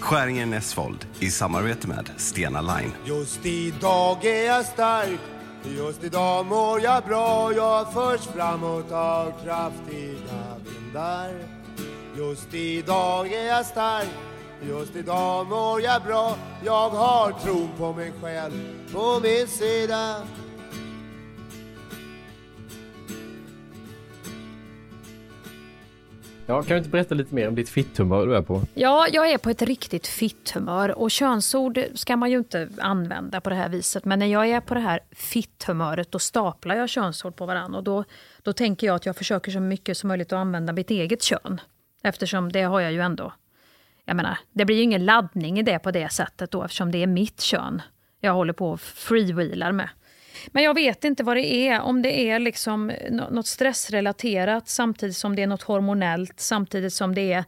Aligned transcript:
Skäringen 0.00 0.50
Näsfold 0.50 1.06
i 1.20 1.30
samarbete 1.30 1.88
med 1.88 2.10
Stena 2.16 2.60
Line. 2.60 2.92
Just 3.04 3.46
idag 3.46 4.24
är 4.24 4.46
jag 4.46 4.66
stark 4.66 5.20
Just 5.64 6.04
idag 6.04 6.46
mår 6.46 6.80
jag 6.80 7.04
bra. 7.04 7.52
Jag 7.52 7.92
förs 7.92 8.20
framåt 8.20 8.92
av 8.92 9.32
kraftiga 9.44 10.56
vindar. 10.64 11.30
Just 12.16 12.54
idag 12.54 13.32
är 13.32 13.46
jag 13.46 13.66
stark 13.66 14.08
Just 14.62 14.96
idag 14.96 15.46
mår 15.46 15.80
jag 15.80 16.02
bra. 16.02 16.36
Jag 16.64 16.90
har 16.90 17.32
tron 17.32 17.70
på 17.78 17.92
mig 17.92 18.12
själv 18.22 18.52
på 18.92 19.20
min 19.22 19.48
sida. 19.48 20.16
Ja, 26.50 26.62
kan 26.62 26.74
du 26.74 26.78
inte 26.78 26.90
berätta 26.90 27.14
lite 27.14 27.34
mer 27.34 27.48
om 27.48 27.54
ditt 27.54 27.68
fitthumör 27.68 28.26
du 28.26 28.36
är 28.36 28.42
på? 28.42 28.62
Ja, 28.74 29.06
jag 29.12 29.30
är 29.30 29.38
på 29.38 29.50
ett 29.50 29.62
riktigt 29.62 30.06
fitthumör 30.06 30.98
och 30.98 31.10
könsord 31.10 31.80
ska 31.94 32.16
man 32.16 32.30
ju 32.30 32.38
inte 32.38 32.68
använda 32.78 33.40
på 33.40 33.50
det 33.50 33.56
här 33.56 33.68
viset. 33.68 34.04
Men 34.04 34.18
när 34.18 34.26
jag 34.26 34.48
är 34.48 34.60
på 34.60 34.74
det 34.74 34.80
här 34.80 35.00
fitthumöret 35.10 36.12
då 36.12 36.18
staplar 36.18 36.74
jag 36.74 36.88
könsord 36.88 37.36
på 37.36 37.46
varandra 37.46 37.78
och 37.78 37.84
då, 37.84 38.04
då 38.42 38.52
tänker 38.52 38.86
jag 38.86 38.96
att 38.96 39.06
jag 39.06 39.16
försöker 39.16 39.52
så 39.52 39.60
mycket 39.60 39.96
som 39.96 40.08
möjligt 40.08 40.32
att 40.32 40.36
använda 40.38 40.72
mitt 40.72 40.90
eget 40.90 41.22
kön. 41.22 41.60
Eftersom 42.02 42.52
det 42.52 42.62
har 42.62 42.80
jag 42.80 42.92
ju 42.92 43.00
ändå. 43.00 43.32
Jag 44.04 44.16
menar, 44.16 44.38
det 44.52 44.64
blir 44.64 44.76
ju 44.76 44.82
ingen 44.82 45.04
laddning 45.04 45.58
i 45.58 45.62
det 45.62 45.78
på 45.78 45.90
det 45.90 46.12
sättet 46.12 46.50
då 46.50 46.62
eftersom 46.62 46.92
det 46.92 47.02
är 47.02 47.06
mitt 47.06 47.40
kön 47.40 47.82
jag 48.20 48.32
håller 48.32 48.52
på 48.52 48.70
och 48.70 48.80
freewheelar 48.80 49.72
med. 49.72 49.88
Men 50.46 50.62
jag 50.62 50.74
vet 50.74 51.04
inte 51.04 51.22
vad 51.22 51.36
det 51.36 51.46
är. 51.46 51.80
Om 51.80 52.02
det 52.02 52.20
är 52.30 52.38
liksom 52.38 52.90
eh, 52.90 53.12
något 53.12 53.46
stressrelaterat 53.46 54.68
samtidigt 54.68 55.16
som 55.16 55.36
det 55.36 55.42
är 55.42 55.46
något 55.46 55.62
hormonellt 55.62 56.40
samtidigt 56.40 56.92
som 56.92 57.14
det 57.14 57.32
är 57.32 57.44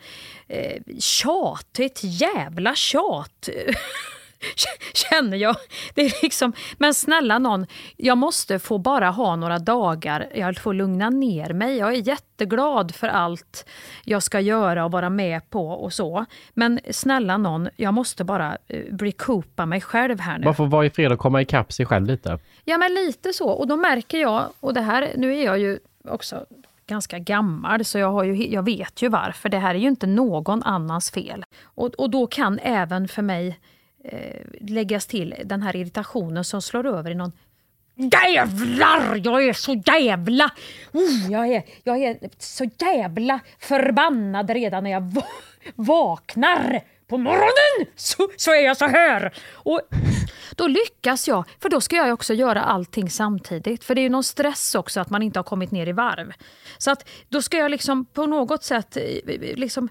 eh, 0.48 0.82
tjat. 0.98 1.78
Ett 1.78 2.00
jävla 2.02 2.74
tjat. 2.74 3.48
känner 4.94 5.36
jag. 5.36 5.56
Det 5.94 6.02
är 6.02 6.22
liksom, 6.22 6.52
men 6.78 6.94
snälla 6.94 7.38
någon, 7.38 7.66
jag 7.96 8.18
måste 8.18 8.58
få 8.58 8.78
bara 8.78 9.10
ha 9.10 9.36
några 9.36 9.58
dagar, 9.58 10.28
jag 10.34 10.58
får 10.58 10.74
lugna 10.74 11.10
ner 11.10 11.52
mig. 11.52 11.76
Jag 11.76 11.88
är 11.88 12.08
jätteglad 12.08 12.94
för 12.94 13.08
allt 13.08 13.68
jag 14.04 14.22
ska 14.22 14.40
göra 14.40 14.84
och 14.84 14.92
vara 14.92 15.10
med 15.10 15.50
på 15.50 15.68
och 15.68 15.92
så. 15.92 16.24
Men 16.54 16.80
snälla 16.90 17.36
någon, 17.36 17.68
jag 17.76 17.94
måste 17.94 18.24
bara 18.24 18.56
eh, 18.68 18.78
recoupa 18.98 19.66
mig 19.66 19.80
själv 19.80 20.20
här 20.20 20.38
nu. 20.38 20.44
Bara 20.44 20.54
få 20.54 20.64
vara 20.64 20.86
i 20.86 20.90
fred 20.90 21.12
och 21.12 21.18
komma 21.18 21.42
ikapp 21.42 21.72
sig 21.72 21.86
själv 21.86 22.06
lite. 22.06 22.38
Ja 22.64 22.78
men 22.78 22.94
lite 22.94 23.32
så. 23.32 23.48
Och 23.48 23.66
då 23.66 23.76
märker 23.76 24.18
jag, 24.18 24.44
och 24.60 24.74
det 24.74 24.80
här, 24.80 25.12
nu 25.16 25.36
är 25.36 25.44
jag 25.44 25.58
ju 25.58 25.78
också 26.08 26.46
ganska 26.86 27.18
gammal 27.18 27.84
så 27.84 27.98
jag, 27.98 28.12
har 28.12 28.24
ju, 28.24 28.48
jag 28.48 28.62
vet 28.62 29.02
ju 29.02 29.08
varför. 29.08 29.48
Det 29.48 29.58
här 29.58 29.74
är 29.74 29.78
ju 29.78 29.88
inte 29.88 30.06
någon 30.06 30.62
annans 30.62 31.10
fel. 31.10 31.44
Och, 31.62 31.86
och 31.86 32.10
då 32.10 32.26
kan 32.26 32.58
även 32.58 33.08
för 33.08 33.22
mig 33.22 33.58
Eh, 34.04 34.40
läggas 34.60 35.06
till 35.06 35.34
den 35.44 35.62
här 35.62 35.76
irritationen 35.76 36.44
som 36.44 36.62
slår 36.62 36.86
över 36.86 37.10
i 37.10 37.14
någon 37.14 37.32
Jävlar! 37.94 39.20
Jag 39.24 39.44
är 39.44 39.52
så 39.52 39.82
jävla... 39.86 40.50
Oh, 40.92 41.32
jag, 41.32 41.48
är, 41.48 41.62
jag 41.84 42.02
är 42.02 42.18
så 42.38 42.70
jävla 42.78 43.40
förbannad 43.58 44.50
redan 44.50 44.84
när 44.84 44.90
jag 44.90 45.00
va 45.00 45.24
vaknar 45.74 46.80
på 47.08 47.18
morgonen! 47.18 47.92
Så, 47.96 48.28
så 48.36 48.50
är 48.50 48.64
jag 48.64 48.76
så 48.76 48.86
här! 48.86 49.34
Och 49.52 49.80
då 50.56 50.66
lyckas 50.66 51.28
jag, 51.28 51.44
för 51.58 51.68
då 51.68 51.80
ska 51.80 51.96
jag 51.96 52.12
också 52.12 52.34
göra 52.34 52.62
allting 52.62 53.10
samtidigt. 53.10 53.84
För 53.84 53.94
det 53.94 54.00
är 54.00 54.02
ju 54.02 54.08
någon 54.08 54.24
stress 54.24 54.74
också 54.74 55.00
att 55.00 55.10
man 55.10 55.22
inte 55.22 55.38
har 55.38 55.44
kommit 55.44 55.70
ner 55.70 55.86
i 55.86 55.92
varv. 55.92 56.32
Så 56.78 56.90
att 56.90 57.08
då 57.28 57.42
ska 57.42 57.56
jag 57.56 57.70
liksom 57.70 58.04
på 58.04 58.26
något 58.26 58.64
sätt 58.64 58.96
eh, 58.96 59.02
liksom 59.56 59.88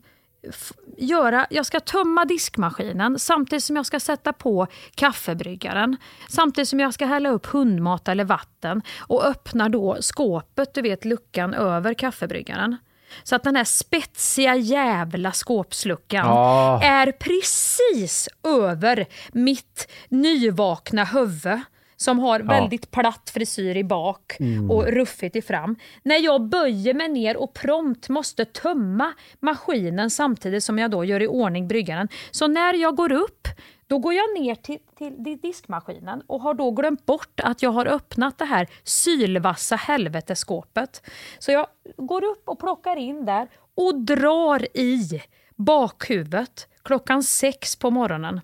göra, 0.98 1.48
jag 1.50 1.66
ska 1.66 1.80
tömma 1.80 2.26
diskmaskinen 2.26 3.20
samtidigt 3.20 3.64
som 3.64 3.76
jag 3.76 3.86
ska 3.86 4.00
sätta 4.00 4.34
på 4.34 4.68
kaffebryggaren. 4.96 5.98
Samtidigt 6.30 6.70
som 6.70 6.80
jag 6.80 6.94
ska 6.94 7.06
hälla 7.06 7.30
upp 7.30 7.46
hundmat 7.46 8.08
eller 8.08 8.24
vatten 8.24 8.82
och 9.00 9.26
öppna 9.26 9.70
då 9.70 9.98
skåpet, 10.02 10.74
du 10.74 10.82
vet 10.82 11.06
luckan 11.06 11.54
över 11.54 11.94
kaffebryggaren. 11.94 12.78
Så 13.24 13.36
att 13.36 13.44
den 13.44 13.56
här 13.56 13.64
spetsiga 13.64 14.56
jävla 14.56 15.32
skåpsluckan 15.32 16.26
Ja. 16.26 16.82
är 16.84 17.12
precis 17.12 18.30
över 18.44 19.06
mitt 19.32 19.92
nyvakna 20.10 21.04
huvud 21.04 21.60
som 22.02 22.20
har 22.20 22.40
väldigt 22.40 22.92
platt 22.92 23.32
frisyr 23.34 23.78
i 23.78 23.84
bak 23.84 24.38
och 24.70 24.88
ruffigt 24.88 25.36
i 25.36 25.42
fram. 25.42 25.76
När 26.04 26.18
jag 26.18 26.42
böjer 26.42 26.94
mig 26.94 27.08
ner 27.08 27.38
och 27.38 27.54
prompt 27.54 28.10
måste 28.10 28.46
tömma 28.46 29.14
maskinen 29.40 30.10
samtidigt 30.10 30.64
som 30.64 30.80
jag 30.80 30.92
då 30.92 31.06
gör 31.06 31.22
i 31.22 31.28
ordning 31.28 31.68
bryggaren. 31.68 32.08
Så 32.32 32.48
när 32.48 32.74
jag 32.74 32.96
går 32.96 33.12
upp 33.12 33.48
då 33.88 34.00
går 34.00 34.14
jag 34.14 34.42
ner 34.42 34.56
till, 34.56 34.80
till 34.98 35.40
diskmaskinen 35.42 36.22
och 36.28 36.42
har 36.42 36.54
då 36.54 36.72
glömt 36.72 37.06
bort 37.06 37.40
att 37.40 37.62
jag 37.62 37.72
har 37.72 37.86
öppnat 37.86 38.38
det 38.38 38.46
här 38.46 38.68
sylvassa 38.84 39.76
helveteskåpet. 39.76 41.10
Så 41.40 41.52
jag 41.52 41.68
går 41.98 42.24
upp 42.24 42.50
och 42.50 42.60
plockar 42.60 42.96
in 42.96 43.26
där 43.26 43.48
och 43.76 44.00
drar 44.00 44.78
i 44.78 45.22
bakhuvudet 45.56 46.68
klockan 46.84 47.24
sex 47.24 47.76
på 47.76 47.92
morgonen. 47.92 48.42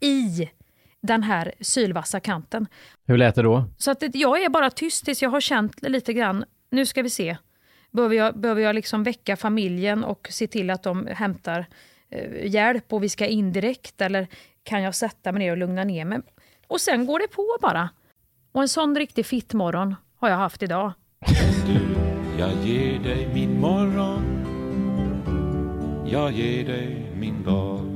I 0.00 0.50
den 1.06 1.22
här 1.22 1.52
sylvassa 1.60 2.20
kanten. 2.20 2.66
Hur 3.06 3.16
lät 3.16 3.34
det 3.34 3.42
då? 3.42 3.64
Så 3.78 3.90
att 3.90 4.02
jag 4.12 4.42
är 4.42 4.48
bara 4.48 4.70
tyst 4.70 5.04
tills 5.04 5.22
jag 5.22 5.30
har 5.30 5.40
känt 5.40 5.82
lite 5.82 6.12
grann, 6.12 6.44
nu 6.70 6.86
ska 6.86 7.02
vi 7.02 7.10
se. 7.10 7.36
Behöver 7.90 8.16
jag, 8.16 8.38
behöver 8.38 8.62
jag 8.62 8.74
liksom 8.74 9.02
väcka 9.02 9.36
familjen 9.36 10.04
och 10.04 10.28
se 10.30 10.46
till 10.46 10.70
att 10.70 10.82
de 10.82 11.06
hämtar 11.06 11.66
eh, 12.10 12.46
hjälp 12.46 12.92
och 12.92 13.02
vi 13.02 13.08
ska 13.08 13.26
in 13.26 13.52
direkt 13.52 14.00
eller 14.00 14.26
kan 14.62 14.82
jag 14.82 14.94
sätta 14.94 15.32
mig 15.32 15.38
ner 15.38 15.50
och 15.50 15.58
lugna 15.58 15.84
ner 15.84 16.04
mig? 16.04 16.20
Och 16.66 16.80
sen 16.80 17.06
går 17.06 17.18
det 17.18 17.28
på 17.28 17.56
bara. 17.62 17.90
Och 18.52 18.62
en 18.62 18.68
sån 18.68 18.96
riktig 18.96 19.26
fittmorgon 19.26 19.94
har 20.16 20.28
jag 20.28 20.36
haft 20.36 20.62
idag. 20.62 20.92
Jag 22.38 22.52
ger 22.64 22.98
dig 22.98 23.28
min 23.34 23.60
morgon 23.60 24.36
Jag 26.10 26.32
ger 26.32 26.64
dig 26.64 27.12
min 27.14 27.42
dag 27.42 27.95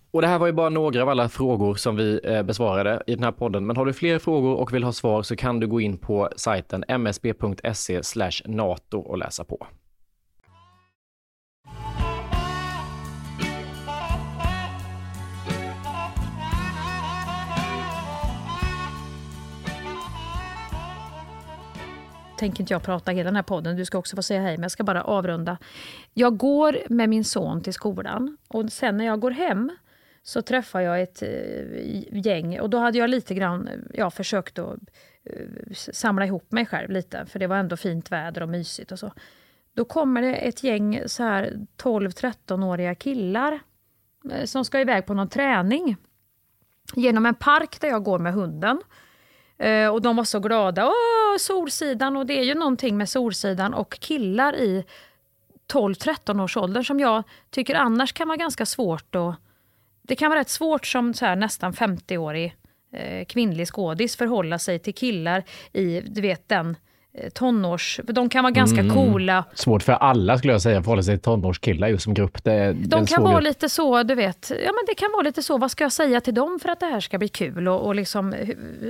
Och 0.11 0.21
det 0.21 0.27
här 0.27 0.39
var 0.39 0.47
ju 0.47 0.53
bara 0.53 0.69
några 0.69 1.01
av 1.01 1.09
alla 1.09 1.29
frågor 1.29 1.75
som 1.75 1.95
vi 1.95 2.19
eh, 2.23 2.43
besvarade 2.43 3.03
i 3.07 3.15
den 3.15 3.23
här 3.23 3.31
podden. 3.31 3.65
Men 3.65 3.77
har 3.77 3.85
du 3.85 3.93
fler 3.93 4.19
frågor 4.19 4.55
och 4.55 4.73
vill 4.73 4.83
ha 4.83 4.91
svar 4.91 5.23
så 5.23 5.35
kan 5.35 5.59
du 5.59 5.67
gå 5.67 5.81
in 5.81 5.97
på 5.97 6.29
sajten 6.35 6.83
msb.se 6.87 8.01
nato 8.45 8.99
och 8.99 9.17
läsa 9.17 9.43
på. 9.43 9.67
tänker 22.37 22.61
inte 22.61 22.73
jag 22.73 22.83
prata 22.83 23.11
hela 23.11 23.27
den 23.27 23.35
här 23.35 23.43
podden, 23.43 23.75
du 23.75 23.85
ska 23.85 23.97
också 23.97 24.15
få 24.15 24.23
säga 24.23 24.41
hej, 24.41 24.57
men 24.57 24.61
jag 24.61 24.71
ska 24.71 24.83
bara 24.83 25.03
avrunda. 25.03 25.57
Jag 26.13 26.37
går 26.37 26.77
med 26.89 27.09
min 27.09 27.23
son 27.23 27.61
till 27.61 27.73
skolan 27.73 28.37
och 28.47 28.71
sen 28.71 28.97
när 28.97 29.05
jag 29.05 29.19
går 29.19 29.31
hem 29.31 29.71
så 30.23 30.41
träffade 30.41 30.83
jag 30.83 31.01
ett 31.01 31.21
eh, 31.21 32.25
gäng 32.25 32.59
och 32.59 32.69
då 32.69 32.77
hade 32.77 32.97
jag 32.97 33.09
lite 33.09 33.33
grann 33.33 33.69
ja, 33.93 34.11
försökt 34.11 34.59
att 34.59 34.79
eh, 35.23 35.73
samla 35.73 36.25
ihop 36.25 36.51
mig 36.51 36.65
själv 36.65 36.89
lite, 36.89 37.25
för 37.25 37.39
det 37.39 37.47
var 37.47 37.57
ändå 37.57 37.77
fint 37.77 38.11
väder 38.11 38.43
och 38.43 38.49
mysigt 38.49 38.91
och 38.91 38.99
så. 38.99 39.13
Då 39.73 39.85
kommer 39.85 40.21
det 40.21 40.35
ett 40.35 40.63
gäng 40.63 41.01
så 41.05 41.23
här 41.23 41.53
12-13-åriga 41.77 42.95
killar 42.95 43.59
eh, 44.31 44.45
som 44.45 44.65
ska 44.65 44.79
iväg 44.79 45.05
på 45.05 45.13
någon 45.13 45.29
träning 45.29 45.95
genom 46.95 47.25
en 47.25 47.35
park 47.35 47.81
där 47.81 47.87
jag 47.87 48.03
går 48.03 48.19
med 48.19 48.33
hunden. 48.33 48.81
Och 49.91 50.01
de 50.01 50.15
var 50.15 50.23
så 50.23 50.39
glada. 50.39 50.87
Åh, 50.87 51.37
Solsidan! 51.39 52.17
Och 52.17 52.25
det 52.25 52.39
är 52.39 52.43
ju 52.43 52.55
någonting 52.55 52.97
med 52.97 53.09
Solsidan 53.09 53.73
och 53.73 53.99
killar 53.99 54.55
i 54.55 54.85
12-13 55.73 56.43
års 56.43 56.57
ålder 56.57 56.83
som 56.83 56.99
jag 56.99 57.23
tycker 57.49 57.75
annars 57.75 58.13
kan 58.13 58.27
vara 58.27 58.37
ganska 58.37 58.65
svårt 58.65 59.15
att 59.15 59.35
det 60.01 60.15
kan 60.15 60.29
vara 60.29 60.39
rätt 60.39 60.49
svårt 60.49 60.85
som 60.85 61.13
så 61.13 61.25
här, 61.25 61.35
nästan 61.35 61.73
50-årig 61.73 62.55
eh, 62.93 63.25
kvinnlig 63.25 63.67
skådis 63.67 64.15
förhålla 64.15 64.59
sig 64.59 64.79
till 64.79 64.93
killar 64.95 65.43
i 65.73 66.01
du 66.01 66.21
vet, 66.21 66.49
den 66.49 66.75
eh, 67.13 67.29
tonårs... 67.29 67.99
För 68.05 68.13
de 68.13 68.29
kan 68.29 68.43
vara 68.43 68.51
ganska 68.51 68.79
Mm. 68.79 68.93
coola. 68.93 69.43
Svårt 69.53 69.83
för 69.83 69.93
alla 69.93 70.37
skulle 70.37 70.53
jag 70.53 70.61
säga, 70.61 70.83
förhålla 70.83 71.03
sig 71.03 71.15
till 71.17 71.23
tonårskillar 71.23 71.87
just 71.87 72.03
som 72.03 72.13
grupp. 72.13 72.43
Det, 72.43 72.73
De 72.73 73.05
kan 73.05 73.23
vara 73.23 73.33
grupp. 73.33 73.43
lite 73.43 73.69
så, 73.69 74.03
du 74.03 74.15
vet, 74.15 74.49
ja 74.49 74.71
men 74.71 74.83
det 74.87 74.95
kan 74.95 75.11
vara 75.11 75.21
lite 75.21 75.43
så, 75.43 75.57
vad 75.57 75.71
ska 75.71 75.83
jag 75.83 75.91
säga 75.91 76.21
till 76.21 76.33
dem 76.33 76.59
för 76.61 76.69
att 76.69 76.79
det 76.79 76.85
här 76.85 76.99
ska 76.99 77.17
bli 77.17 77.27
kul? 77.27 77.67
Och, 77.67 77.85
och 77.85 77.95
liksom, 77.95 78.33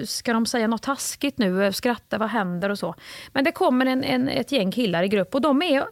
ska 0.05 0.33
de 0.33 0.45
säga 0.45 0.67
något 0.67 0.81
taskigt 0.81 1.37
nu, 1.37 1.73
skratta, 1.73 2.17
vad 2.17 2.29
händer 2.29 2.69
och 2.69 2.79
så? 2.79 2.95
Men 3.33 3.43
det 3.43 3.51
kommer 3.51 3.85
en, 3.85 4.03
en, 4.03 4.29
ett 4.29 4.51
gäng 4.51 4.71
killar 4.71 5.03
i 5.03 5.07
grupp 5.07 5.35
och 5.35 5.41
de 5.41 5.61
är, 5.61 5.83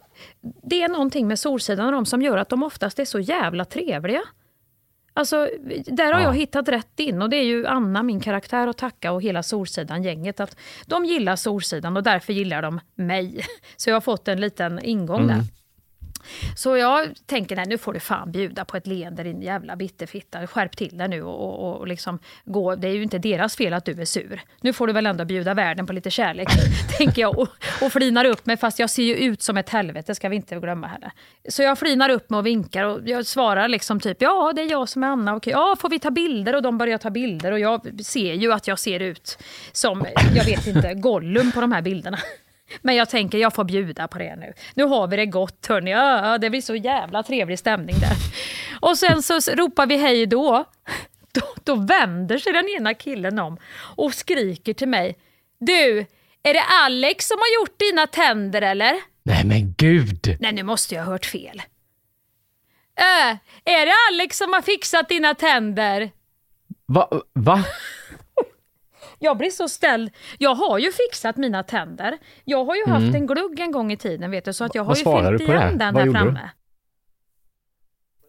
det 0.62 0.82
är 0.82 0.88
någonting 0.88 1.28
med 1.28 1.38
Solsidan 1.38 1.86
och 1.86 1.92
de 1.92 2.06
som 2.06 2.22
gör 2.22 2.36
att 2.36 2.48
de 2.48 2.62
oftast 2.62 2.98
är 2.98 3.04
så 3.04 3.20
jävla 3.20 3.64
trevliga. 3.64 4.22
Alltså, 5.20 5.48
där 5.86 6.12
har 6.12 6.20
Ja. 6.20 6.26
jag 6.26 6.34
hittat 6.34 6.68
rätt 6.68 7.00
in 7.00 7.22
och 7.22 7.30
det 7.30 7.36
är 7.36 7.44
ju 7.44 7.66
Anna, 7.66 8.02
min 8.02 8.20
karaktär, 8.20 8.66
att 8.66 8.78
tacka 8.78 9.12
och 9.12 9.22
hela 9.22 9.42
Solsidan-gänget. 9.42 10.40
Att 10.40 10.56
de 10.86 11.04
gillar 11.04 11.36
Solsidan 11.36 11.96
och 11.96 12.02
därför 12.02 12.32
gillar 12.32 12.62
de 12.62 12.80
mig. 12.94 13.44
Så 13.76 13.90
jag 13.90 13.94
har 13.96 14.00
fått 14.00 14.28
en 14.28 14.40
liten 14.40 14.78
ingång 14.84 15.26
där. 15.26 15.42
Så 16.56 16.76
jag 16.76 17.08
tänker, 17.26 17.56
nej 17.56 17.66
nu 17.68 17.78
får 17.78 17.92
du 17.92 18.00
fan 18.00 18.32
bjuda 18.32 18.64
på 18.64 18.76
ett 18.76 18.86
leende 18.86 19.22
din 19.22 19.42
jävla 19.42 19.76
bitterfitta. 19.76 20.46
Skärp 20.46 20.76
till 20.76 20.98
dig 20.98 21.08
nu 21.08 21.22
och, 21.22 21.64
och, 21.64 21.80
och 21.80 21.86
liksom 21.86 22.18
gå. 22.44 22.74
Det 22.74 22.88
är 22.88 22.92
ju 22.92 23.02
inte 23.02 23.18
deras 23.18 23.56
fel 23.56 23.72
att 23.72 23.84
du 23.84 24.00
är 24.00 24.04
sur. 24.04 24.40
Nu 24.60 24.72
får 24.72 24.86
du 24.86 24.92
väl 24.92 25.06
ändå 25.06 25.24
bjuda 25.24 25.54
världen 25.54 25.86
på 25.86 25.92
lite 25.92 26.10
kärlek, 26.10 26.48
tänker 26.98 27.22
jag. 27.22 27.38
Och, 27.38 27.48
och 27.82 27.92
flinar 27.92 28.24
upp 28.24 28.46
mig, 28.46 28.56
fast 28.56 28.78
jag 28.78 28.90
ser 28.90 29.02
ju 29.02 29.14
ut 29.14 29.42
som 29.42 29.56
ett 29.56 29.68
helvete, 29.68 30.14
ska 30.14 30.28
vi 30.28 30.36
inte 30.36 30.56
glömma 30.56 30.86
heller. 30.86 31.10
Så 31.48 31.62
jag 31.62 31.78
flinar 31.78 32.08
upp 32.08 32.30
mig 32.30 32.38
och 32.38 32.46
vinkar 32.46 32.84
och 32.84 33.00
jag 33.04 33.26
svarar 33.26 33.68
liksom 33.68 34.00
typ, 34.00 34.22
ja 34.22 34.52
det 34.56 34.62
är 34.62 34.70
jag 34.70 34.88
som 34.88 35.02
är 35.02 35.08
Anna. 35.08 35.36
Okej, 35.36 35.50
ja 35.50 35.76
får 35.80 35.88
vi 35.88 35.98
ta 35.98 36.10
bilder? 36.10 36.54
Och 36.54 36.62
de 36.62 36.78
börjar 36.78 36.98
ta 36.98 37.10
bilder 37.10 37.52
och 37.52 37.58
jag 37.58 38.04
ser 38.04 38.34
ju 38.34 38.52
att 38.52 38.66
jag 38.66 38.78
ser 38.78 39.00
ut 39.00 39.38
som, 39.72 40.06
jag 40.34 40.44
vet 40.44 40.66
inte, 40.66 40.94
Gollum 40.94 41.52
på 41.52 41.60
de 41.60 41.72
här 41.72 41.82
bilderna. 41.82 42.18
Men 42.82 42.94
jag 42.94 43.08
tänker, 43.08 43.38
jag 43.38 43.54
får 43.54 43.64
bjuda 43.64 44.08
på 44.08 44.18
det 44.18 44.36
nu. 44.36 44.52
Nu 44.74 44.84
har 44.84 45.06
vi 45.06 45.16
det 45.16 45.26
gott, 45.26 45.66
hörni. 45.66 45.90
Ja, 45.90 46.38
det 46.38 46.50
blir 46.50 46.60
så 46.60 46.76
jävla 46.76 47.22
trevlig 47.22 47.58
stämning 47.58 47.96
där. 48.00 48.16
Och 48.80 48.98
sen 48.98 49.22
så 49.22 49.40
ropar 49.54 49.86
vi 49.86 49.96
hej 49.96 50.26
då. 50.26 50.64
Då, 51.32 51.42
då 51.64 51.74
vänder 51.74 52.38
sig 52.38 52.52
den 52.52 52.68
ena 52.68 52.94
killen 52.94 53.38
om 53.38 53.58
och 53.96 54.14
skriker 54.14 54.74
till 54.74 54.88
mig. 54.88 55.16
Du, 55.60 56.06
är 56.42 56.54
det 56.54 56.62
Alex 56.84 57.26
som 57.26 57.38
har 57.38 57.60
gjort 57.60 57.78
dina 57.78 58.06
tänder 58.06 58.62
eller? 58.62 58.96
Nej 59.22 59.44
men 59.44 59.74
gud! 59.76 60.36
Nej, 60.40 60.52
nu 60.52 60.62
måste 60.62 60.94
jag 60.94 61.04
ha 61.04 61.12
hört 61.12 61.26
fel. 61.26 61.62
Äh, 62.96 63.36
är 63.64 63.86
det 63.86 63.92
Alex 64.10 64.36
som 64.38 64.52
har 64.52 64.62
fixat 64.62 65.08
dina 65.08 65.34
tänder? 65.34 66.10
Va? 66.86 67.08
va? 67.32 67.64
Jag 69.22 69.36
blir 69.38 69.50
så 69.50 69.68
ställd. 69.68 70.10
Jag 70.38 70.54
har 70.54 70.78
ju 70.78 70.92
fixat 70.92 71.36
mina 71.36 71.62
tänder. 71.62 72.18
Jag 72.44 72.64
har 72.64 72.74
ju 72.74 72.86
haft 72.86 73.14
en 73.14 73.26
glugg 73.26 73.60
en 73.60 73.72
gång 73.72 73.92
i 73.92 73.96
tiden, 73.96 74.30
vet 74.30 74.44
du, 74.44 74.52
så 74.52 74.64
att 74.64 74.74
jag 74.74 74.82
har 74.84 74.88
Vad 75.04 75.22
ju 75.24 75.28
fyllt 75.38 75.50
igen 75.50 75.78
den 75.78 75.94
Vad 75.94 76.02
där 76.02 76.06
gjorde 76.06 76.18
du? 76.18 76.24
framme. 76.24 76.50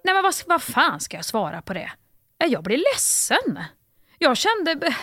Nej 0.03 0.13
men 0.13 0.23
vad, 0.23 0.33
vad 0.47 0.61
fan 0.61 0.99
ska 0.99 1.17
jag 1.17 1.25
svara 1.25 1.61
på 1.61 1.73
det? 1.73 1.91
Ja, 2.37 2.45
Jag 2.45 2.63
blir 2.63 2.77
ledsen. 2.93 3.59
Jag 4.23 4.37
kände, 4.37 4.93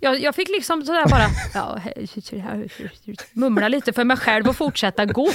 jag, 0.00 0.20
jag 0.20 0.34
fick 0.34 0.48
liksom 0.48 0.82
sådär 0.82 1.06
bara, 1.08 1.26
ja, 1.54 1.80
mumla 3.32 3.68
lite 3.68 3.92
för 3.92 4.04
mig 4.04 4.16
själv 4.16 4.48
och 4.48 4.56
fortsätta 4.56 5.06
gå. 5.06 5.28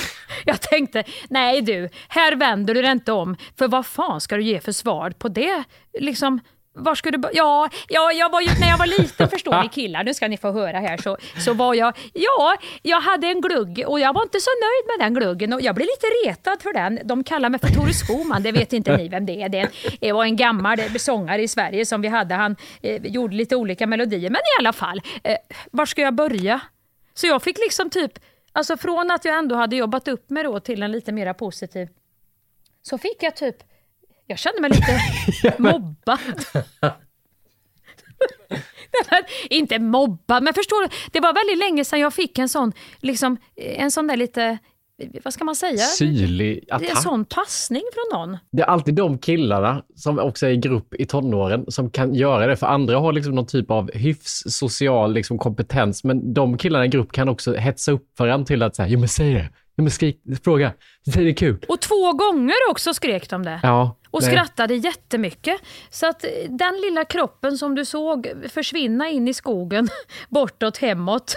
Jag 0.46 0.62
tänkte, 0.62 1.04
nej 1.30 1.62
du, 1.62 1.90
här 2.08 2.36
vänder 2.36 2.74
du 2.74 2.82
det 2.82 2.92
inte 2.92 3.12
om, 3.12 3.38
för 3.58 3.68
vad 3.68 3.86
fan 3.86 4.22
ska 4.22 4.36
du 4.36 4.44
ge 4.44 4.60
för 4.60 4.72
svar 4.72 5.12
på 5.12 5.28
det? 5.28 5.64
Liksom, 6.00 6.40
var 6.74 6.96
ska 6.96 7.12
du 7.12 7.18
börja? 7.18 7.34
ja, 7.36 7.70
ja, 7.90 8.12
jag 8.12 8.30
var 8.32 8.42
ju, 8.42 8.48
när 8.60 8.68
jag 8.70 8.78
var 8.78 8.86
liten 8.86 9.30
förstår 9.30 9.64
ni 9.64 9.70
killar, 9.70 10.04
nu 10.04 10.14
ska 10.14 10.28
ni 10.28 10.38
få 10.38 10.52
höra 10.52 10.80
här, 10.80 10.98
så, 10.98 11.18
så 11.46 11.54
var 11.54 11.74
jag, 11.74 11.98
ja, 12.14 12.56
jag 12.82 13.02
hade 13.02 13.28
en 13.28 13.42
glugg 13.42 13.84
och 13.88 14.00
jag 14.00 14.14
var 14.14 14.24
inte 14.24 14.40
så 14.40 14.50
nöjd 14.62 15.00
med 15.00 15.06
den 15.08 15.14
gluggen 15.14 15.54
och 15.54 15.62
jag 15.62 15.76
blev 15.76 15.86
lite 15.88 16.08
retad 16.30 16.62
för 16.62 16.74
den. 16.74 17.00
De 17.04 17.24
kallar 17.24 17.50
mig 17.50 17.60
för 17.60 17.68
Tore 17.68 17.94
Skoman, 17.94 18.44
det 18.44 18.52
vet 18.52 18.74
inte 18.74 18.98
ni 18.98 19.10
vem 19.10 19.26
det 19.26 19.42
är. 19.42 19.50
Det, 19.50 19.60
är 19.60 19.64
en- 19.66 19.98
det 20.00 20.12
var 20.12 20.24
en 20.26 20.36
gammal 20.36 20.80
sångare 21.00 21.42
i 21.42 21.48
Sverige 21.48 21.86
som 21.86 22.02
vi 22.02 22.08
hade, 22.08 22.36
han 22.36 22.56
eh, 22.82 23.06
gjorde 23.06 23.36
lite 23.36 23.56
olika 23.56 23.88
melodier, 23.88 24.30
men 24.30 24.40
i 24.40 24.60
alla 24.60 24.74
fall, 24.74 25.02
eh, 25.24 25.38
var 25.72 25.86
ska 25.86 26.02
jag 26.02 26.14
börja? 26.16 26.60
Så 27.14 27.28
jag 27.28 27.44
fick 27.44 27.58
liksom 27.58 27.90
typ, 27.90 28.12
alltså 28.52 28.78
från 28.78 29.12
att 29.12 29.26
jag 29.26 29.38
ändå 29.38 29.56
hade 29.56 29.76
jobbat 29.76 30.08
upp 30.08 30.30
mig 30.30 30.44
då 30.44 30.60
till 30.60 30.84
en 30.84 30.92
lite 30.92 31.12
mera 31.12 31.34
positiv, 31.34 31.88
så 32.82 32.98
fick 32.98 33.18
jag 33.24 33.36
typ, 33.36 33.56
jag 34.28 34.40
kände 34.40 34.62
mig 34.62 34.70
lite 34.70 35.02
mobbad. 35.62 36.20
Inte 39.50 39.80
mobbad, 39.80 40.44
men 40.44 40.54
förstår 40.54 40.84
du, 40.84 40.90
det 41.12 41.20
var 41.20 41.34
väldigt 41.34 41.58
länge 41.58 41.86
sedan 41.86 42.00
jag 42.00 42.14
fick 42.14 42.38
en 42.38 42.50
sån, 42.50 42.72
liksom, 43.02 43.38
en 43.56 43.92
sån 43.92 44.08
där 44.08 44.18
lite, 44.18 44.58
vad 45.24 45.34
ska 45.34 45.44
man 45.46 45.56
säga? 45.56 45.78
Syrlig 45.78 46.64
En 46.68 46.76
attack. 46.76 47.02
sån 47.04 47.26
passning 47.26 47.82
från 47.94 48.20
någon. 48.20 48.38
Det 48.52 48.62
är 48.62 48.66
alltid 48.66 48.96
de 48.96 49.18
killarna 49.18 49.84
som 49.96 50.20
också 50.20 50.46
är 50.46 50.50
i 50.52 50.58
grupp 50.58 50.94
i 50.94 51.06
tonåren 51.06 51.66
som 51.68 51.90
kan 51.90 52.16
göra 52.16 52.48
det. 52.48 52.56
För 52.56 52.68
andra 52.68 52.98
har 53.00 53.14
liksom 53.14 53.36
någon 53.36 53.48
typ 53.48 53.72
av 53.72 53.92
hyfs 53.94 54.44
social 54.48 55.14
liksom, 55.14 55.38
kompetens. 55.38 56.04
Men 56.04 56.34
de 56.34 56.58
killarna 56.58 56.86
i 56.86 56.88
grupp 56.88 57.12
kan 57.12 57.30
också 57.30 57.54
hetsa 57.56 57.92
upp 57.92 58.20
varandra 58.20 58.46
till 58.46 58.64
att 58.64 58.76
säga, 58.76 58.88
jo 58.88 59.00
men 59.00 59.10
säg 59.10 59.34
det. 59.34 59.50
Jo 59.78 59.84
men 59.84 59.92
skrik, 59.92 60.22
fråga. 60.44 60.74
Säg 61.14 61.26
det 61.26 61.34
kul. 61.34 61.66
Och 61.68 61.80
två 61.82 62.14
gånger 62.14 62.56
också 62.70 62.94
skrek 62.94 63.30
de 63.30 63.44
det. 63.44 63.60
Ja. 63.64 63.98
Och 64.14 64.22
nej. 64.22 64.32
skrattade 64.32 64.76
jättemycket. 64.76 65.62
Så 65.90 66.08
att 66.08 66.24
eh, 66.24 66.30
den 66.50 66.82
lilla 66.82 67.06
kroppen 67.06 67.58
som 67.58 67.76
du 67.76 67.86
såg 67.86 68.28
försvinna 68.50 69.10
in 69.10 69.28
i 69.28 69.34
skogen, 69.34 69.90
bortåt, 70.30 70.78
hemåt, 70.78 71.36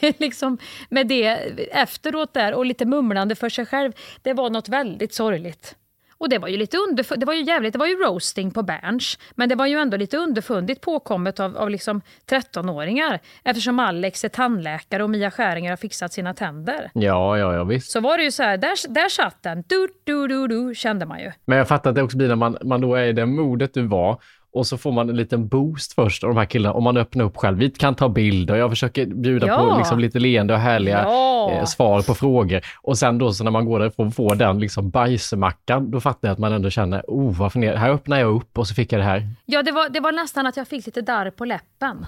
liksom 0.18 0.58
med 0.88 1.06
det 1.06 1.26
efteråt 1.72 2.34
där 2.34 2.54
och 2.54 2.66
lite 2.66 2.86
mumlande 2.86 3.34
för 3.34 3.48
sig 3.48 3.66
själv, 3.66 3.92
det 4.22 4.32
var 4.32 4.50
något 4.50 4.68
väldigt 4.68 5.14
sorgligt. 5.14 5.76
Och 6.24 6.30
det 6.30 6.38
var 6.38 6.48
ju 6.48 6.56
lite 6.56 6.76
underf- 6.76 7.16
det 7.16 7.26
var 7.26 7.34
ju 7.34 7.42
jävligt, 7.42 7.72
det 7.72 7.78
var 7.78 7.86
ju 7.86 7.96
roasting 7.96 8.50
på 8.50 8.62
Berns, 8.62 9.18
men 9.34 9.48
det 9.48 9.54
var 9.54 9.66
ju 9.66 9.78
ändå 9.78 9.96
lite 9.96 10.16
underfundigt 10.16 10.80
påkommet 10.80 11.40
av, 11.40 11.56
av 11.56 11.70
liksom 11.70 12.00
13-åringar 12.30 13.20
eftersom 13.44 13.78
Alex 13.78 14.24
är 14.24 14.28
tandläkare 14.28 15.02
och 15.02 15.10
Mia 15.10 15.30
Skäringer 15.30 15.70
har 15.70 15.76
fixat 15.76 16.12
sina 16.12 16.34
tänder. 16.34 16.90
Ja, 16.94 17.38
ja, 17.38 17.54
ja, 17.54 17.64
visst. 17.64 17.90
Så 17.90 18.00
var 18.00 18.18
det 18.18 18.24
ju 18.24 18.30
så 18.30 18.42
här, 18.42 18.56
där, 18.56 18.94
där 18.94 19.08
satt 19.08 19.42
den, 19.42 19.64
du, 19.66 19.88
du, 20.04 20.28
du, 20.28 20.48
du, 20.48 20.74
kände 20.74 21.06
man 21.06 21.20
ju. 21.20 21.32
Men 21.44 21.58
jag 21.58 21.68
fattar 21.68 21.90
att 21.90 21.96
det 21.96 22.02
också 22.02 22.16
blir 22.16 22.28
när 22.28 22.36
man, 22.36 22.56
man 22.62 22.80
då 22.80 22.94
är 22.94 23.04
i 23.04 23.12
det 23.12 23.26
modet 23.26 23.74
du 23.74 23.86
var 23.86 24.20
och 24.54 24.66
så 24.66 24.78
får 24.78 24.92
man 24.92 25.08
en 25.10 25.16
liten 25.16 25.48
boost 25.48 25.92
först 25.92 26.24
av 26.24 26.30
de 26.30 26.36
här 26.36 26.44
killarna 26.46 26.74
om 26.74 26.84
man 26.84 26.96
öppnar 26.96 27.24
upp 27.24 27.36
själv. 27.36 27.58
Vi 27.58 27.70
kan 27.70 27.94
ta 27.94 28.08
bilder, 28.08 28.54
jag 28.56 28.70
försöker 28.70 29.06
bjuda 29.06 29.46
Ja. 29.46 29.56
på 29.70 29.78
liksom 29.78 29.98
lite 29.98 30.18
leende 30.18 30.54
och 30.54 30.60
härliga 30.60 31.02
Ja. 31.04 31.50
eh, 31.52 31.64
svar 31.64 32.02
på 32.02 32.14
frågor. 32.14 32.60
Och 32.82 32.98
sen 32.98 33.18
då 33.18 33.32
så 33.32 33.44
när 33.44 33.50
man 33.50 33.64
går 33.64 33.78
därifrån 33.80 34.06
och 34.06 34.14
får 34.14 34.34
den 34.34 34.58
liksom 34.58 34.90
bajsmackan, 34.90 35.90
då 35.90 36.00
fattar 36.00 36.28
jag 36.28 36.32
att 36.32 36.38
man 36.38 36.52
ändå 36.52 36.70
känner, 36.70 37.02
oh 37.08 37.36
vad 37.38 37.56
ner. 37.56 37.74
här 37.76 37.90
öppnar 37.90 38.18
jag 38.20 38.36
upp 38.36 38.58
och 38.58 38.66
så 38.68 38.74
fick 38.74 38.92
jag 38.92 39.00
det 39.00 39.04
här. 39.04 39.28
Ja, 39.46 39.62
det 39.62 39.72
var, 39.72 39.88
det 39.88 40.00
var 40.00 40.12
nästan 40.12 40.46
att 40.46 40.56
jag 40.56 40.68
fick 40.68 40.86
lite 40.86 41.00
darr 41.02 41.30
på 41.30 41.44
läppen. 41.44 42.06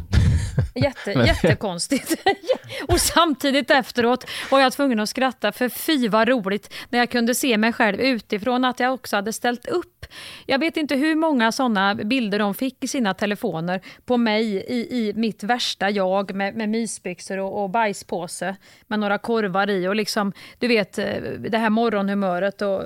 Jätte, 0.75 1.11
jättekonstigt. 1.11 2.23
och 2.89 3.01
samtidigt 3.01 3.71
efteråt 3.71 4.27
var 4.51 4.61
jag 4.61 4.73
tvungen 4.73 5.01
att 5.01 5.09
skratta 5.09 5.53
för 5.53 5.69
fy 5.69 6.09
vad 6.09 6.29
roligt 6.29 6.75
när 6.91 6.99
jag 6.99 7.11
kunde 7.11 7.35
se 7.35 7.59
mig 7.59 7.73
själv 7.73 8.01
utifrån 8.01 8.65
att 8.65 8.81
jag 8.81 8.95
också 8.95 9.17
hade 9.17 9.33
ställt 9.33 9.67
upp. 9.67 10.07
Jag 10.47 10.59
vet 10.59 10.77
inte 10.77 10.95
hur 10.95 11.15
många 11.15 11.53
sådana 11.53 11.95
bilder 11.95 12.39
de 12.39 12.55
fick 12.55 12.85
i 12.85 12.89
sina 12.89 13.15
telefoner 13.15 13.81
på 14.05 14.17
mig 14.17 14.57
i, 14.57 14.99
i 14.99 15.13
mitt 15.17 15.43
värsta 15.43 15.91
jag 15.91 16.35
med, 16.35 16.55
med 16.55 16.69
mysbyxor 16.69 17.39
och, 17.39 17.63
och 17.63 17.71
bajspåse 17.71 18.57
med 18.87 18.99
några 18.99 19.19
korvar 19.19 19.71
i 19.71 19.89
och 19.89 19.97
liksom, 19.97 20.33
du 20.59 20.69
vet, 20.69 20.99
eh, 20.99 21.07
det 21.51 21.59
här 21.59 21.71
morgonhumöret 21.71 22.63
och 22.63 22.83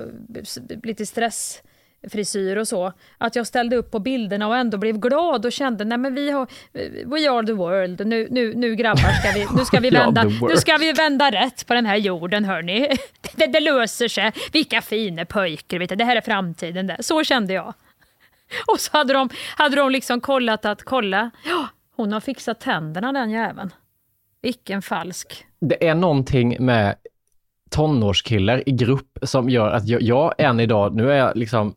lite 0.83 1.05
stress 1.05 1.61
frisyr 2.09 2.57
och 2.57 2.67
så. 2.67 2.93
Att 3.17 3.35
jag 3.35 3.47
ställde 3.47 3.75
upp 3.75 3.91
på 3.91 3.99
bilderna 3.99 4.47
och 4.47 4.57
ändå 4.57 4.77
blev 4.77 4.97
glad 4.97 5.45
och 5.45 5.51
kände, 5.51 5.85
nej 5.85 5.97
men 5.97 6.15
vi 6.15 6.31
har, 6.31 6.47
we 7.05 7.29
are 7.31 7.47
the 7.47 7.53
world, 7.53 8.07
nu, 8.07 8.27
nu, 8.31 8.53
nu 8.55 8.75
grabbar 8.75 9.11
ska 9.11 9.31
vi, 9.31 9.47
nu 9.57 9.65
ska 9.65 9.79
vi, 9.79 9.89
vända, 9.99 10.23
nu 10.23 10.57
ska 10.57 10.77
vi 10.77 10.91
vända 10.91 11.31
rätt 11.31 11.67
på 11.67 11.73
den 11.73 11.85
här 11.85 11.95
jorden 11.95 12.45
hörni. 12.45 12.87
Det, 13.35 13.47
det 13.47 13.59
löser 13.59 14.07
sig, 14.07 14.31
vilka 14.53 14.81
fina 14.81 15.25
pojkar, 15.25 15.79
vet 15.79 15.89
du. 15.89 15.95
det 15.95 16.05
här 16.05 16.15
är 16.15 16.21
framtiden. 16.21 16.87
Där. 16.87 16.97
Så 16.99 17.23
kände 17.23 17.53
jag. 17.53 17.73
Och 18.67 18.79
så 18.79 18.97
hade 18.97 19.13
de, 19.13 19.29
hade 19.55 19.75
de 19.75 19.91
liksom 19.91 20.21
kollat 20.21 20.65
att, 20.65 20.83
kolla, 20.83 21.31
ja, 21.45 21.67
hon 21.95 22.13
har 22.13 22.19
fixat 22.19 22.59
tänderna 22.59 23.11
den 23.11 23.29
jäveln. 23.29 23.73
Vilken 24.41 24.81
falsk. 24.81 25.45
Det 25.59 25.87
är 25.87 25.95
någonting 25.95 26.57
med 26.59 26.95
tonårskillar 27.69 28.69
i 28.69 28.71
grupp 28.71 29.17
som 29.21 29.49
gör 29.49 29.71
att 29.71 29.87
jag, 29.87 30.01
jag 30.01 30.33
än 30.37 30.59
idag, 30.59 30.95
nu 30.95 31.11
är 31.11 31.15
jag 31.15 31.37
liksom 31.37 31.75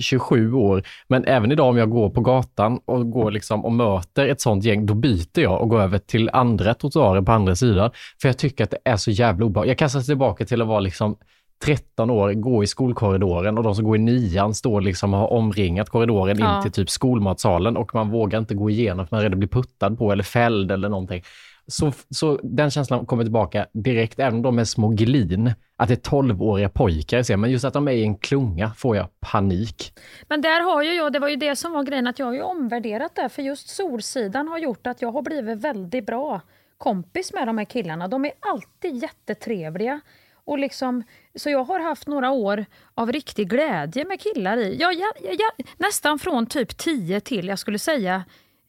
27 0.00 0.52
år, 0.54 0.82
men 1.08 1.24
även 1.24 1.52
idag 1.52 1.68
om 1.68 1.76
jag 1.76 1.90
går 1.90 2.10
på 2.10 2.20
gatan 2.20 2.80
och 2.84 3.10
går 3.10 3.30
liksom 3.30 3.64
och 3.64 3.72
möter 3.72 4.28
ett 4.28 4.40
sånt 4.40 4.64
gäng, 4.64 4.86
då 4.86 4.94
byter 4.94 5.40
jag 5.40 5.62
och 5.62 5.68
går 5.68 5.80
över 5.80 5.98
till 5.98 6.30
andra 6.32 6.74
trottoarer 6.74 7.22
på 7.22 7.32
andra 7.32 7.56
sidan. 7.56 7.90
För 8.22 8.28
jag 8.28 8.38
tycker 8.38 8.64
att 8.64 8.70
det 8.70 8.78
är 8.84 8.96
så 8.96 9.10
jävla 9.10 9.46
obehagligt. 9.46 9.68
Jag 9.70 9.78
kastas 9.78 10.06
tillbaka 10.06 10.44
till 10.44 10.62
att 10.62 10.68
vara 10.68 10.80
liksom 10.80 11.16
13 11.64 12.10
år, 12.10 12.32
gå 12.32 12.64
i 12.64 12.66
skolkorridoren 12.66 13.58
och 13.58 13.64
de 13.64 13.74
som 13.74 13.84
går 13.84 13.96
i 13.96 13.98
nian 13.98 14.54
står 14.54 14.80
liksom 14.80 15.14
och 15.14 15.20
har 15.20 15.32
omringat 15.32 15.90
korridoren 15.90 16.38
Ja. 16.38 16.56
in 16.56 16.62
till 16.62 16.72
typ 16.72 16.90
skolmatsalen 16.90 17.76
och 17.76 17.94
man 17.94 18.10
vågar 18.10 18.38
inte 18.38 18.54
gå 18.54 18.70
igenom 18.70 19.06
för 19.06 19.16
man 19.16 19.20
är 19.20 19.24
rädd 19.24 19.32
att 19.32 19.38
bli 19.38 19.48
puttad 19.48 19.90
på 19.98 20.12
eller 20.12 20.24
fälld 20.24 20.72
eller 20.72 20.88
någonting. 20.88 21.22
Så, 21.66 21.92
så 22.10 22.40
den 22.42 22.70
känslan 22.70 23.06
kommer 23.06 23.24
tillbaka 23.24 23.66
direkt, 23.72 24.18
även 24.18 24.34
om 24.34 24.42
de 24.42 24.58
är 24.58 24.64
små 24.64 24.88
glin. 24.88 25.52
Att 25.76 25.88
det 25.88 25.94
är 26.06 26.10
12-åriga 26.10 26.68
pojkar 26.68 27.16
jag 27.16 27.26
ser, 27.26 27.36
men 27.36 27.50
just 27.50 27.64
att 27.64 27.72
de 27.72 27.88
är 27.88 27.92
i 27.92 28.02
en 28.02 28.16
klunga 28.16 28.70
får 28.76 28.96
jag 28.96 29.20
panik. 29.20 29.92
Men 30.28 30.40
där 30.40 30.60
har 30.60 30.82
ju 30.82 30.94
jag, 30.94 31.12
det 31.12 31.18
var 31.18 31.28
ju 31.28 31.36
det 31.36 31.56
som 31.56 31.72
var 31.72 31.82
grejen, 31.82 32.06
att 32.06 32.18
jag 32.18 32.26
har 32.26 32.32
ju 32.32 32.42
omvärderat 32.42 33.14
det. 33.14 33.28
För 33.28 33.42
just 33.42 33.68
Solsidan 33.68 34.48
har 34.48 34.58
gjort 34.58 34.86
att 34.86 35.02
jag 35.02 35.12
har 35.12 35.22
blivit 35.22 35.58
väldigt 35.58 36.06
bra 36.06 36.40
kompis 36.78 37.32
med 37.32 37.48
de 37.48 37.58
här 37.58 37.64
killarna. 37.64 38.08
De 38.08 38.24
är 38.24 38.32
alltid 38.40 39.02
jättetrevliga. 39.02 40.00
Och 40.46 40.58
liksom, 40.58 41.02
så 41.34 41.50
jag 41.50 41.64
har 41.64 41.80
haft 41.80 42.06
några 42.06 42.30
år 42.30 42.66
av 42.94 43.12
riktig 43.12 43.48
glädje 43.48 44.04
med 44.04 44.20
killar 44.20 44.56
i. 44.56 44.76
Jag, 44.80 44.94
jag, 44.94 45.12
jag, 45.22 45.66
nästan 45.76 46.18
från 46.18 46.46
typ 46.46 46.76
10 46.76 47.20
till, 47.20 47.48
jag 47.48 47.58
skulle 47.58 47.78
säga, 47.78 48.24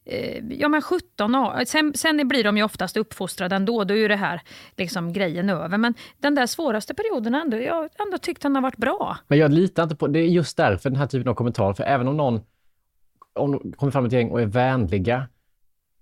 Eh, 0.06 0.44
ja 0.50 0.68
men 0.68 0.82
17 0.82 1.34
år. 1.34 1.64
Sen, 1.64 1.92
sen 1.94 2.28
blir 2.28 2.44
de 2.44 2.56
ju 2.56 2.62
oftast 2.62 2.96
uppfostrade 2.96 3.56
ändå, 3.56 3.84
då 3.84 3.94
är 3.94 3.98
ju 3.98 4.08
det 4.08 4.16
här 4.16 4.40
liksom 4.76 5.12
grejen 5.12 5.50
över. 5.50 5.78
Men 5.78 5.94
den 6.20 6.34
där 6.34 6.46
svåraste 6.46 6.94
perioden, 6.94 7.34
ändå, 7.34 7.56
jag 7.56 7.74
har 7.74 7.90
ändå 8.06 8.18
tyckt 8.18 8.42
den 8.42 8.54
har 8.54 8.62
varit 8.62 8.76
bra. 8.76 9.16
Men 9.28 9.38
jag 9.38 9.52
litar 9.52 9.82
inte 9.82 9.96
på, 9.96 10.06
det 10.06 10.18
är 10.18 10.26
just 10.26 10.56
därför 10.56 10.90
den 10.90 10.98
här 10.98 11.06
typen 11.06 11.28
av 11.28 11.34
kommentarer, 11.34 11.74
för 11.74 11.84
även 11.84 12.08
om 12.08 12.16
någon 12.16 12.40
om 13.36 13.52
de 13.52 13.72
kommer 13.72 13.92
fram 13.92 14.06
ett 14.06 14.12
gäng 14.12 14.30
och 14.30 14.40
är 14.40 14.46
vänliga, 14.46 15.28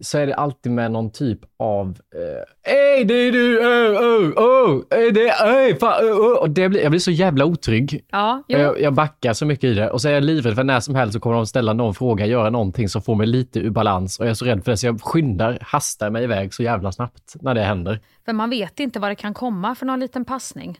så 0.05 0.19
är 0.19 0.27
det 0.27 0.35
alltid 0.35 0.73
med 0.73 0.93
någon 0.93 1.11
typ 1.11 1.39
av 1.59 1.99
eh, 2.15 2.73
Ey, 2.75 3.05
det 3.05 3.15
är 3.15 3.33
du! 3.33 3.59
Oh, 3.59 4.31
oh, 4.31 4.79
oh, 4.79 4.83
det, 4.91 5.29
ey, 5.29 5.77
fan, 5.77 6.05
oh, 6.05 6.13
oh. 6.13 6.39
Och 6.39 6.51
det 6.51 6.69
blir, 6.69 6.83
jag 6.83 6.91
blir 6.91 7.01
så 7.01 7.11
jävla 7.11 7.45
otrygg. 7.45 8.05
Ja, 8.11 8.43
jo. 8.49 8.59
Jag, 8.59 8.81
jag 8.81 8.93
backar 8.93 9.33
så 9.33 9.47
mycket 9.47 9.65
i 9.65 9.75
det 9.75 9.91
och 9.91 10.01
så 10.01 10.09
är 10.09 10.13
jag 10.13 10.25
livrädd 10.25 10.55
för 10.55 10.65
när 10.65 10.81
som 10.81 10.95
helst 10.95 11.13
så 11.15 11.21
kommer 11.21 11.37
de 11.37 11.47
ställa 11.47 11.73
någon 11.73 11.95
fråga, 11.95 12.27
göra 12.27 12.51
någonting 12.51 12.89
som 12.89 13.03
får 13.03 13.15
mig 13.15 13.27
lite 13.27 13.59
ur 13.59 13.71
balans 13.71 14.19
och 14.19 14.27
jag 14.27 14.31
är 14.31 14.35
så 14.35 14.45
rädd 14.45 14.65
för 14.65 14.71
det 14.71 14.77
så 14.77 14.87
jag 14.87 15.03
skyndar, 15.03 15.59
hastar 15.61 16.11
mig 16.11 16.25
iväg 16.25 16.55
så 16.55 16.63
jävla 16.63 16.93
snabbt 16.93 17.35
när 17.41 17.55
det 17.55 17.63
händer. 17.63 18.01
För 18.25 18.33
man 18.33 18.51
vet 18.51 18.81
inte 18.81 19.01
vad 19.01 19.11
det 19.11 19.15
kan 19.15 19.35
komma 19.35 19.75
för 19.75 19.87
någon 19.87 20.01
liten 20.01 20.25
passning. 20.25 20.79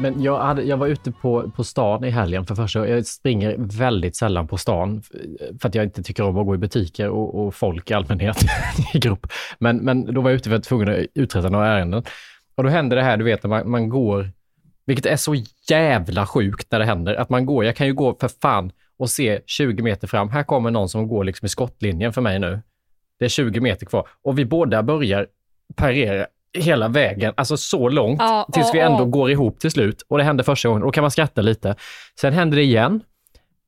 Men 0.00 0.22
jag, 0.22 0.40
hade, 0.40 0.62
jag 0.62 0.76
var 0.76 0.86
ute 0.86 1.12
på, 1.12 1.50
på 1.50 1.64
stan 1.64 2.04
i 2.04 2.10
helgen 2.10 2.46
för 2.46 2.54
första 2.54 2.88
Jag 2.88 3.06
springer 3.06 3.56
väldigt 3.58 4.16
sällan 4.16 4.48
på 4.48 4.56
stan 4.56 5.02
för 5.60 5.68
att 5.68 5.74
jag 5.74 5.84
inte 5.84 6.02
tycker 6.02 6.22
om 6.22 6.38
att 6.38 6.46
gå 6.46 6.54
i 6.54 6.58
butiker 6.58 7.08
och, 7.08 7.46
och 7.46 7.54
folk 7.54 7.90
i 7.90 7.94
allmänhet 7.94 8.36
i 8.94 8.98
grupp. 8.98 9.26
Men, 9.58 9.76
men 9.76 10.14
då 10.14 10.20
var 10.20 10.30
jag 10.30 10.36
ute 10.36 10.48
för 10.48 10.56
att 10.56 10.64
tvungen 10.64 10.88
att 10.88 11.06
uträtta 11.14 11.48
några 11.48 11.68
ärenden. 11.68 12.02
Och 12.54 12.62
då 12.62 12.68
händer 12.68 12.96
det 12.96 13.02
här, 13.02 13.16
du 13.16 13.24
vet, 13.24 13.42
när 13.42 13.50
man, 13.50 13.70
man 13.70 13.88
går, 13.88 14.30
vilket 14.86 15.06
är 15.06 15.16
så 15.16 15.34
jävla 15.68 16.26
sjukt 16.26 16.66
när 16.70 16.78
det 16.78 16.84
händer, 16.84 17.14
att 17.14 17.30
man 17.30 17.46
går, 17.46 17.64
jag 17.64 17.76
kan 17.76 17.86
ju 17.86 17.94
gå 17.94 18.16
för 18.20 18.30
fan 18.42 18.72
och 18.98 19.10
se 19.10 19.40
20 19.46 19.82
meter 19.82 20.08
fram. 20.08 20.28
Här 20.28 20.42
kommer 20.42 20.70
någon 20.70 20.88
som 20.88 21.08
går 21.08 21.24
liksom 21.24 21.46
i 21.46 21.48
skottlinjen 21.48 22.12
för 22.12 22.20
mig 22.20 22.38
nu. 22.38 22.60
Det 23.18 23.24
är 23.24 23.28
20 23.28 23.60
meter 23.60 23.86
kvar 23.86 24.08
och 24.22 24.38
vi 24.38 24.44
båda 24.44 24.82
börjar 24.82 25.26
parera 25.76 26.26
hela 26.58 26.88
vägen, 26.88 27.32
alltså 27.36 27.56
så 27.56 27.88
långt, 27.88 28.20
Ja, 28.20 28.46
tills 28.52 28.66
ja, 28.66 28.72
vi 28.72 28.80
ändå 28.80 29.00
ja. 29.00 29.04
går 29.04 29.30
ihop 29.30 29.58
till 29.60 29.70
slut. 29.70 30.02
Och 30.08 30.18
det 30.18 30.24
händer 30.24 30.44
första 30.44 30.68
gången, 30.68 30.82
och 30.82 30.88
då 30.88 30.92
kan 30.92 31.02
man 31.02 31.10
skratta 31.10 31.40
lite. 31.42 31.74
Sen 32.20 32.32
händer 32.32 32.56
det 32.56 32.62
igen, 32.62 33.00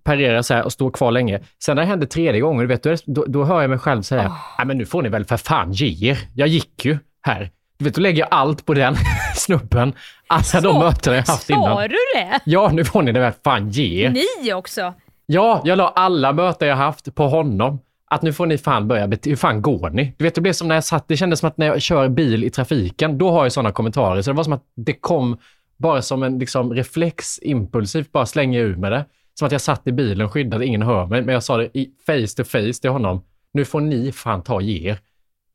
parerar 0.04 0.42
så 0.42 0.54
här 0.54 0.64
och 0.64 0.72
står 0.72 0.90
kvar 0.90 1.10
länge. 1.10 1.40
Sen 1.64 1.76
när 1.76 1.82
det 1.82 1.88
händer 1.88 2.06
tredje 2.06 2.40
gången, 2.40 2.66
vet, 2.68 2.82
då, 2.82 2.94
då, 3.06 3.24
då 3.28 3.44
hör 3.44 3.60
jag 3.60 3.70
mig 3.70 3.78
själv 3.78 4.02
säga, 4.02 4.36
nej 4.58 4.66
men 4.66 4.78
nu 4.78 4.86
får 4.86 5.02
ni 5.02 5.08
väl 5.08 5.24
för 5.24 5.36
fan 5.36 5.72
ge 5.72 6.10
er. 6.10 6.18
Jag 6.34 6.48
gick 6.48 6.84
ju 6.84 6.98
här. 7.22 7.50
Du 7.78 7.84
vet, 7.84 7.94
då 7.94 8.00
lägger 8.00 8.18
jag 8.20 8.28
allt 8.30 8.66
på 8.66 8.74
den 8.74 8.96
snubben. 9.36 9.92
Alla 10.26 10.60
de 10.60 10.78
möten 10.78 11.14
jag 11.14 11.22
haft 11.26 11.46
Sa 11.46 11.54
innan. 11.54 11.82
du 11.88 11.96
det? 12.14 12.40
Ja, 12.44 12.70
nu 12.72 12.84
får 12.84 13.02
ni 13.02 13.12
det 13.12 13.20
väl 13.20 13.32
fan 13.44 13.68
ge 13.70 14.04
er. 14.06 14.10
Ni 14.44 14.52
också? 14.52 14.94
Ja, 15.26 15.60
jag 15.64 15.78
la 15.78 15.88
alla 15.88 16.32
möten 16.32 16.68
jag 16.68 16.76
haft 16.76 17.14
på 17.14 17.28
honom. 17.28 17.78
Att 18.12 18.22
nu 18.22 18.32
får 18.32 18.46
ni 18.46 18.58
fan 18.58 18.88
börja 18.88 19.06
bete- 19.06 19.28
Hur 19.28 19.36
fan 19.36 19.62
går 19.62 19.90
ni? 19.90 20.14
Du 20.18 20.24
vet, 20.24 20.34
det 20.34 20.40
blev 20.40 20.52
som 20.52 20.68
när 20.68 20.74
jag 20.74 20.84
satt, 20.84 21.08
det 21.08 21.16
kändes 21.16 21.40
som 21.40 21.48
att 21.48 21.58
när 21.58 21.66
jag 21.66 21.82
kör 21.82 22.08
bil 22.08 22.44
i 22.44 22.50
trafiken, 22.50 23.18
då 23.18 23.30
har 23.30 23.42
jag 23.44 23.52
sådana 23.52 23.72
kommentarer. 23.72 24.22
Så 24.22 24.30
det 24.30 24.36
var 24.36 24.44
som 24.44 24.52
att 24.52 24.64
det 24.76 24.92
kom 24.92 25.36
bara 25.76 26.02
som 26.02 26.22
en 26.22 26.38
liksom, 26.38 26.74
reflex, 26.74 27.38
impulsivt, 27.42 28.12
bara 28.12 28.26
slänger 28.26 28.60
jag 28.60 28.68
ur 28.68 28.76
med 28.76 28.92
det. 28.92 29.04
Som 29.34 29.46
att 29.46 29.52
jag 29.52 29.60
satt 29.60 29.86
i 29.86 29.92
bilen 29.92 30.28
skyddad, 30.30 30.62
ingen 30.62 30.82
hör 30.82 31.06
mig, 31.06 31.22
men 31.22 31.32
jag 31.32 31.42
sa 31.42 31.56
det 31.56 31.78
i 31.78 31.90
face 32.06 32.36
to 32.36 32.44
face 32.44 32.80
till 32.80 32.90
honom. 32.90 33.24
Nu 33.52 33.64
får 33.64 33.80
ni 33.80 34.12
fan 34.12 34.42
ta 34.42 34.54
och 34.54 34.62
ge 34.62 34.88
er. 34.90 34.98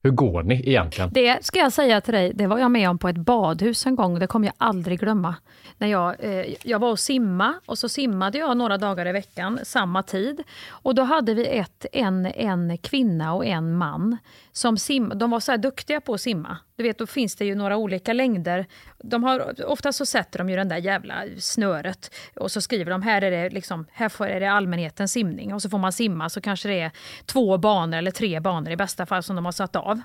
Hur 0.07 0.11
går 0.11 0.43
ni 0.43 0.69
egentligen? 0.69 1.09
Det 1.13 1.45
ska 1.45 1.59
jag 1.59 1.73
säga 1.73 2.01
till 2.01 2.13
dig, 2.13 2.31
det 2.33 2.47
var 2.47 2.57
jag 2.57 2.71
med 2.71 2.89
om 2.89 2.97
på 2.97 3.09
ett 3.09 3.17
badhus 3.17 3.85
en 3.85 3.95
gång. 3.95 4.19
Det 4.19 4.27
kommer 4.27 4.47
jag 4.47 4.53
aldrig 4.57 4.99
glömma. 4.99 5.35
När 5.77 5.87
jag, 5.87 6.15
eh, 6.19 6.45
jag 6.63 6.79
var 6.79 6.91
och 6.91 6.99
simma 6.99 7.53
och 7.65 7.77
så 7.77 7.89
simmade 7.89 8.37
jag 8.37 8.57
några 8.57 8.77
dagar 8.77 9.07
i 9.07 9.11
veckan, 9.11 9.59
samma 9.63 10.03
tid. 10.03 10.43
Och 10.69 10.95
då 10.95 11.03
hade 11.03 11.33
vi 11.33 11.47
ett, 11.47 11.85
en, 11.91 12.25
en 12.25 12.77
kvinna 12.77 13.33
och 13.33 13.45
en 13.45 13.77
man. 13.77 14.17
Som 14.51 14.77
sim, 14.77 15.11
de 15.15 15.31
var 15.31 15.39
så 15.39 15.51
här 15.51 15.57
duktiga 15.57 16.01
på 16.01 16.13
att 16.13 16.21
simma. 16.21 16.57
Du 16.75 16.83
vet, 16.83 16.97
då 16.97 17.07
finns 17.07 17.35
det 17.35 17.45
ju 17.45 17.55
några 17.55 17.77
olika 17.77 18.13
längder. 18.13 18.65
De 19.03 19.23
har, 19.23 19.65
ofta 19.69 19.91
så 19.93 20.05
sätter 20.05 20.37
de 20.39 20.49
ju 20.49 20.55
den 20.55 20.69
där 20.69 20.77
jävla 20.77 21.15
snöret 21.39 22.11
och 22.35 22.51
så 22.51 22.61
skriver 22.61 22.91
de 22.91 23.01
här 23.01 23.21
är 23.21 23.31
det, 23.31 23.49
liksom, 23.49 23.85
här 23.91 24.09
får, 24.09 24.27
är 24.27 24.39
det 24.39 24.51
allmänhetens 24.51 25.11
simning. 25.11 25.53
Och 25.53 25.61
så 25.61 25.69
får 25.69 25.77
man 25.77 25.93
simma 25.93 26.29
så 26.29 26.41
kanske 26.41 26.67
det 26.69 26.79
är 26.81 26.91
två 27.25 27.57
banor 27.57 27.97
eller 27.97 28.11
tre 28.11 28.39
banor 28.39 28.71
i 28.71 28.75
bästa 28.75 29.05
fall 29.05 29.23
som 29.23 29.35
de 29.35 29.45
har 29.45 29.51
satt 29.51 29.75
av. 29.75 30.01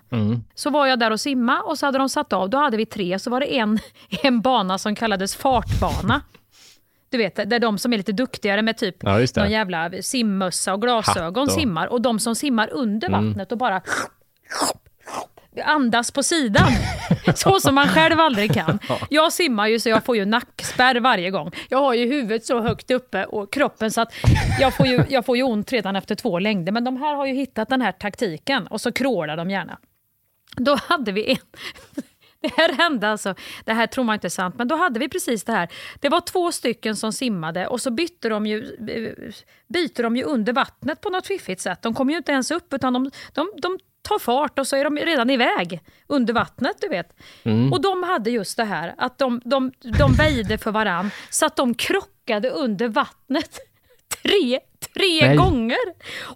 Så 0.54 0.70
var 0.70 0.86
jag 0.86 0.98
där 0.98 1.10
och 1.10 1.20
simma 1.20 1.60
och 1.62 1.78
så 1.78 1.86
hade 1.86 1.98
de 1.98 2.08
satt 2.08 2.32
av, 2.32 2.50
då 2.50 2.58
hade 2.58 2.76
vi 2.76 2.86
tre, 2.86 3.18
så 3.18 3.30
var 3.30 3.40
det 3.40 3.58
en, 3.58 3.78
en 4.22 4.40
bana 4.40 4.78
som 4.78 4.94
kallades 4.94 5.34
fartbana. 5.36 6.20
Du 7.10 7.18
vet, 7.18 7.36
där 7.36 7.58
de 7.58 7.78
som 7.78 7.92
är 7.92 7.96
lite 7.96 8.12
duktigare 8.12 8.62
med 8.62 8.76
typ 8.76 8.96
Ja, 9.00 9.26
någon 9.36 9.50
jävla 9.50 9.90
simmössa 10.02 10.74
och 10.74 10.82
glasögon 10.82 11.42
och- 11.48 11.52
simmar. 11.52 11.86
Och 11.86 12.02
de 12.02 12.18
som 12.18 12.34
simmar 12.34 12.68
under 12.72 13.08
Mm. 13.08 13.28
vattnet 13.28 13.52
och 13.52 13.58
bara 13.58 13.82
andas 15.64 16.10
på 16.10 16.22
sidan. 16.22 16.72
Så 17.34 17.60
som 17.60 17.74
man 17.74 17.88
själv 17.88 18.20
aldrig 18.20 18.54
kan. 18.54 18.78
Jag 19.10 19.32
simmar 19.32 19.66
ju 19.66 19.80
så 19.80 19.88
jag 19.88 20.04
får 20.04 20.16
ju 20.16 20.24
nackspärr 20.24 21.00
varje 21.00 21.30
gång. 21.30 21.52
Jag 21.68 21.78
har 21.78 21.94
ju 21.94 22.06
huvudet 22.06 22.46
så 22.46 22.60
högt 22.60 22.90
uppe 22.90 23.24
och 23.24 23.52
kroppen 23.52 23.90
så 23.90 24.00
att 24.00 24.14
jag 24.60 24.76
får 24.76 24.86
ju, 24.86 25.04
jag 25.08 25.26
får 25.26 25.36
ju 25.36 25.42
ont 25.42 25.72
redan 25.72 25.96
efter 25.96 26.14
två 26.14 26.38
längder. 26.38 26.72
Men 26.72 26.84
de 26.84 26.96
här 26.96 27.14
har 27.14 27.26
ju 27.26 27.34
hittat 27.34 27.68
den 27.68 27.80
här 27.80 27.92
taktiken 27.92 28.66
och 28.66 28.80
så 28.80 28.92
krålar 28.92 29.36
de 29.36 29.50
gärna. 29.50 29.78
Då 30.56 30.74
hade 30.74 31.12
vi 31.12 31.30
en... 31.30 31.36
Det 32.42 32.52
här 32.56 32.72
hände 32.72 33.08
alltså, 33.08 33.34
det 33.64 33.72
här 33.72 33.86
tror 33.86 34.04
man 34.04 34.14
inte 34.14 34.26
är 34.26 34.28
sant, 34.28 34.54
men 34.58 34.68
då 34.68 34.76
hade 34.76 35.00
vi 35.00 35.08
precis 35.08 35.44
det 35.44 35.52
här. 35.52 35.68
Det 36.00 36.08
var 36.08 36.20
två 36.20 36.52
stycken 36.52 36.96
som 36.96 37.12
simmade 37.12 37.66
och 37.66 37.80
så 37.80 37.90
bytte 37.90 38.28
de 38.28 38.46
ju, 38.46 38.58
eh, 38.88 39.32
byter 39.68 40.02
de 40.02 40.16
ju 40.16 40.22
under 40.24 40.52
vattnet 40.52 41.00
på 41.00 41.10
något 41.10 41.26
fiffigt 41.26 41.60
sätt. 41.60 41.82
De 41.82 41.94
kommer 41.94 42.12
ju 42.12 42.16
inte 42.16 42.32
ens 42.32 42.50
upp 42.50 42.72
utan 42.72 42.92
de, 42.92 43.10
de, 43.32 43.52
de 43.62 43.78
tar 44.02 44.18
fart 44.18 44.58
och 44.58 44.66
så 44.66 44.76
är 44.76 44.84
de 44.84 44.96
redan 44.96 45.30
iväg 45.30 45.80
under 46.06 46.34
vattnet, 46.34 46.76
du 46.80 46.88
vet. 46.88 47.12
Och 47.72 47.80
de 47.82 48.02
hade 48.02 48.30
just 48.30 48.56
det 48.56 48.64
här 48.64 48.94
att 48.98 49.18
de, 49.18 49.40
de, 49.44 49.72
de 49.98 50.12
väjde 50.12 50.58
för 50.58 50.70
varann 50.70 51.10
så 51.30 51.46
att 51.46 51.56
de 51.56 51.74
krockade 51.74 52.50
under 52.50 52.88
vattnet 52.88 53.58
tre, 54.22 54.60
tre 54.94 55.26
Nej. 55.26 55.36
gånger. 55.36 55.78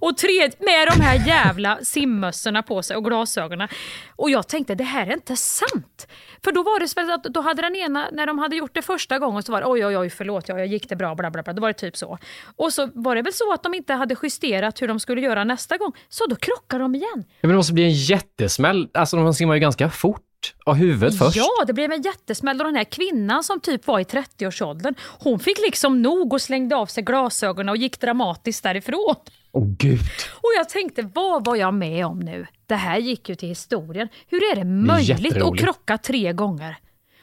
Och 0.01 0.17
tre, 0.17 0.51
med 0.59 0.89
de 0.89 1.01
här 1.01 1.27
jävla 1.27 1.79
simmössorna 1.83 2.63
på 2.63 2.83
sig 2.83 2.97
och 2.97 3.05
glasögonen. 3.05 3.69
Och 4.17 4.31
jag 4.31 4.49
tänkte, 4.49 4.75
det 4.75 4.85
här 4.85 5.07
är 5.07 5.13
inte 5.13 5.37
sant. 5.37 6.07
För 6.45 6.53
då 6.53 6.63
var 6.63 6.81
det 6.81 6.89
så 6.89 7.15
att 7.15 7.25
då 7.25 7.41
hade 7.41 7.63
den 7.63 7.77
ena, 7.77 8.09
när 8.13 8.27
de 8.27 8.39
hade 8.39 8.57
gjort 8.57 8.75
det 8.75 8.83
första 8.83 9.19
gången 9.19 9.43
så 9.43 9.53
var 9.53 9.61
det 9.61 9.67
oj, 9.67 9.87
oj, 9.87 9.99
oj, 9.99 10.11
förlåt, 10.11 10.49
ja, 10.49 10.59
jag 10.59 10.67
gick 10.67 10.89
det 10.89 10.97
bra, 10.97 11.15
bla, 11.15 11.31
bla, 11.31 11.43
bla. 11.43 11.53
Då 11.53 11.61
var 11.61 11.69
det 11.69 11.75
typ 11.75 11.97
så. 11.97 12.19
Och 12.57 12.73
så 12.73 12.91
var 12.95 13.15
det 13.15 13.23
väl 13.23 13.33
så 13.33 13.53
att 13.53 13.63
de 13.63 13.75
inte 13.75 13.93
hade 13.93 14.17
justerat 14.23 14.83
hur 14.83 14.89
de 14.89 15.01
skulle 15.01 15.21
göra 15.21 15.45
nästa 15.45 15.77
gång. 15.77 15.93
Så 16.09 16.27
då 16.27 16.37
krockade 16.37 16.85
de 16.85 16.95
igen. 16.95 17.09
Ja, 17.15 17.23
men 17.41 17.51
det 17.51 17.57
måste 17.57 17.73
bli 17.73 17.85
en 17.85 17.93
jättesmäll. 17.93 18.89
Alltså, 18.95 19.17
de 19.17 19.35
simmar 19.35 19.55
ju 19.55 19.61
ganska 19.61 19.91
fort. 19.91 20.26
Och 20.65 20.77
huvudet 20.77 21.19
först. 21.19 21.37
Ja, 21.37 21.65
det 21.67 21.73
blev 21.73 21.93
en 21.93 22.03
jättesmäll. 22.03 22.61
Och 22.61 22.67
den 22.67 22.77
här 22.77 22.85
kvinnan 22.85 23.45
som 23.45 23.61
typ 23.61 23.87
var 23.87 24.01
i 24.01 24.03
30-årsåldern, 24.03 24.95
hon 25.19 25.39
fick 25.39 25.59
liksom 25.59 26.03
nog 26.03 26.33
och 26.33 26.43
slängde 26.43 26.77
av 26.77 26.87
sig 26.87 27.03
glasögonen 27.05 27.69
och 27.69 27.77
gick 27.77 28.01
dramatiskt 28.01 28.63
därifrån. 28.63 29.15
Åh 29.53 29.67
gud. 29.79 30.01
Och 30.35 30.51
jag 30.57 30.69
tänkte, 30.69 31.11
vad 31.15 31.45
var 31.45 31.57
jag 31.57 31.75
med 31.75 32.07
om 32.07 32.21
nu? 32.21 32.47
Det 32.67 32.75
här 32.75 32.99
gick 32.99 33.29
ju 33.29 33.35
till 33.35 33.49
historien. 33.49 34.09
Hur 34.29 34.39
är 34.53 34.57
det 34.57 34.65
möjligt 34.65 35.43
att 35.43 35.59
krocka 35.59 35.99
tre 35.99 36.33
gånger? 36.33 36.77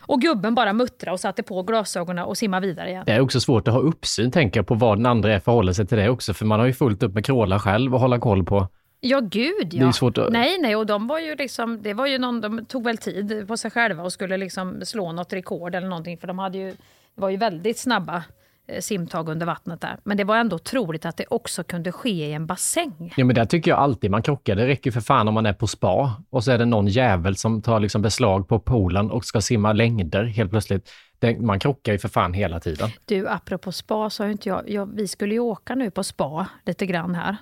Och 0.06 0.21
gubben 0.21 0.56
bara 0.56 0.73
muttrade 0.73 1.13
och 1.13 1.19
satte 1.19 1.43
på 1.43 1.63
glasögonen 1.63 2.26
och 2.26 2.38
simma 2.38 2.60
vidare 2.60 2.89
igen. 2.89 3.04
Det 3.06 3.12
är 3.12 3.19
också 3.19 3.39
svårt 3.39 3.67
att 3.67 3.73
ha 3.73 3.82
uppsyn, 3.82 4.32
tänker 4.32 4.60
jag, 4.60 4.67
på 4.67 4.73
vad 4.76 4.97
den 4.97 5.06
andra 5.06 5.34
är 5.36 5.39
förhåller 5.39 5.73
sig 5.73 5.88
till 5.88 5.97
det 5.97 6.10
också. 6.10 6.34
För 6.34 6.45
man 6.45 6.60
har 6.60 6.67
ju 6.67 6.73
fullt 6.73 7.04
upp 7.04 7.13
med 7.13 7.26
kråla 7.26 7.60
själv 7.60 7.93
och 7.93 7.99
hålla 7.99 8.19
koll 8.19 8.43
på. 8.45 8.67
Ja, 9.05 9.19
gud 9.19 9.73
ja. 9.73 9.81
är 9.81 9.87
ju 9.87 9.93
svårt 9.93 10.17
att- 10.17 10.31
Nej, 10.31 10.57
nej, 10.59 10.75
och 10.75 10.85
de 10.85 11.07
var 11.07 11.19
ju 11.19 11.35
liksom, 11.35 11.81
det 11.81 11.93
var 11.93 12.07
ju 12.07 12.17
någon, 12.17 12.41
de 12.41 12.65
tog 12.65 12.83
väl 12.83 12.97
tid 12.97 13.47
på 13.47 13.57
sig 13.57 13.71
själva 13.71 14.03
och 14.03 14.13
skulle 14.13 14.37
liksom 14.37 14.81
slå 14.85 15.11
något 15.11 15.33
rekord 15.33 15.75
eller 15.75 15.87
någonting, 15.87 16.17
för 16.17 16.27
de 16.27 16.39
hade 16.39 16.57
ju, 16.57 16.69
det 17.15 17.21
var 17.21 17.29
ju 17.29 17.37
väldigt 17.37 17.77
snabba 17.79 18.23
eh, 18.67 18.81
simtag 18.81 19.29
under 19.29 19.45
vattnet 19.45 19.81
där. 19.81 19.97
Men 20.03 20.17
det 20.17 20.23
var 20.23 20.37
ändå 20.37 20.57
troligt 20.59 21.05
att 21.05 21.17
det 21.17 21.25
också 21.29 21.63
kunde 21.63 21.91
ske 21.91 22.09
i 22.09 22.33
en 22.33 22.45
bassäng. 22.47 23.13
Ja, 23.17 23.25
men 23.25 23.35
där 23.35 23.45
tycker 23.45 23.71
jag 23.71 23.79
alltid 23.79 24.11
man 24.11 24.21
krockar. 24.21 24.55
Det 24.55 24.67
räcker 24.67 24.91
för 24.91 25.01
fan 25.01 25.27
om 25.27 25.33
man 25.33 25.45
är 25.45 25.53
på 25.53 25.67
spa 25.67 26.23
och 26.29 26.43
så 26.43 26.51
är 26.51 26.57
det 26.57 26.65
någon 26.65 26.87
jävel 26.87 27.35
som 27.35 27.61
tar 27.61 27.79
liksom 27.79 28.01
beslag 28.01 28.47
på 28.47 28.59
poolen 28.59 29.11
och 29.11 29.25
ska 29.25 29.41
simma 29.41 29.73
längder 29.73 30.23
helt 30.23 30.51
plötsligt. 30.51 30.91
Det, 31.19 31.39
man 31.39 31.59
krockar 31.59 31.91
ju 31.91 31.99
för 31.99 32.09
fan 32.09 32.33
hela 32.33 32.59
tiden. 32.59 32.89
Du, 33.05 33.27
apropå 33.29 33.71
spa, 33.71 34.09
så 34.09 34.23
har 34.23 34.29
inte 34.29 34.49
jag, 34.49 34.69
jag... 34.69 34.95
Vi 34.95 35.07
skulle 35.07 35.33
ju 35.33 35.39
åka 35.39 35.75
nu 35.75 35.91
på 35.91 36.03
spa 36.03 36.47
lite 36.65 36.85
grann 36.85 37.15
här. 37.15 37.37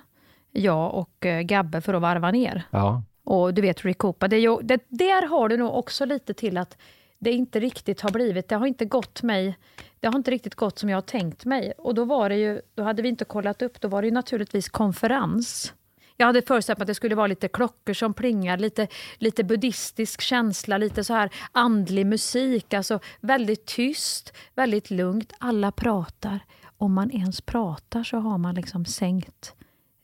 Jag 0.52 0.94
och 0.94 1.26
eh, 1.26 1.42
Gabbe 1.42 1.80
för 1.80 1.94
att 1.94 2.02
varva 2.02 2.30
ner. 2.30 2.62
Ja. 2.70 3.02
Och 3.24 3.54
du 3.54 3.62
vet 3.62 3.84
Recopa, 3.84 4.28
det, 4.28 4.38
ju- 4.38 4.62
det, 4.62 4.84
där 4.88 5.26
har 5.28 5.48
du 5.48 5.56
nog 5.56 5.74
också 5.74 6.04
lite 6.04 6.34
till 6.34 6.58
att 6.58 6.78
det 7.18 7.32
inte 7.32 7.60
riktigt 7.60 8.00
har 8.00 8.10
blivit, 8.10 8.48
det 8.48 8.56
har 8.56 8.66
inte 8.66 8.84
gått 8.84 9.22
mig, 9.22 9.58
det 10.00 10.06
har 10.08 10.16
inte 10.16 10.30
riktigt 10.30 10.54
gått 10.54 10.78
som 10.78 10.88
jag 10.88 10.96
har 10.96 11.02
tänkt 11.02 11.44
mig. 11.44 11.72
Och 11.78 11.94
då 11.94 12.04
var 12.04 12.28
det 12.28 12.36
ju, 12.36 12.60
då 12.74 12.82
hade 12.82 13.02
vi 13.02 13.08
inte 13.08 13.24
kollat 13.24 13.62
upp, 13.62 13.80
då 13.80 13.88
var 13.88 14.02
det 14.02 14.08
ju 14.08 14.14
naturligtvis 14.14 14.68
konferens. 14.68 15.72
Jag 16.16 16.26
hade 16.26 16.42
föreställt 16.42 16.78
mig 16.78 16.82
att 16.82 16.86
det 16.86 16.94
skulle 16.94 17.14
vara 17.14 17.26
lite 17.26 17.48
klockor 17.48 17.92
som 17.94 18.14
plingar, 18.14 18.56
lite, 18.58 18.88
lite 19.18 19.44
buddhistisk 19.44 20.20
känsla, 20.20 20.78
lite 20.78 21.04
så 21.04 21.14
här 21.14 21.30
andlig 21.52 22.06
musik, 22.06 22.74
alltså 22.74 23.00
väldigt 23.20 23.66
tyst, 23.66 24.32
väldigt 24.54 24.90
lugnt. 24.90 25.32
Alla 25.38 25.72
pratar. 25.72 26.38
Om 26.76 26.92
man 26.94 27.10
ens 27.10 27.40
pratar 27.40 28.04
så 28.04 28.16
har 28.16 28.38
man 28.38 28.54
liksom 28.54 28.84
sänkt 28.84 29.54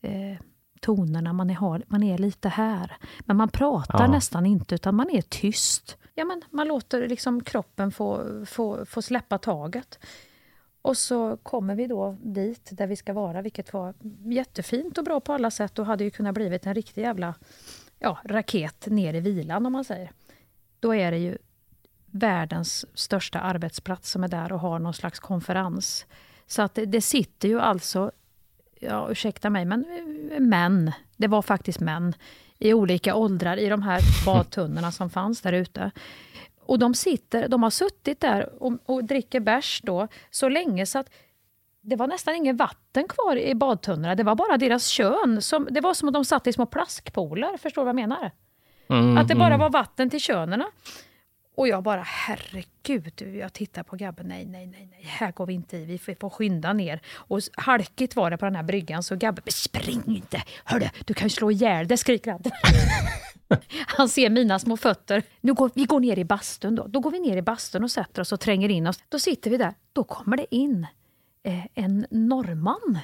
eh, 0.03 0.39
tonerna, 0.81 1.33
man 1.33 1.51
är, 1.51 1.83
man 1.87 2.03
är 2.03 2.19
lite 2.19 2.49
här. 2.49 2.97
Men 3.21 3.37
man 3.37 3.49
pratar 3.49 4.05
Ja. 4.05 4.11
nästan 4.11 4.47
inte, 4.47 4.75
utan 4.75 4.95
man 4.95 5.11
är 5.11 5.23
tyst. 5.23 5.97
Ja, 6.15 6.25
men 6.25 6.43
man 6.51 6.69
låter 6.69 7.09
liksom 7.09 7.45
kroppen 7.45 7.93
få, 7.93 8.25
få, 8.47 8.85
få 8.87 9.03
släppa 9.03 9.39
taget. 9.39 9.99
Och 10.83 10.97
så 10.97 11.37
kommer 11.37 11.75
vi 11.75 11.87
då 11.87 12.17
dit 12.21 12.69
där 12.73 12.87
vi 12.87 12.97
ska 12.97 13.13
vara, 13.13 13.43
vilket 13.43 13.73
var 13.73 13.95
jättefint 14.33 14.99
och 14.99 15.05
bra 15.05 15.21
på 15.21 15.33
alla 15.33 15.51
sätt 15.51 15.79
och 15.79 15.87
hade 15.87 16.05
ju 16.05 16.11
kunnat 16.11 16.35
blivit 16.35 16.67
en 16.67 16.75
riktig 16.75 17.03
jävla 17.03 17.35
ja, 17.99 18.19
raket 18.25 18.87
ner 18.87 19.15
i 19.15 19.21
vilan 19.21 19.67
om 19.67 19.73
man 19.73 19.85
säger. 19.85 20.11
Då 20.81 20.95
är 20.95 21.11
det 21.11 21.19
ju 21.19 21.39
världens 22.07 22.87
största 22.95 23.41
arbetsplats 23.41 24.11
som 24.11 24.25
är 24.25 24.29
där 24.29 24.53
och 24.53 24.61
har 24.61 24.79
någon 24.79 24.95
slags 24.95 25.21
konferens. 25.21 26.07
Så 26.47 26.63
att 26.63 26.75
det, 26.75 26.87
det 26.87 27.01
sitter 27.01 27.49
ju 27.49 27.61
alltså, 27.61 28.13
ja 28.81 29.11
ursäkta 29.11 29.51
mig, 29.51 29.65
men 29.65 29.85
män, 30.39 30.93
det 31.17 31.27
var 31.27 31.43
faktiskt 31.43 31.81
män 31.81 32.15
i 32.59 32.73
olika 32.75 33.15
åldrar 33.15 33.57
i 33.57 33.69
de 33.69 33.83
här 33.83 34.01
badtunnorna 34.27 34.93
som 34.93 35.11
fanns 35.11 35.41
där 35.41 35.53
ute. 35.53 35.91
Och 36.61 36.79
de 36.79 36.95
sitter, 36.95 37.49
de 37.49 37.63
har 37.63 37.71
suttit 37.71 38.21
där 38.21 38.63
och, 38.63 38.73
och 38.87 39.05
dricker 39.05 39.41
bärs 39.41 39.81
då 39.85 40.09
så 40.31 40.49
länge 40.49 40.87
så 40.87 40.99
att 40.99 41.11
det 41.81 41.97
var 41.97 42.07
nästan 42.07 42.35
ingen 42.35 42.57
vatten 42.57 43.09
kvar 43.09 43.37
i 43.37 43.55
badtunnorna. 43.55 44.15
Det 44.15 44.23
var 44.23 44.35
bara 44.35 44.57
deras 44.57 44.87
kön. 44.87 45.43
Som, 45.43 45.69
det 45.71 45.81
var 45.81 45.95
som 45.95 46.09
att 46.09 46.15
de 46.15 46.25
satt 46.25 46.47
i 46.47 46.53
små 46.53 46.67
plaskpooler. 46.67 47.57
Förstår 47.57 47.83
du 47.83 47.85
vad 47.85 47.89
jag 48.01 48.09
menar? 48.09 48.31
Mm, 48.91 49.19
Att 49.19 49.29
det 49.29 49.35
bara 49.35 49.57
var 49.57 49.71
vatten 49.71 50.11
till 50.11 50.21
könerna. 50.21 50.67
Och 51.59 51.69
jag 51.69 51.83
bara, 51.83 52.03
herregud, 52.03 53.23
jag 53.35 53.53
tittar 53.53 53.83
på 53.83 53.97
Gabbe. 53.97 54.23
nej, 54.23 54.47
nej, 54.47 54.67
nej, 54.67 54.89
nej, 54.91 55.03
här 55.05 55.33
går 55.33 55.47
vi 55.47 55.53
inte 55.53 55.77
i, 55.77 55.85
vi 55.85 55.99
får, 55.99 56.15
får 56.21 56.31
skynda 56.31 56.73
ner. 56.73 57.01
Och 57.15 57.41
halkigt 57.53 58.17
var 58.17 58.31
det 58.31 58.37
på 58.37 58.45
den 58.45 58.57
här 58.57 58.63
bryggan, 58.63 59.03
så 59.03 59.17
Gabbe 59.17 59.43
spring 59.53 60.03
inte, 60.07 60.43
hörru, 60.65 60.89
du 61.05 61.15
kan 61.15 61.27
ju 61.27 61.31
slå 61.31 61.51
ihjäl 61.51 61.89
dig, 61.89 61.97
skriker 61.97 62.31
han. 62.31 62.43
Han 63.87 64.09
ser 64.09 64.31
mina 64.31 64.59
små 64.59 64.77
fötter. 64.77 65.23
Nu 65.41 65.55
går, 65.55 65.71
vi 65.75 65.85
går 65.85 66.01
ner 66.01 66.19
i 66.19 66.25
bastun 66.25 66.75
då. 66.75 66.87
Då 66.87 67.01
går 67.01 67.11
vi 67.11 67.21
ner 67.21 67.37
i 67.37 67.43
bastun 67.43 67.85
och 67.85 67.91
sätter 67.91 68.23
oss 68.23 68.33
och 68.33 68.41
tränger 68.41 68.69
in 68.69 68.87
oss. 68.87 69.03
Då 69.09 69.19
sitter 69.19 69.51
vi 69.51 69.57
där. 69.57 69.75
Då 69.93 70.05
kommer 70.05 70.37
det 70.37 70.55
in 70.55 70.87
eh, 71.43 71.67
en 71.75 72.07
norrman 72.11 72.99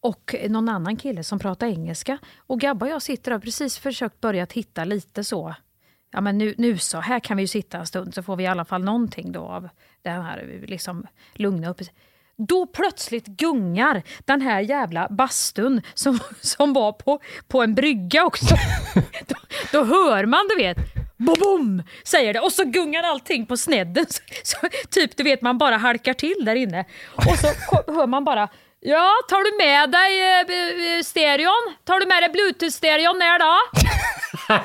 och 0.00 0.34
någon 0.48 0.68
annan 0.68 0.96
kille 0.96 1.24
som 1.24 1.38
pratar 1.38 1.66
engelska. 1.66 2.18
Och 2.36 2.60
Gabba 2.60 2.86
och 2.86 2.92
jag 2.92 3.02
sitter 3.02 3.30
och 3.30 3.34
har 3.34 3.40
precis 3.40 3.78
försökt 3.78 4.20
börja 4.20 4.46
titta 4.46 4.84
lite 4.84 5.24
så. 5.24 5.54
Ja 6.10 6.20
men 6.20 6.38
nu, 6.38 6.54
nu 6.58 6.78
så, 6.78 7.00
här 7.00 7.20
kan 7.20 7.36
vi 7.36 7.42
ju 7.42 7.46
sitta 7.46 7.78
en 7.78 7.86
stund 7.86 8.14
så 8.14 8.22
får 8.22 8.36
vi 8.36 8.44
i 8.44 8.46
alla 8.46 8.64
fall 8.64 8.84
någonting 8.84 9.32
då 9.32 9.40
av 9.40 9.68
den 10.02 10.22
här 10.22 10.64
liksom 10.66 11.06
lugna 11.34 11.70
upp. 11.70 11.80
Då 12.38 12.66
plötsligt 12.66 13.26
gungar 13.26 14.02
den 14.24 14.40
här 14.40 14.60
jävla 14.60 15.08
bastun 15.10 15.82
som, 15.94 16.18
som 16.40 16.72
var 16.72 16.92
på, 16.92 17.20
på 17.48 17.62
en 17.62 17.74
brygga 17.74 18.24
också. 18.24 18.54
då, 19.26 19.34
då 19.72 19.84
hör 19.84 20.26
man, 20.26 20.48
du 20.48 20.56
vet, 20.56 20.78
bom, 21.16 21.82
säger 22.04 22.34
det. 22.34 22.40
Och 22.40 22.52
så 22.52 22.64
gungar 22.64 23.02
allting 23.02 23.46
på 23.46 23.56
snedden. 23.56 24.06
Så, 24.08 24.22
så, 24.42 24.68
typ, 24.90 25.16
du 25.16 25.22
vet, 25.22 25.42
man 25.42 25.58
bara 25.58 25.76
halkar 25.76 26.14
till 26.14 26.44
där 26.44 26.54
inne. 26.54 26.84
Och 27.14 27.38
så 27.38 27.46
hör 27.92 28.06
man 28.06 28.24
bara, 28.24 28.48
ja, 28.80 29.12
tar 29.28 29.44
du 29.44 29.64
med 29.64 29.90
dig 29.90 30.40
eh, 30.40 31.02
stereon? 31.02 31.74
Tar 31.84 32.00
du 32.00 32.06
med 32.06 32.22
dig 32.22 32.30
bluetooth-stereon 32.30 33.18
ner 33.18 33.38
då? 33.38 33.58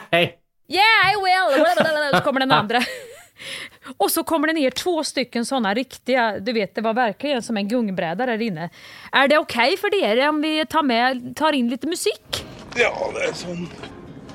Nej. 0.10 0.40
Yeah, 0.72 1.12
I 1.12 1.16
will! 1.24 1.66
Så 2.14 2.22
kommer 2.22 2.40
den 2.40 2.52
andra. 2.52 2.80
Och 3.98 4.12
så 4.12 4.24
kommer 4.24 4.48
det 4.48 4.54
ner 4.54 4.72
två 4.72 5.04
stycken 5.04 5.46
såna 5.46 5.74
riktiga, 5.74 6.40
du 6.40 6.54
vet 6.54 6.76
det 6.76 6.82
var 6.82 6.94
verkligen 6.94 7.42
som 7.42 7.58
en 7.58 7.68
gungbräda 7.68 8.26
där 8.26 8.42
inne. 8.42 8.70
Är 9.12 9.28
det 9.28 9.38
okej 9.38 9.78
för 9.78 10.04
er 10.04 10.30
om 10.30 10.42
vi 10.42 10.66
tar, 10.66 10.84
med, 10.84 11.36
tar 11.36 11.54
in 11.54 11.70
lite 11.70 11.88
musik? 11.88 12.46
Ja, 12.76 13.12
det 13.14 13.24
är 13.30 13.34
sån 13.34 13.70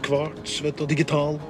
kvarts, 0.03 0.62
vet 0.62 0.79
du, 0.79 0.87
digital. 0.87 1.40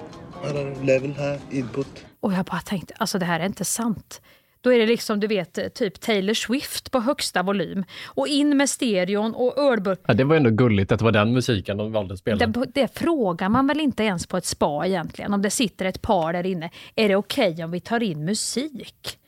Här 0.44 0.55
är 0.55 0.85
level 0.85 1.14
här, 1.18 1.38
input. 1.51 2.05
Och 2.20 2.33
jag 2.33 2.44
bara 2.44 2.61
tänkte, 2.61 2.94
alltså 2.99 3.18
det 3.18 3.25
här 3.25 3.40
är 3.40 3.46
inte 3.46 3.64
sant. 3.64 4.20
Då 4.66 4.72
är 4.72 4.79
det 4.79 4.87
liksom, 4.87 5.20
du 5.20 5.26
vet, 5.26 5.74
typ 5.74 6.00
Taylor 6.00 6.35
Swift 6.35 6.90
på 6.90 7.00
högsta 7.00 7.42
volym. 7.42 7.85
Och 8.05 8.29
in 8.29 8.57
med 8.57 8.70
stereon 8.70 9.35
och 9.35 9.59
ölburk. 9.59 10.00
Ja, 10.07 10.14
det 10.14 10.24
var 10.24 10.37
ändå 10.37 10.50
gulligt 10.50 10.92
att 10.92 10.98
det 10.98 11.05
var 11.05 11.12
den 11.12 11.33
musiken 11.33 11.76
de 11.76 11.92
valde 11.92 12.14
att 12.14 12.20
spela. 12.20 12.46
Det, 12.46 12.66
det 12.74 12.98
frågar 12.98 13.48
man 13.48 13.66
väl 13.66 13.81
inte 13.81 14.02
ens 14.02 14.26
på 14.26 14.37
ett 14.37 14.44
spa 14.44 14.87
egentligen, 14.87 15.33
om 15.35 15.42
det 15.42 15.50
sitter 15.50 15.85
ett 15.85 16.02
par 16.02 16.33
där 16.33 16.46
inne. 16.46 16.70
Är 16.94 17.09
det 17.09 17.16
okej 17.16 17.64
om 17.64 17.70
vi 17.70 17.81
tar 17.81 18.02
in 18.02 18.24
musik? 18.24 19.18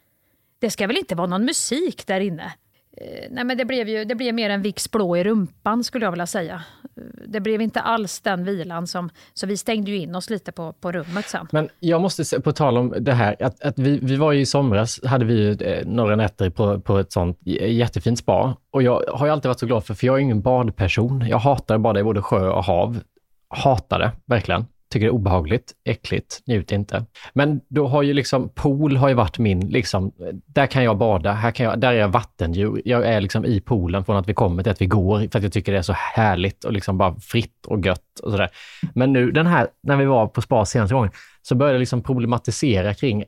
Det 0.58 0.70
ska 0.70 0.86
väl 0.86 0.96
inte 0.96 1.14
vara 1.14 1.26
någon 1.26 1.44
musik 1.44 2.06
där 2.06 2.20
inne? 2.20 2.52
Eh, 3.00 3.26
nej 3.30 3.44
men 3.44 3.58
det 3.58 3.64
blev 3.64 3.88
ju 3.88 4.04
det 4.04 4.14
blev 4.14 4.34
mer 4.34 4.50
en 4.50 4.62
Vicks 4.62 4.90
blå 4.90 5.16
i 5.16 5.24
rumpan 5.24 5.84
skulle 5.84 6.06
jag 6.06 6.10
vilja 6.10 6.26
säga. 6.26 6.62
Eh, 6.96 7.02
det 7.26 7.40
blev 7.40 7.60
inte 7.60 7.80
alls 7.80 8.20
den 8.20 8.44
vilan 8.44 8.86
som... 8.86 9.10
Så 9.34 9.46
vi 9.46 9.56
stängde 9.56 9.90
ju 9.90 9.96
in 9.96 10.14
oss 10.14 10.30
lite 10.30 10.52
på, 10.52 10.72
på 10.72 10.92
rummet 10.92 11.28
sen. 11.28 11.46
Men 11.52 11.68
jag 11.80 12.00
måste 12.00 12.24
säga, 12.24 12.40
på 12.40 12.52
tal 12.52 12.78
om 12.78 12.94
det 13.00 13.12
här, 13.12 13.36
att, 13.40 13.62
att 13.62 13.78
vi, 13.78 13.98
vi 14.02 14.16
var 14.16 14.32
ju 14.32 14.40
i 14.40 14.46
somras, 14.46 15.04
hade 15.04 15.24
vi 15.24 15.34
ju 15.34 15.52
eh, 15.52 15.86
några 15.86 16.16
nätter 16.16 16.50
på, 16.50 16.80
på 16.80 16.98
ett 16.98 17.12
sånt 17.12 17.38
jättefint 17.44 18.18
spa. 18.18 18.56
Och 18.70 18.82
jag 18.82 19.04
har 19.14 19.26
ju 19.26 19.32
alltid 19.32 19.48
varit 19.48 19.60
så 19.60 19.66
glad 19.66 19.84
för, 19.84 19.94
för 19.94 20.06
jag 20.06 20.16
är 20.16 20.20
ingen 20.20 20.40
badperson. 20.40 21.24
Jag 21.28 21.38
hatar 21.38 21.74
att 21.74 21.80
bada 21.80 22.00
i 22.00 22.02
både 22.04 22.22
sjö 22.22 22.48
och 22.48 22.64
hav. 22.64 23.00
Hatar 23.48 23.98
det, 23.98 24.12
verkligen. 24.26 24.66
Tycker 24.90 25.06
det 25.06 25.10
är 25.10 25.14
obehagligt, 25.14 25.72
äckligt, 25.84 26.42
njuter 26.46 26.76
inte. 26.76 27.04
Men 27.32 27.60
då 27.68 27.86
har 27.86 28.02
ju 28.02 28.12
liksom, 28.12 28.48
pool 28.48 28.96
har 28.96 29.08
ju 29.08 29.14
varit 29.14 29.38
min, 29.38 29.60
liksom, 29.60 30.12
där 30.46 30.66
kan 30.66 30.84
jag 30.84 30.98
bada, 30.98 31.32
här 31.32 31.50
kan 31.50 31.66
jag, 31.66 31.80
där 31.80 31.92
är 31.92 31.98
jag 31.98 32.08
vattendjur. 32.08 32.82
Jag 32.84 33.06
är 33.06 33.20
liksom 33.20 33.44
i 33.44 33.60
poolen 33.60 34.04
från 34.04 34.16
att 34.16 34.28
vi 34.28 34.34
kommer 34.34 34.62
till 34.62 34.72
att 34.72 34.80
vi 34.80 34.86
går, 34.86 35.18
för 35.18 35.38
att 35.38 35.42
jag 35.42 35.52
tycker 35.52 35.72
det 35.72 35.78
är 35.78 35.82
så 35.82 35.92
härligt 35.92 36.64
och 36.64 36.72
liksom 36.72 36.98
bara 36.98 37.14
fritt 37.20 37.66
och 37.66 37.86
gött 37.86 38.20
och 38.22 38.30
sådär. 38.30 38.50
Men 38.94 39.12
nu, 39.12 39.30
den 39.30 39.46
här, 39.46 39.68
när 39.82 39.96
vi 39.96 40.04
var 40.04 40.26
på 40.26 40.42
spa 40.42 40.64
senaste 40.64 40.94
gången, 40.94 41.10
så 41.42 41.54
började 41.54 41.74
jag 41.74 41.80
liksom 41.80 42.02
problematisera 42.02 42.94
kring 42.94 43.24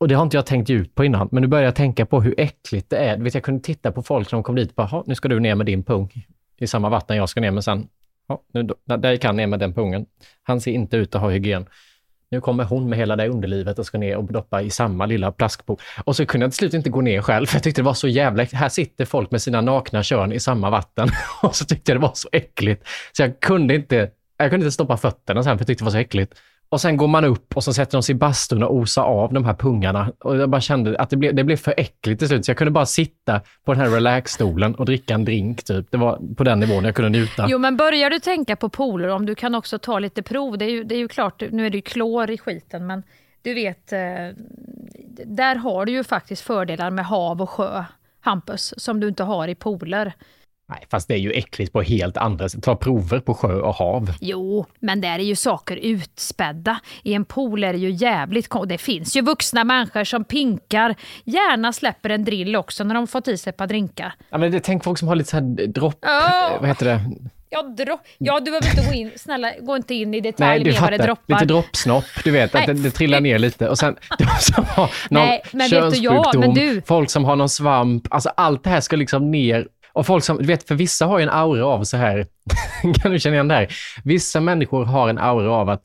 och 0.00 0.08
det 0.08 0.14
har 0.14 0.22
inte 0.22 0.36
jag 0.36 0.46
tänkt 0.46 0.70
ut 0.70 0.94
på 0.94 1.04
innan, 1.04 1.28
men 1.32 1.42
nu 1.42 1.46
börjar 1.48 1.64
jag 1.64 1.74
tänka 1.74 2.06
på 2.06 2.20
hur 2.20 2.34
äckligt 2.40 2.90
det 2.90 2.96
är. 2.96 3.16
Du 3.16 3.22
vet, 3.22 3.34
jag 3.34 3.42
kunde 3.42 3.60
titta 3.60 3.92
på 3.92 4.02
folk 4.02 4.28
som 4.28 4.42
kom 4.42 4.54
dit 4.54 4.68
och 4.68 4.74
bara, 4.74 5.02
nu 5.06 5.14
ska 5.14 5.28
du 5.28 5.40
ner 5.40 5.54
med 5.54 5.66
din 5.66 5.82
pung 5.82 6.26
i 6.58 6.66
samma 6.66 6.88
vatten 6.88 7.16
jag 7.16 7.28
ska 7.28 7.40
ner 7.40 7.50
med 7.50 7.64
sen. 7.64 7.88
Ja, 8.30 8.42
nu, 8.52 8.62
då- 8.62 8.96
där 8.96 9.12
gick 9.12 9.24
han 9.24 9.36
ner 9.36 9.46
med 9.46 9.58
den 9.58 9.74
pungen. 9.74 10.06
Han 10.42 10.60
ser 10.60 10.70
inte 10.72 10.96
ut 10.96 11.14
att 11.14 11.20
ha 11.20 11.30
hygien. 11.30 11.66
Nu 12.30 12.40
kommer 12.40 12.64
hon 12.64 12.88
med 12.88 12.98
hela 12.98 13.16
det 13.16 13.28
underlivet 13.28 13.78
och 13.78 13.86
ska 13.86 13.98
ner 13.98 14.16
och 14.16 14.32
doppa 14.32 14.62
i 14.62 14.70
samma 14.70 15.06
lilla 15.06 15.32
plaskbok. 15.32 15.80
Och 16.04 16.16
så 16.16 16.26
kunde 16.26 16.44
jag 16.44 16.50
till 16.52 16.58
slut 16.58 16.74
inte 16.74 16.90
gå 16.90 17.00
ner 17.00 17.22
själv, 17.22 17.46
för 17.46 17.56
jag 17.56 17.62
tyckte 17.62 17.80
det 17.80 17.84
var 17.86 17.94
så 17.94 18.08
jävla 18.08 18.42
äckligt. 18.42 18.60
Här 18.60 18.68
sitter 18.68 19.04
folk 19.04 19.30
med 19.30 19.42
sina 19.42 19.60
nakna 19.60 20.02
kön 20.02 20.32
i 20.32 20.40
samma 20.40 20.70
vatten 20.70 21.08
och 21.42 21.56
så 21.56 21.64
tyckte 21.64 21.92
jag 21.92 22.00
det 22.00 22.06
var 22.06 22.14
så 22.14 22.28
äckligt. 22.32 22.88
Så 23.12 23.22
jag 23.22 23.40
kunde 23.40 23.74
inte, 23.74 24.10
jag 24.36 24.50
kunde 24.50 24.66
inte 24.66 24.72
stoppa 24.74 24.96
fötterna 24.96 25.42
sen, 25.42 25.58
för 25.58 25.62
jag 25.62 25.66
tyckte 25.66 25.84
det 25.84 25.86
var 25.86 25.92
så 25.92 25.98
äckligt. 25.98 26.34
Och 26.70 26.80
sen 26.80 26.96
går 26.96 27.08
man 27.08 27.24
upp 27.24 27.56
och 27.56 27.64
så 27.64 27.72
sätter 27.72 27.98
de 27.98 28.02
sig 28.02 28.14
i 28.14 28.18
bastun 28.18 28.62
och 28.62 28.74
osar 28.74 29.02
av 29.02 29.32
de 29.32 29.44
här 29.44 29.54
pungarna. 29.54 30.12
Och 30.20 30.36
jag 30.36 30.50
bara 30.50 30.60
kände 30.60 30.98
att 30.98 31.10
det 31.10 31.16
blev, 31.16 31.34
det 31.34 31.44
blev 31.44 31.56
för 31.56 31.74
äckligt 31.76 32.18
till 32.18 32.28
slut, 32.28 32.44
så 32.44 32.50
jag 32.50 32.56
kunde 32.56 32.70
bara 32.70 32.86
sitta 32.86 33.40
på 33.64 33.74
den 33.74 33.80
här 33.80 33.90
relaxstolen 33.90 34.74
och 34.74 34.84
dricka 34.86 35.14
en 35.14 35.24
drink, 35.24 35.64
typ. 35.64 35.90
Det 35.90 35.96
var 35.96 36.34
på 36.36 36.44
den 36.44 36.60
nivån 36.60 36.84
jag 36.84 36.94
kunde 36.94 37.10
njuta. 37.10 37.46
Jo, 37.48 37.58
men 37.58 37.76
börjar 37.76 38.10
du 38.10 38.18
tänka 38.18 38.56
på 38.56 38.68
pooler, 38.68 39.08
om 39.08 39.26
du 39.26 39.34
kan 39.34 39.54
också 39.54 39.78
ta 39.78 39.98
lite 39.98 40.22
prov. 40.22 40.58
Det 40.58 40.64
är 40.64 40.70
ju, 40.70 40.84
det 40.84 40.94
är 40.94 40.98
ju 40.98 41.08
klart, 41.08 41.42
nu 41.50 41.66
är 41.66 41.70
det 41.70 41.78
ju 41.78 41.82
klor 41.82 42.30
i 42.30 42.38
skiten, 42.38 42.86
men 42.86 43.02
du 43.42 43.54
vet, 43.54 43.92
eh, 43.92 43.98
där 45.24 45.54
har 45.54 45.86
du 45.86 45.92
ju 45.92 46.04
faktiskt 46.04 46.42
fördelar 46.42 46.90
med 46.90 47.06
hav 47.06 47.42
och 47.42 47.50
sjö, 47.50 47.84
Hampus, 48.20 48.74
som 48.76 49.00
du 49.00 49.08
inte 49.08 49.22
har 49.22 49.48
i 49.48 49.54
pooler. 49.54 50.12
Nej, 50.70 50.86
fast 50.90 51.08
det 51.08 51.14
är 51.14 51.18
ju 51.18 51.32
äckligt 51.32 51.72
på 51.72 51.82
helt 51.82 52.16
andra 52.16 52.48
sätt. 52.48 52.62
Ta 52.62 52.76
prover 52.76 53.20
på 53.20 53.34
sjö 53.34 53.60
och 53.60 53.74
hav. 53.74 54.12
Jo, 54.20 54.66
men 54.80 55.00
där 55.00 55.18
är 55.18 55.22
ju 55.22 55.36
saker 55.36 55.76
utspädda. 55.76 56.80
I 57.02 57.14
en 57.14 57.24
pool 57.24 57.64
är 57.64 57.72
det 57.72 57.78
ju 57.78 57.90
jävligt 57.90 58.48
Det 58.66 58.78
finns 58.78 59.16
ju 59.16 59.22
vuxna 59.22 59.64
människor 59.64 60.04
som 60.04 60.24
pinkar, 60.24 60.94
gärna 61.24 61.72
släpper 61.72 62.10
en 62.10 62.24
drill 62.24 62.56
också 62.56 62.84
när 62.84 62.94
de 62.94 63.06
fått 63.06 63.28
i 63.28 63.36
sig 63.36 63.50
ett 63.50 63.56
par 63.56 63.66
drinkar. 63.66 64.14
Ja, 64.30 64.38
men 64.38 64.52
det, 64.52 64.60
tänk 64.60 64.84
folk 64.84 64.98
som 64.98 65.08
har 65.08 65.14
lite 65.14 65.30
så 65.30 65.36
här 65.36 65.66
dropp... 65.66 65.98
Ja. 66.02 66.56
Vad 66.60 66.68
heter 66.68 66.86
det? 66.86 67.00
Ja, 67.52 67.62
dropp. 67.62 68.00
ja, 68.18 68.40
du 68.40 68.44
behöver 68.44 68.68
inte 68.70 68.88
gå 68.90 68.94
in, 68.94 69.10
snälla 69.16 69.52
gå 69.60 69.76
inte 69.76 69.94
in 69.94 70.14
i 70.14 70.20
detalj 70.20 70.48
Nej, 70.48 70.58
du 70.58 70.72
med 70.72 70.80
vad 70.80 70.92
det 70.92 70.96
fattar. 70.96 71.06
droppar. 71.06 71.34
Lite 71.34 71.44
droppsnopp, 71.44 72.04
du 72.24 72.30
vet, 72.30 72.54
att 72.54 72.66
det, 72.66 72.72
det 72.72 72.90
trillar 72.90 73.20
ner 73.20 73.38
lite. 73.38 73.68
Och 73.68 73.78
sen 73.78 73.96
de 74.18 74.24
som 74.40 74.64
har 74.64 74.90
någon 75.10 75.26
Nej, 75.26 75.42
men 75.52 75.70
vet 75.70 75.70
du, 75.70 75.96
ja, 75.96 76.12
könssjukdom, 76.12 76.40
men 76.40 76.54
du- 76.54 76.82
folk 76.86 77.10
som 77.10 77.24
har 77.24 77.36
någon 77.36 77.48
svamp, 77.48 78.06
alltså 78.10 78.28
allt 78.36 78.64
det 78.64 78.70
här 78.70 78.80
ska 78.80 78.96
liksom 78.96 79.30
ner. 79.30 79.66
Och 79.92 80.06
folk 80.06 80.24
som, 80.24 80.36
du 80.38 80.44
vet, 80.44 80.68
för 80.68 80.74
vissa 80.74 81.06
har 81.06 81.18
ju 81.18 81.22
en 81.22 81.30
aura 81.30 81.66
av 81.66 81.84
så 81.84 81.96
här, 81.96 82.26
kan 83.02 83.12
du 83.12 83.18
känna 83.18 83.34
igen 83.34 83.48
det 83.48 83.54
här? 83.54 83.68
Vissa 84.04 84.40
människor 84.40 84.84
har 84.84 85.08
en 85.08 85.18
aura 85.18 85.52
av 85.52 85.68
att 85.68 85.82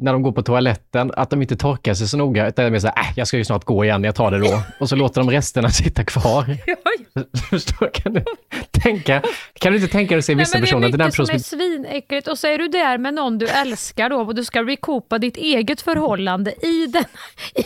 när 0.00 0.12
de 0.12 0.22
går 0.22 0.32
på 0.32 0.42
toaletten, 0.42 1.12
att 1.16 1.30
de 1.30 1.42
inte 1.42 1.56
torkar 1.56 1.94
sig 1.94 2.08
så 2.08 2.16
noga, 2.16 2.48
utan 2.48 2.64
de 2.64 2.74
är 2.74 2.78
så 2.78 2.86
här, 2.86 2.98
äh, 2.98 3.12
jag 3.16 3.26
ska 3.26 3.36
ju 3.36 3.44
snart 3.44 3.64
gå 3.64 3.84
igen, 3.84 4.04
jag 4.04 4.14
tar 4.14 4.30
det 4.30 4.38
då. 4.38 4.62
Och 4.80 4.88
så 4.88 4.96
låter 4.96 5.20
de 5.20 5.30
resterna 5.30 5.70
sitta 5.70 6.04
kvar. 6.04 6.56
Förstår 7.50 7.90
kan 7.94 8.12
du 8.12 8.24
tänka? 8.70 9.22
Kan 9.52 9.72
du 9.72 9.78
inte 9.78 9.92
tänka 9.92 10.14
dig 10.14 10.18
att 10.18 10.24
se 10.24 10.34
Nej, 10.34 10.42
vissa 10.42 10.58
det 10.58 10.62
personer, 10.62 10.88
är 10.88 10.92
att 10.92 10.98
den 10.98 11.06
mycket 11.06 11.16
som 11.16 11.26
personen 11.26 11.40
är 11.40 11.84
svinäckligt 11.84 12.28
och 12.28 12.38
så 12.38 12.46
är 12.46 12.58
du 12.58 12.68
där 12.68 12.98
med 12.98 13.14
någon 13.14 13.38
du 13.38 13.48
älskar 13.48 14.10
då 14.10 14.16
och 14.16 14.34
du 14.34 14.44
ska 14.44 14.62
recoupa 14.62 15.18
ditt 15.18 15.36
eget 15.36 15.80
förhållande 15.80 16.50
i 16.66 16.86
den, 16.86 17.04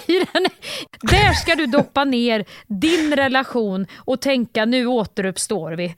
i 0.07 0.19
den. 0.33 0.47
Där 1.01 1.33
ska 1.33 1.55
du 1.55 1.67
doppa 1.67 2.05
ner 2.05 2.45
din 2.67 3.17
relation 3.17 3.87
och 3.97 4.21
tänka 4.21 4.65
nu 4.65 4.87
återuppstår 4.87 5.73
vi. 5.73 5.95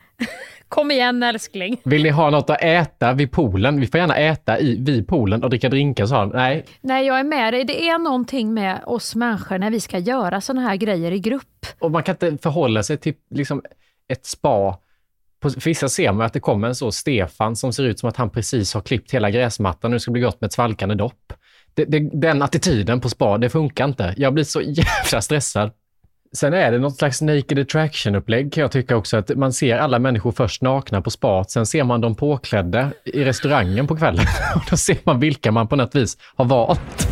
Kom 0.68 0.90
igen 0.90 1.22
älskling. 1.22 1.80
Vill 1.84 2.02
ni 2.02 2.10
ha 2.10 2.30
något 2.30 2.50
att 2.50 2.62
äta 2.62 3.12
vid 3.12 3.30
poolen? 3.32 3.80
Vi 3.80 3.86
får 3.86 4.00
gärna 4.00 4.16
äta 4.16 4.58
i, 4.58 4.76
vid 4.84 5.08
poolen 5.08 5.42
och 5.44 5.50
dricka 5.50 5.68
drinkar, 5.68 6.06
sa 6.06 6.18
han. 6.18 6.28
Nej, 6.28 6.64
Nej, 6.80 7.06
jag 7.06 7.20
är 7.20 7.24
med 7.24 7.52
dig. 7.52 7.64
Det 7.64 7.88
är 7.88 7.98
någonting 7.98 8.54
med 8.54 8.80
oss 8.86 9.14
människor 9.14 9.58
när 9.58 9.70
vi 9.70 9.80
ska 9.80 9.98
göra 9.98 10.40
såna 10.40 10.60
här 10.60 10.76
grejer 10.76 11.12
i 11.12 11.18
grupp. 11.18 11.66
och 11.78 11.90
man 11.90 12.02
kan 12.02 12.12
inte 12.12 12.42
förhålla 12.42 12.82
sig 12.82 12.96
till 12.96 13.14
liksom, 13.30 13.62
ett 14.08 14.26
spa. 14.26 14.78
På 15.40 15.50
för 15.50 15.60
vissa 15.60 15.88
ser 15.88 16.12
man 16.12 16.26
att 16.26 16.32
det 16.32 16.40
kommer 16.40 16.68
en 16.68 16.74
så 16.74 16.92
Stefan 16.92 17.56
som 17.56 17.72
ser 17.72 17.84
ut 17.84 17.98
som 17.98 18.08
att 18.08 18.16
han 18.16 18.30
precis 18.30 18.74
har 18.74 18.80
klippt 18.80 19.14
hela 19.14 19.30
gräsmattan 19.30 19.90
och 19.90 19.94
det 19.94 20.00
ska 20.00 20.10
bli 20.10 20.22
gott 20.22 20.40
med 20.40 20.48
ett 20.48 20.52
svalkande 20.52 20.94
dopp. 20.94 21.32
Det, 21.74 21.84
det, 21.84 22.10
den 22.12 22.42
attityden 22.42 23.00
på 23.00 23.08
spa, 23.08 23.38
det 23.38 23.50
funkar 23.50 23.84
inte. 23.84 24.14
Jag 24.16 24.34
blir 24.34 24.44
så 24.44 24.60
jävla 24.64 25.22
stressad. 25.22 25.70
Sen 26.36 26.54
är 26.54 26.72
det 26.72 26.78
något 26.78 26.96
slags 26.96 27.22
naked 27.22 27.58
attraction-upplägg 27.58 28.52
kan 28.52 28.62
jag 28.62 28.72
tycka 28.72 28.96
också. 28.96 29.16
Att 29.16 29.36
man 29.36 29.52
ser 29.52 29.78
alla 29.78 29.98
människor 29.98 30.32
först 30.32 30.62
nakna 30.62 31.02
på 31.02 31.10
spat, 31.10 31.50
sen 31.50 31.66
ser 31.66 31.84
man 31.84 32.00
dem 32.00 32.14
påklädda 32.14 32.90
i 33.04 33.24
restaurangen 33.24 33.86
på 33.86 33.96
kvällen. 33.96 34.24
Och 34.54 34.62
då 34.70 34.76
ser 34.76 34.98
man 35.04 35.20
vilka 35.20 35.52
man 35.52 35.68
på 35.68 35.76
något 35.76 35.94
vis 35.94 36.18
har 36.36 36.44
valt. 36.44 37.08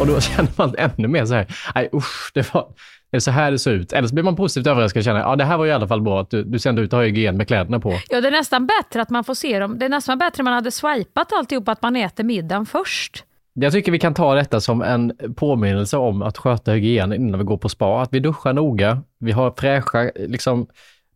Och 0.00 0.06
då 0.06 0.20
känner 0.36 0.50
man 0.56 0.74
ännu 0.78 1.08
mer 1.08 1.24
så 1.24 1.34
här, 1.34 1.46
nej 1.74 1.88
usch, 1.92 2.30
det 2.34 2.54
var, 2.54 2.60
Är 2.60 2.66
det 3.10 3.20
så 3.20 3.30
här 3.30 3.50
det 3.50 3.58
ser 3.58 3.70
ut. 3.70 3.92
Eller 3.92 4.08
så 4.08 4.14
blir 4.14 4.24
man 4.24 4.36
positivt 4.36 4.66
överraskad 4.66 5.00
och 5.00 5.04
känner, 5.04 5.20
ja 5.20 5.36
det 5.36 5.44
här 5.44 5.58
var 5.58 5.66
i 5.66 5.72
alla 5.72 5.88
fall 5.88 6.02
bra 6.02 6.20
att 6.20 6.30
du, 6.30 6.44
du 6.44 6.58
ser 6.58 6.70
ändå 6.70 6.82
ut 6.82 6.92
att 6.92 6.98
ha 6.98 7.04
hygien 7.04 7.36
med 7.36 7.46
kläderna 7.46 7.80
på. 7.80 8.00
Ja, 8.08 8.20
det 8.20 8.28
är 8.28 8.32
nästan 8.32 8.66
bättre 8.66 9.02
att 9.02 9.10
man 9.10 9.24
får 9.24 9.34
se 9.34 9.58
dem. 9.58 9.78
Det 9.78 9.84
är 9.84 9.88
nästan 9.88 10.18
bättre 10.18 10.40
om 10.40 10.44
man 10.44 10.54
hade 10.54 10.70
swipat 10.70 11.32
alltihop 11.32 11.68
att 11.68 11.82
man 11.82 11.96
äter 11.96 12.24
middagen 12.24 12.66
först. 12.66 13.24
Jag 13.52 13.72
tycker 13.72 13.92
vi 13.92 13.98
kan 13.98 14.14
ta 14.14 14.34
detta 14.34 14.60
som 14.60 14.82
en 14.82 15.12
påminnelse 15.36 15.96
om 15.96 16.22
att 16.22 16.38
sköta 16.38 16.72
hygien 16.72 17.12
innan 17.12 17.38
vi 17.38 17.44
går 17.44 17.56
på 17.58 17.68
spa. 17.68 18.02
Att 18.02 18.12
vi 18.12 18.20
duschar 18.20 18.52
noga, 18.52 19.02
vi 19.18 19.32
har 19.32 19.54
fräscha 19.58 20.10
liksom, 20.14 20.66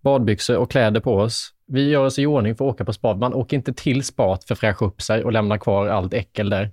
badbyxor 0.01 0.57
och 0.57 0.71
kläder 0.71 1.01
på 1.01 1.14
oss. 1.16 1.51
Vi 1.66 1.88
gör 1.90 2.05
oss 2.05 2.18
i 2.18 2.27
ordning 2.27 2.57
för 2.57 2.64
att 2.68 2.75
åka 2.75 2.85
på 2.85 2.92
spa. 2.92 3.14
Man 3.14 3.35
åker 3.35 3.57
inte 3.57 3.73
till 3.75 4.05
spat 4.05 4.45
för 4.45 4.55
att 4.55 4.59
fräscha 4.59 4.85
upp 4.85 5.03
sig 5.03 5.25
och 5.25 5.33
lämna 5.33 5.59
kvar 5.59 5.87
allt 5.88 6.14
äckel 6.14 6.51
där. 6.51 6.71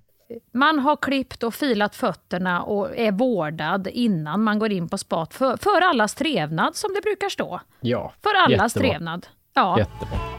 Man 0.54 0.80
har 0.80 0.96
klippt 0.96 1.44
och 1.44 1.54
filat 1.54 1.96
fötterna 1.96 2.64
och 2.64 2.98
är 2.98 3.12
vårdad 3.12 3.88
innan 3.88 4.44
man 4.44 4.60
går 4.60 4.72
in 4.72 4.90
på 4.90 4.98
spat. 4.98 5.34
För, 5.34 5.58
för 5.58 5.82
allas 5.90 6.16
trevnad 6.16 6.76
som 6.76 6.94
det 6.94 7.02
brukar 7.02 7.30
stå. 7.30 7.62
Ja, 7.82 8.14
För 8.24 8.30
allas 8.46 8.76
jättebra. 8.76 8.90
trevnad. 8.90 9.28
Ja. 9.54 9.80
Jättebra. 9.80 10.39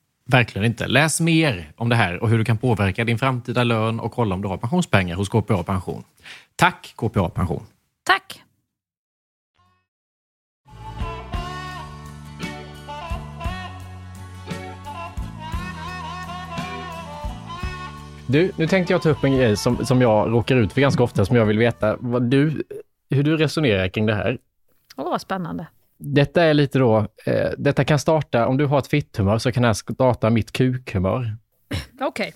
Verkligen 0.25 0.65
inte. 0.65 0.87
Läs 0.87 1.21
mer 1.21 1.71
om 1.75 1.89
det 1.89 1.95
här 1.95 2.23
och 2.23 2.29
hur 2.29 2.37
du 2.37 2.45
kan 2.45 2.57
påverka 2.57 3.03
din 3.03 3.19
framtida 3.19 3.63
lön 3.63 3.99
och 3.99 4.11
kolla 4.11 4.35
om 4.35 4.41
du 4.41 4.47
har 4.47 4.57
pensionspengar 4.57 5.15
hos 5.15 5.29
KPA 5.29 5.63
Pension. 5.63 6.03
Tack 6.55 6.93
KPA 6.95 7.29
Pension! 7.29 7.63
Tack! 8.03 8.41
Du, 18.27 18.51
nu 18.55 18.67
tänkte 18.67 18.93
jag 18.93 19.01
ta 19.01 19.09
upp 19.09 19.23
en 19.23 19.35
grej 19.37 19.57
som, 19.57 19.85
som 19.85 20.01
jag 20.01 20.31
råkar 20.31 20.55
ut 20.55 20.73
för 20.73 20.81
ganska 20.81 21.03
ofta, 21.03 21.25
som 21.25 21.35
jag 21.35 21.45
vill 21.45 21.57
veta 21.57 21.97
vad 21.99 22.23
du, 22.23 22.63
hur 23.09 23.23
du 23.23 23.37
resonerar 23.37 23.87
kring 23.87 24.05
det 24.05 24.13
här. 24.13 24.37
Åh, 24.95 25.05
vad 25.05 25.21
spännande. 25.21 25.67
Detta 26.03 26.43
är 26.43 26.53
lite 26.53 26.79
då, 26.79 27.07
eh, 27.25 27.49
detta 27.57 27.83
kan 27.83 27.99
starta, 27.99 28.47
om 28.47 28.57
du 28.57 28.65
har 28.65 28.79
ett 28.79 28.87
fitthumör 28.87 29.37
så 29.37 29.51
kan 29.51 29.63
det 29.63 29.69
här 29.69 29.73
starta 29.73 30.29
mitt 30.29 30.51
kukhumör. 30.51 31.35
Okej. 31.93 32.07
Okay. 32.07 32.31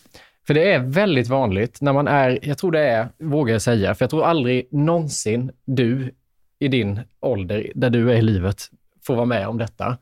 För 0.48 0.54
det 0.54 0.74
är 0.74 0.80
väldigt 0.80 1.28
vanligt 1.28 1.82
när 1.82 1.94
man 1.94 2.08
är, 2.08 2.40
jag 2.42 2.58
tror 2.58 2.72
det 2.72 2.80
är, 2.80 3.08
vågar 3.18 3.54
jag 3.54 3.62
säga, 3.62 3.96
för 3.96 4.04
jag 4.04 4.10
tror 4.10 4.26
aldrig 4.26 4.68
någonsin 4.72 5.52
du 5.66 6.12
i 6.60 6.68
din 6.68 7.00
ålder, 7.20 7.72
där 7.76 7.90
du 7.90 8.12
är 8.12 8.16
i 8.16 8.22
livet, 8.22 8.70
får 9.06 9.16
vara 9.16 9.26
med 9.26 9.48
om 9.48 9.58
detta. 9.58 9.98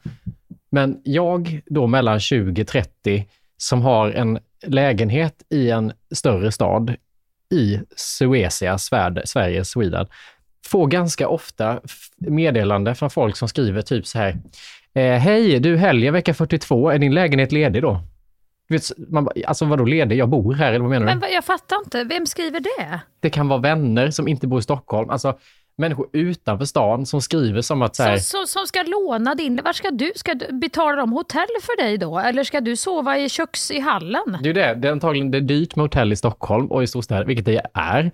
Men 0.69 1.01
jag 1.03 1.61
då 1.65 1.87
mellan 1.87 2.19
20-30 2.19 3.23
som 3.57 3.81
har 3.81 4.11
en 4.11 4.39
lägenhet 4.67 5.43
i 5.49 5.69
en 5.69 5.93
större 6.11 6.51
stad 6.51 6.95
i 7.51 7.79
Suecia, 7.95 8.77
Sverige, 9.25 9.65
Sweden, 9.65 10.07
får 10.65 10.87
ganska 10.87 11.27
ofta 11.27 11.81
meddelande 12.17 12.95
från 12.95 13.09
folk 13.09 13.35
som 13.37 13.47
skriver 13.47 13.81
typ 13.81 14.07
så 14.07 14.17
här. 14.17 14.37
Eh, 14.95 15.19
Hej, 15.19 15.59
du 15.59 15.77
helgen 15.77 16.13
vecka 16.13 16.33
42, 16.33 16.89
är 16.89 16.99
din 16.99 17.13
lägenhet 17.13 17.51
ledig 17.51 17.81
då? 17.81 17.99
Vet, 18.69 18.91
man, 18.97 19.27
alltså 19.47 19.65
vadå 19.65 19.85
ledig? 19.85 20.17
Jag 20.17 20.29
bor 20.29 20.53
här, 20.53 20.67
eller 20.67 20.79
vad 20.79 20.89
menar 20.89 21.13
du? 21.13 21.19
Men 21.19 21.31
jag 21.31 21.45
fattar 21.45 21.77
inte, 21.85 22.03
vem 22.03 22.25
skriver 22.25 22.59
det? 22.59 22.99
Det 23.19 23.29
kan 23.29 23.47
vara 23.47 23.59
vänner 23.59 24.11
som 24.11 24.27
inte 24.27 24.47
bor 24.47 24.59
i 24.59 24.63
Stockholm. 24.63 25.09
Alltså, 25.09 25.37
människor 25.75 26.09
utanför 26.13 26.65
stan 26.65 27.05
som 27.05 27.21
skriver 27.21 27.61
som 27.61 27.81
att... 27.81 27.95
Så 27.95 28.03
här, 28.03 28.17
som, 28.17 28.39
som, 28.39 28.47
som, 28.47 28.67
ska 28.67 28.83
låna 28.83 29.35
din... 29.35 29.61
Var 29.63 29.73
ska 29.73 29.91
du? 29.91 30.11
Ska 30.15 30.33
du, 30.33 30.53
betala 30.53 30.95
de 30.95 31.11
hotell 31.11 31.47
för 31.61 31.77
dig 31.83 31.97
då? 31.97 32.19
Eller 32.19 32.43
ska 32.43 32.61
du 32.61 32.75
sova 32.75 33.17
i 33.17 33.29
köks 33.29 33.71
i 33.71 33.79
hallen? 33.79 34.37
Det 34.43 34.49
är 34.49 34.53
det. 34.53 34.73
Det 34.73 34.87
är 34.87 34.91
antagligen 34.91 35.31
det 35.31 35.37
är 35.37 35.41
dyrt 35.41 35.75
med 35.75 35.83
hotell 35.83 36.13
i 36.13 36.15
Stockholm 36.15 36.67
och 36.71 36.83
i 36.83 36.87
storstäder, 36.87 37.25
vilket 37.25 37.45
det 37.45 37.61
är. 37.73 38.11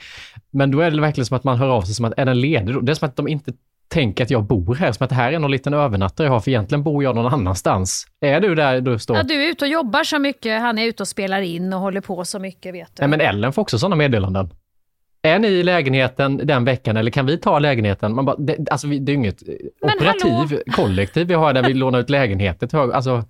Men 0.51 0.71
då 0.71 0.79
är 0.79 0.91
det 0.91 1.01
verkligen 1.01 1.25
som 1.25 1.37
att 1.37 1.43
man 1.43 1.57
hör 1.57 1.67
av 1.67 1.81
sig 1.81 1.95
som 1.95 2.05
att, 2.05 2.13
är 2.17 2.25
den 2.25 2.41
ledig? 2.41 2.83
Det 2.85 2.91
är 2.91 2.93
som 2.93 3.07
att 3.07 3.15
de 3.15 3.27
inte 3.27 3.53
tänker 3.89 4.23
att 4.23 4.29
jag 4.29 4.43
bor 4.43 4.75
här, 4.75 4.91
som 4.91 5.03
att 5.03 5.09
det 5.09 5.15
här 5.15 5.33
är 5.33 5.39
någon 5.39 5.51
liten 5.51 5.73
övernattare 5.73 6.27
jag 6.27 6.31
har, 6.31 6.39
för 6.39 6.51
egentligen 6.51 6.83
bor 6.83 7.03
jag 7.03 7.15
någon 7.15 7.33
annanstans. 7.33 8.07
Är 8.21 8.39
du 8.39 8.55
där 8.55 8.81
du 8.81 8.99
står? 8.99 9.17
Ja, 9.17 9.23
du 9.23 9.43
är 9.43 9.49
ute 9.49 9.65
och 9.65 9.71
jobbar 9.71 10.03
så 10.03 10.19
mycket, 10.19 10.61
han 10.61 10.77
är 10.77 10.85
ute 10.85 11.03
och 11.03 11.07
spelar 11.07 11.41
in 11.41 11.73
och 11.73 11.79
håller 11.79 12.01
på 12.01 12.25
så 12.25 12.39
mycket, 12.39 12.73
vet 12.73 12.95
du. 12.95 13.01
Nej, 13.01 13.09
men 13.09 13.21
Ellen 13.21 13.53
får 13.53 13.61
också 13.61 13.79
sådana 13.79 13.95
meddelanden. 13.95 14.49
Är 15.21 15.39
ni 15.39 15.47
i 15.47 15.63
lägenheten 15.63 16.37
den 16.43 16.65
veckan 16.65 16.97
eller 16.97 17.11
kan 17.11 17.25
vi 17.25 17.37
ta 17.37 17.59
lägenheten? 17.59 18.15
Man 18.15 18.25
bara, 18.25 18.35
det, 18.35 18.69
alltså, 18.71 18.87
det 18.87 18.95
är 18.95 18.99
ju 18.99 19.13
inget 19.13 19.43
men 19.81 19.97
operativ, 19.97 20.31
hallå? 20.31 20.61
kollektiv 20.71 21.27
vi 21.27 21.33
har 21.33 21.53
där 21.53 21.63
vi 21.63 21.73
lånar 21.73 21.99
ut 21.99 22.09
lägenheter 22.09 22.93
alltså, 22.93 23.23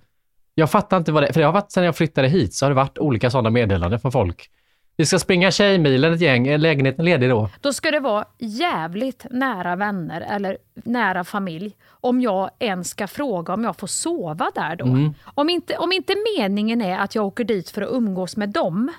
Jag 0.54 0.70
fattar 0.70 0.96
inte 0.96 1.12
vad 1.12 1.22
det 1.22 1.26
är, 1.26 1.32
för 1.32 1.40
det 1.40 1.46
har 1.46 1.52
varit 1.52 1.72
sedan 1.72 1.84
jag 1.84 1.96
flyttade 1.96 2.28
hit 2.28 2.54
så 2.54 2.64
har 2.64 2.70
det 2.70 2.74
varit 2.74 2.98
olika 2.98 3.30
sådana 3.30 3.50
meddelanden 3.50 4.00
från 4.00 4.12
folk. 4.12 4.50
Vi 4.96 5.06
ska 5.06 5.18
springa 5.18 5.50
Tjejmilen 5.50 6.12
ett 6.12 6.20
gäng, 6.20 6.48
är 6.48 6.58
lägenheten 6.58 7.04
ledig 7.04 7.30
då? 7.30 7.48
Då 7.60 7.72
ska 7.72 7.90
det 7.90 8.00
vara 8.00 8.24
jävligt 8.38 9.26
nära 9.30 9.76
vänner 9.76 10.20
eller 10.20 10.58
nära 10.74 11.24
familj 11.24 11.76
om 11.90 12.20
jag 12.20 12.50
ens 12.58 12.88
ska 12.88 13.06
fråga 13.06 13.54
om 13.54 13.64
jag 13.64 13.76
får 13.76 13.86
sova 13.86 14.50
där 14.54 14.76
då. 14.76 14.84
Mm. 14.84 15.14
Om, 15.24 15.50
inte, 15.50 15.76
om 15.76 15.92
inte 15.92 16.14
meningen 16.38 16.82
är 16.82 16.98
att 16.98 17.14
jag 17.14 17.26
åker 17.26 17.44
dit 17.44 17.70
för 17.70 17.82
att 17.82 17.92
umgås 17.92 18.36
med 18.36 18.48
dem, 18.48 18.92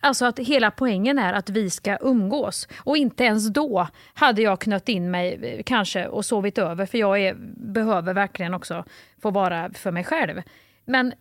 Alltså 0.00 0.24
att 0.24 0.38
hela 0.38 0.70
poängen 0.70 1.18
är 1.18 1.32
att 1.32 1.50
vi 1.50 1.70
ska 1.70 1.98
umgås. 2.00 2.68
Och 2.84 2.96
inte 2.96 3.24
ens 3.24 3.48
då 3.48 3.88
hade 4.14 4.42
jag 4.42 4.60
knött 4.60 4.88
in 4.88 5.10
mig 5.10 5.38
eh, 5.42 5.62
kanske 5.62 6.06
och 6.06 6.24
sovit 6.24 6.58
över, 6.58 6.86
för 6.86 6.98
jag 6.98 7.20
är, 7.20 7.34
behöver 7.56 8.14
verkligen 8.14 8.54
också 8.54 8.84
få 9.22 9.30
vara 9.30 9.70
för 9.72 9.90
mig 9.90 10.04
själv. 10.04 10.42
Men 10.84 11.12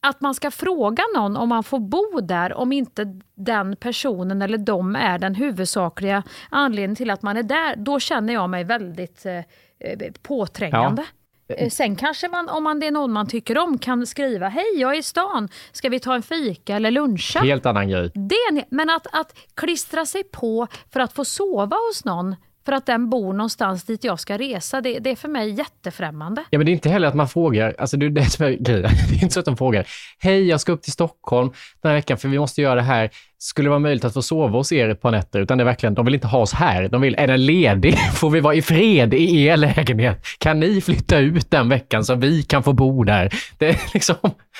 att 0.00 0.20
man 0.20 0.34
ska 0.34 0.50
fråga 0.50 1.02
någon 1.16 1.36
om 1.36 1.48
man 1.48 1.64
får 1.64 1.78
bo 1.78 2.20
där 2.20 2.52
om 2.52 2.72
inte 2.72 3.20
den 3.34 3.76
personen 3.76 4.42
eller 4.42 4.58
de 4.58 4.96
är 4.96 5.18
den 5.18 5.34
huvudsakliga 5.34 6.22
anledningen 6.50 6.96
till 6.96 7.10
att 7.10 7.22
man 7.22 7.36
är 7.36 7.42
där, 7.42 7.76
då 7.76 8.00
känner 8.00 8.32
jag 8.32 8.50
mig 8.50 8.64
väldigt 8.64 9.26
eh, 9.26 9.38
eh 9.78 10.12
påträngande. 10.22 11.02
Ja. 11.02 11.21
Eh, 11.48 11.70
sen 11.70 11.96
kanske 11.96 12.28
man, 12.28 12.48
om 12.48 12.64
man, 12.64 12.80
det 12.80 12.86
är 12.86 12.90
någon 12.90 13.12
man 13.12 13.28
tycker 13.28 13.58
om, 13.58 13.78
kan 13.78 14.06
skriva 14.06 14.48
Hej, 14.48 14.64
jag 14.76 14.94
är 14.94 14.98
i 14.98 15.02
stan. 15.02 15.48
Ska 15.72 15.88
vi 15.88 16.00
ta 16.00 16.14
en 16.14 16.22
fika 16.22 16.76
eller 16.76 16.90
luncha? 16.90 17.40
Helt 17.40 17.66
annan 17.66 17.88
grej. 17.88 18.10
Det, 18.14 18.64
men 18.68 18.90
att, 18.90 19.06
att 19.12 19.38
klistra 19.54 20.06
sig 20.06 20.24
på 20.24 20.66
för 20.92 21.00
att 21.00 21.12
få 21.12 21.24
sova 21.24 21.76
hos 21.88 22.04
någon 22.04 22.36
för 22.64 22.72
att 22.72 22.86
den 22.86 23.10
bor 23.10 23.32
någonstans 23.32 23.84
dit 23.84 24.04
jag 24.04 24.20
ska 24.20 24.38
resa, 24.38 24.80
det, 24.80 24.98
det, 24.98 25.10
är 25.10 25.16
för 25.16 25.28
mig 25.28 25.50
jättefrämmande. 25.50 26.44
Ja, 26.50 26.58
men 26.58 26.66
det 26.66 26.70
är 26.70 26.74
inte 26.74 26.88
heller 26.88 27.08
att 27.08 27.14
man 27.14 27.28
frågar, 27.28 27.74
alltså 27.78 27.96
det 27.96 28.06
är 28.06 28.10
det 28.10 28.24
som 28.24 28.46
är 28.46 28.50
grejen. 28.50 28.82
Det 29.10 29.16
är 29.16 29.22
inte 29.22 29.34
så 29.34 29.40
att 29.40 29.46
de 29.46 29.56
frågar, 29.56 29.86
hej, 30.18 30.48
jag 30.48 30.60
ska 30.60 30.72
upp 30.72 30.82
till 30.82 30.92
Stockholm 30.92 31.52
den 31.82 31.88
här 31.90 31.96
veckan 31.96 32.18
för 32.18 32.28
vi 32.28 32.38
måste 32.38 32.62
göra 32.62 32.74
det 32.74 32.82
här. 32.82 33.10
Skulle 33.38 33.66
det 33.66 33.70
vara 33.70 33.78
möjligt 33.78 34.04
att 34.04 34.14
få 34.14 34.22
sova 34.22 34.58
hos 34.58 34.72
er 34.72 34.88
ett 34.88 35.00
par 35.00 35.10
nätter? 35.10 35.40
Utan 35.40 35.58
det 35.58 35.62
är 35.62 35.66
verkligen, 35.66 35.94
de 35.94 36.04
vill 36.04 36.14
inte 36.14 36.26
ha 36.26 36.38
oss 36.38 36.52
här. 36.52 36.88
De 36.88 37.00
vill, 37.00 37.14
är 37.18 37.26
den 37.26 37.46
ledig? 37.46 37.98
Får 38.14 38.30
vi 38.30 38.40
vara 38.40 38.54
i 38.54 38.62
fred 38.62 39.14
i 39.14 39.44
er 39.44 39.56
lägenhet? 39.56 40.24
Kan 40.38 40.60
ni 40.60 40.80
flytta 40.80 41.18
ut 41.18 41.50
den 41.50 41.68
veckan 41.68 42.04
så 42.04 42.14
vi 42.14 42.42
kan 42.42 42.62
få 42.62 42.72
bo 42.72 43.04
där? 43.04 43.34
Det 43.58 43.68
är 43.68 43.80
liksom, 43.94 44.16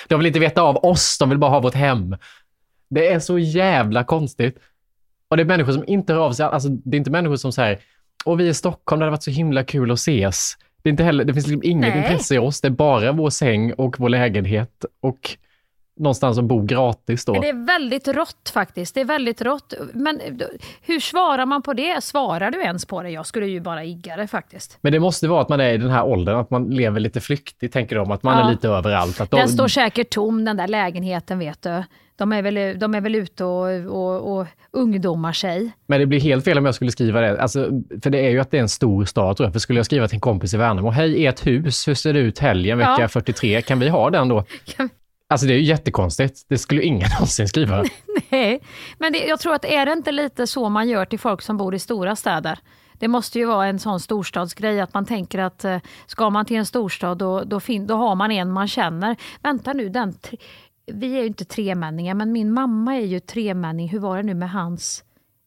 de 0.07 0.19
vill 0.19 0.27
inte 0.27 0.39
veta 0.39 0.61
av 0.61 0.77
oss, 0.77 1.17
de 1.19 1.29
vill 1.29 1.37
bara 1.37 1.51
ha 1.51 1.59
vårt 1.59 1.73
hem. 1.73 2.15
Det 2.89 3.07
är 3.07 3.19
så 3.19 3.39
jävla 3.39 4.03
konstigt. 4.03 4.57
Och 5.33 5.37
det 5.37 5.43
är 5.43 5.47
människor 5.47 5.71
som 5.71 5.83
inte 5.87 6.13
hör 6.13 6.19
av 6.19 6.31
sig. 6.31 6.45
Alltså, 6.45 6.69
det 6.69 6.95
är 6.95 6.99
inte 6.99 7.11
människor 7.11 7.35
som 7.35 7.51
säger 7.51 7.79
och 8.25 8.39
vi 8.39 8.47
i 8.47 8.53
Stockholm, 8.53 8.99
det 8.99 9.05
hade 9.05 9.11
varit 9.11 9.23
så 9.23 9.31
himla 9.31 9.63
kul 9.63 9.91
att 9.91 9.99
ses. 9.99 10.53
Det, 10.83 10.89
är 10.89 10.91
inte 10.91 11.03
heller, 11.03 11.23
det 11.23 11.33
finns 11.33 11.47
liksom 11.47 11.71
inget 11.71 11.95
Nej. 11.95 12.03
intresse 12.03 12.35
i 12.35 12.37
oss, 12.37 12.61
det 12.61 12.67
är 12.67 12.71
bara 12.71 13.11
vår 13.11 13.29
säng 13.29 13.73
och 13.73 13.99
vår 13.99 14.09
lägenhet 14.09 14.85
och 15.01 15.37
någonstans 15.99 16.37
att 16.37 16.43
bo 16.43 16.61
gratis 16.61 17.25
då. 17.25 17.33
Det 17.33 17.49
är 17.49 17.65
väldigt 17.65 18.07
rått 18.07 18.51
faktiskt. 18.53 18.95
Det 18.95 19.01
är 19.01 19.05
väldigt 19.05 19.41
rått. 19.41 19.73
Men 19.93 20.21
hur 20.81 20.99
svarar 20.99 21.45
man 21.45 21.61
på 21.61 21.73
det? 21.73 22.03
Svarar 22.03 22.51
du 22.51 22.61
ens 22.61 22.85
på 22.85 23.03
det? 23.03 23.09
Jag 23.09 23.25
skulle 23.25 23.47
ju 23.47 23.59
bara 23.59 23.83
igga 23.83 24.15
det 24.15 24.27
faktiskt. 24.27 24.77
Men 24.81 24.93
det 24.93 24.99
måste 24.99 25.27
vara 25.27 25.41
att 25.41 25.49
man 25.49 25.59
är 25.59 25.73
i 25.73 25.77
den 25.77 25.89
här 25.89 26.05
åldern, 26.05 26.39
att 26.39 26.49
man 26.49 26.69
lever 26.69 26.99
lite 26.99 27.21
flyktigt, 27.21 27.73
tänker 27.73 27.95
de. 27.95 28.11
Att 28.11 28.23
man 28.23 28.37
ja. 28.37 28.47
är 28.47 28.51
lite 28.51 28.69
överallt. 28.69 29.21
Att 29.21 29.31
de... 29.31 29.37
Den 29.37 29.49
står 29.49 29.67
säkert 29.67 30.09
tom, 30.09 30.45
den 30.45 30.57
där 30.57 30.67
lägenheten, 30.67 31.39
vet 31.39 31.61
du. 31.61 31.83
De 32.15 32.33
är 32.33 32.41
väl, 32.41 32.79
de 32.79 32.95
är 32.95 33.01
väl 33.01 33.15
ute 33.15 33.43
och, 33.43 33.85
och, 33.85 34.39
och 34.39 34.47
ungdomar 34.71 35.33
sig. 35.33 35.71
Men 35.87 35.99
det 35.99 36.05
blir 36.05 36.19
helt 36.19 36.45
fel 36.45 36.57
om 36.57 36.65
jag 36.65 36.75
skulle 36.75 36.91
skriva 36.91 37.21
det. 37.21 37.41
Alltså, 37.41 37.69
för 38.03 38.09
det 38.09 38.25
är 38.25 38.29
ju 38.29 38.39
att 38.39 38.51
det 38.51 38.57
är 38.57 38.61
en 38.61 38.69
stor 38.69 39.05
stad 39.05 39.37
tror 39.37 39.47
jag. 39.47 39.53
För 39.53 39.59
skulle 39.59 39.79
jag 39.79 39.85
skriva 39.85 40.07
till 40.07 40.15
en 40.15 40.21
kompis 40.21 40.53
i 40.53 40.57
Värnamo, 40.57 40.89
hej 40.89 41.25
ert 41.25 41.47
hus, 41.47 41.87
hur 41.87 41.93
ser 41.93 42.13
det 42.13 42.19
ut 42.19 42.39
helgen 42.39 42.77
vecka 42.77 42.97
ja. 42.99 43.07
43? 43.07 43.61
Kan 43.61 43.79
vi 43.79 43.89
ha 43.89 44.09
den 44.09 44.27
då? 44.27 44.45
Alltså 45.29 45.47
det 45.47 45.53
är 45.53 45.57
ju 45.57 45.63
jättekonstigt. 45.63 46.45
Det 46.49 46.57
skulle 46.57 46.81
ingen 46.81 47.09
någonsin 47.19 47.47
skriva. 47.47 47.83
Nej, 48.29 48.61
men 48.97 49.13
det, 49.13 49.25
jag 49.25 49.39
tror 49.39 49.53
att 49.55 49.65
är 49.65 49.85
det 49.85 49.93
inte 49.93 50.11
lite 50.11 50.47
så 50.47 50.69
man 50.69 50.89
gör 50.89 51.05
till 51.05 51.19
folk 51.19 51.41
som 51.41 51.57
bor 51.57 51.75
i 51.75 51.79
stora 51.79 52.15
städer? 52.15 52.59
Det 52.99 53.07
måste 53.07 53.39
ju 53.39 53.45
vara 53.45 53.67
en 53.67 53.79
sån 53.79 53.99
storstadsgrej 53.99 54.81
att 54.81 54.93
man 54.93 55.05
tänker 55.05 55.39
att 55.39 55.65
eh, 55.65 55.77
ska 56.05 56.29
man 56.29 56.45
till 56.45 56.57
en 56.57 56.65
storstad 56.65 57.17
då, 57.17 57.43
då, 57.43 57.59
fin- 57.59 57.87
då 57.87 57.95
har 57.95 58.15
man 58.15 58.31
en 58.31 58.51
man 58.51 58.67
känner. 58.67 59.15
Vänta 59.41 59.73
nu, 59.73 59.89
den 59.89 60.13
vi 60.85 61.15
är 61.15 61.21
ju 61.21 61.27
inte 61.27 61.45
tremänningar, 61.45 62.13
men 62.13 62.31
min 62.31 62.53
mamma 62.53 62.95
är 62.95 63.05
ju 63.05 63.19
tremänning. 63.19 63.89
Hur 63.89 63.99
var 63.99 64.17
det 64.17 64.23
nu 64.23 64.33
med 64.33 64.51
hans, 64.51 65.03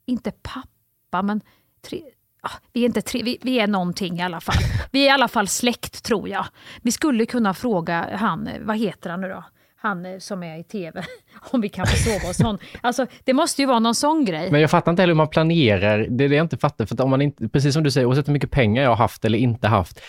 inte 0.06 0.32
pappa, 0.42 1.22
men 1.22 1.40
tre, 1.88 2.02
ah, 2.42 2.50
vi, 2.72 2.80
är 2.80 2.86
inte 2.86 3.02
tre, 3.02 3.22
vi, 3.22 3.38
vi, 3.42 3.60
är 3.60 3.66
någonting 3.66 4.18
i 4.18 4.22
alla 4.22 4.40
fall. 4.40 4.56
Vi 4.90 5.02
är 5.02 5.06
i 5.06 5.10
alla 5.10 5.28
fall 5.28 5.48
släkt 5.48 6.04
tror 6.04 6.28
jag. 6.28 6.46
Vi 6.82 6.92
skulle 6.92 7.26
kunna 7.26 7.54
fråga 7.54 8.16
han, 8.16 8.46
eh, 8.46 8.60
vad 8.60 8.76
heter 8.78 9.10
han 9.10 9.20
nu 9.20 9.28
då? 9.28 9.44
Han 9.86 10.06
eh, 10.06 10.18
som 10.18 10.42
är 10.42 10.58
i 10.58 10.64
TV, 10.64 11.02
om 11.50 11.60
vi 11.60 11.68
kan 11.68 11.86
få 11.86 11.96
sova 11.96 12.28
hos 12.28 12.38
honom. 12.38 12.58
Alltså, 12.80 13.06
det 13.24 13.32
måste 13.32 13.62
ju 13.62 13.66
vara 13.66 13.78
någon 13.78 13.94
sån 13.94 14.24
grej. 14.24 14.50
Men 14.50 14.60
jag 14.60 14.70
fattar 14.70 14.92
inte 14.92 15.02
heller 15.02 15.14
hur 15.14 15.16
man 15.16 15.28
planerar. 15.28 16.06
Det 16.10 16.24
är 16.24 16.28
det 16.28 16.36
jag 16.36 16.44
inte 16.44 16.56
fattar. 16.56 16.86
För 16.86 17.02
om 17.02 17.10
man 17.10 17.22
inte, 17.22 17.48
precis 17.48 17.74
som 17.74 17.82
du 17.82 17.90
säger, 17.90 18.06
oavsett 18.06 18.28
hur 18.28 18.32
mycket 18.32 18.50
pengar 18.50 18.82
jag 18.82 18.90
har 18.90 18.96
haft 18.96 19.24
eller 19.24 19.38
inte 19.38 19.68
haft, 19.68 20.00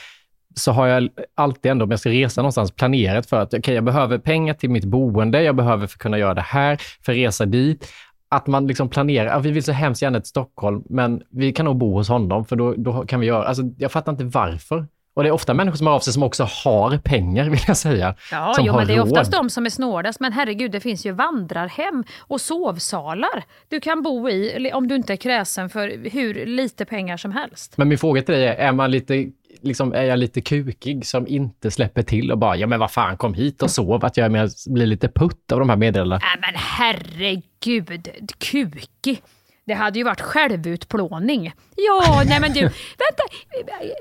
så 0.55 0.71
har 0.71 0.87
jag 0.87 1.09
alltid 1.35 1.71
ändå, 1.71 1.85
om 1.85 1.91
jag 1.91 1.99
ska 1.99 2.09
resa 2.09 2.41
någonstans, 2.41 2.71
planerat 2.71 3.25
för 3.29 3.41
att 3.41 3.53
okay, 3.53 3.75
jag 3.75 3.83
behöver 3.83 4.17
pengar 4.17 4.53
till 4.53 4.69
mitt 4.69 4.85
boende, 4.85 5.43
jag 5.43 5.55
behöver 5.55 5.87
för 5.87 5.95
att 5.95 6.01
kunna 6.01 6.17
göra 6.17 6.33
det 6.33 6.41
här, 6.41 6.81
för 7.05 7.11
att 7.11 7.17
resa 7.17 7.45
dit. 7.45 7.93
att 8.29 8.47
man 8.47 8.67
liksom 8.67 8.89
planerar, 8.89 9.25
ja, 9.25 9.39
vi 9.39 9.51
vill 9.51 9.63
så 9.63 9.71
hemskt 9.71 10.01
gärna 10.01 10.19
till 10.19 10.29
Stockholm, 10.29 10.83
men 10.89 11.21
vi 11.29 11.51
kan 11.51 11.65
nog 11.65 11.77
bo 11.77 11.93
hos 11.93 12.09
honom, 12.09 12.45
för 12.45 12.55
då, 12.55 12.73
då 12.77 13.05
kan 13.05 13.19
vi 13.19 13.27
göra, 13.27 13.43
alltså 13.43 13.63
jag 13.77 13.91
fattar 13.91 14.11
inte 14.11 14.23
varför. 14.23 14.87
Och 15.17 15.23
det 15.23 15.29
är 15.29 15.33
ofta 15.33 15.53
människor 15.53 15.77
som 15.77 15.87
har 15.87 15.93
av 15.93 15.99
sig 15.99 16.13
som 16.13 16.23
också 16.23 16.43
har 16.43 16.97
pengar, 16.97 17.45
vill 17.49 17.59
jag 17.67 17.77
säga. 17.77 18.15
Ja, 18.31 18.53
som 18.55 18.65
jo, 18.65 18.71
har 18.71 18.79
men 18.79 18.87
det 18.87 18.93
är 18.93 18.97
råd. 18.97 19.07
oftast 19.07 19.31
de 19.31 19.49
som 19.49 19.65
är 19.65 19.69
snålast. 19.69 20.19
Men 20.19 20.33
herregud, 20.33 20.71
det 20.71 20.79
finns 20.79 21.05
ju 21.05 21.11
vandrarhem 21.11 22.03
och 22.19 22.41
sovsalar 22.41 23.43
du 23.67 23.79
kan 23.79 24.01
bo 24.01 24.29
i 24.29 24.71
om 24.73 24.87
du 24.87 24.95
inte 24.95 25.13
är 25.13 25.17
kräsen 25.17 25.69
för 25.69 26.09
hur 26.09 26.45
lite 26.45 26.85
pengar 26.85 27.17
som 27.17 27.31
helst. 27.31 27.77
Men 27.77 27.87
min 27.87 27.97
fråga 27.97 28.21
till 28.21 28.35
dig 28.35 28.45
är, 28.45 28.55
är, 28.55 28.71
man 28.71 28.91
lite, 28.91 29.25
liksom, 29.61 29.93
är 29.93 30.03
jag 30.03 30.19
lite 30.19 30.41
kukig 30.41 31.05
som 31.05 31.27
inte 31.27 31.71
släpper 31.71 32.03
till 32.03 32.31
och 32.31 32.37
bara, 32.37 32.55
ja 32.55 32.67
men 32.67 32.79
vad 32.79 32.91
fan, 32.91 33.17
kom 33.17 33.33
hit 33.33 33.61
och 33.63 33.71
sov, 33.71 34.05
att 34.05 34.17
jag 34.17 34.25
är 34.25 34.29
med, 34.29 34.51
blir 34.67 34.85
lite 34.85 35.09
putt 35.09 35.51
av 35.51 35.59
de 35.59 35.69
här 35.69 35.77
meddelandena? 35.77 36.21
Nej 36.23 36.37
men 36.41 36.53
herregud, 36.55 38.09
kukig. 38.37 39.21
Det 39.67 39.73
hade 39.73 39.99
ju 39.99 40.05
varit 40.05 40.21
självutplåning. 40.21 41.53
Ja, 41.75 42.23
nej 42.25 42.39
men 42.39 42.53
du, 42.53 42.61
vänta. 42.61 43.23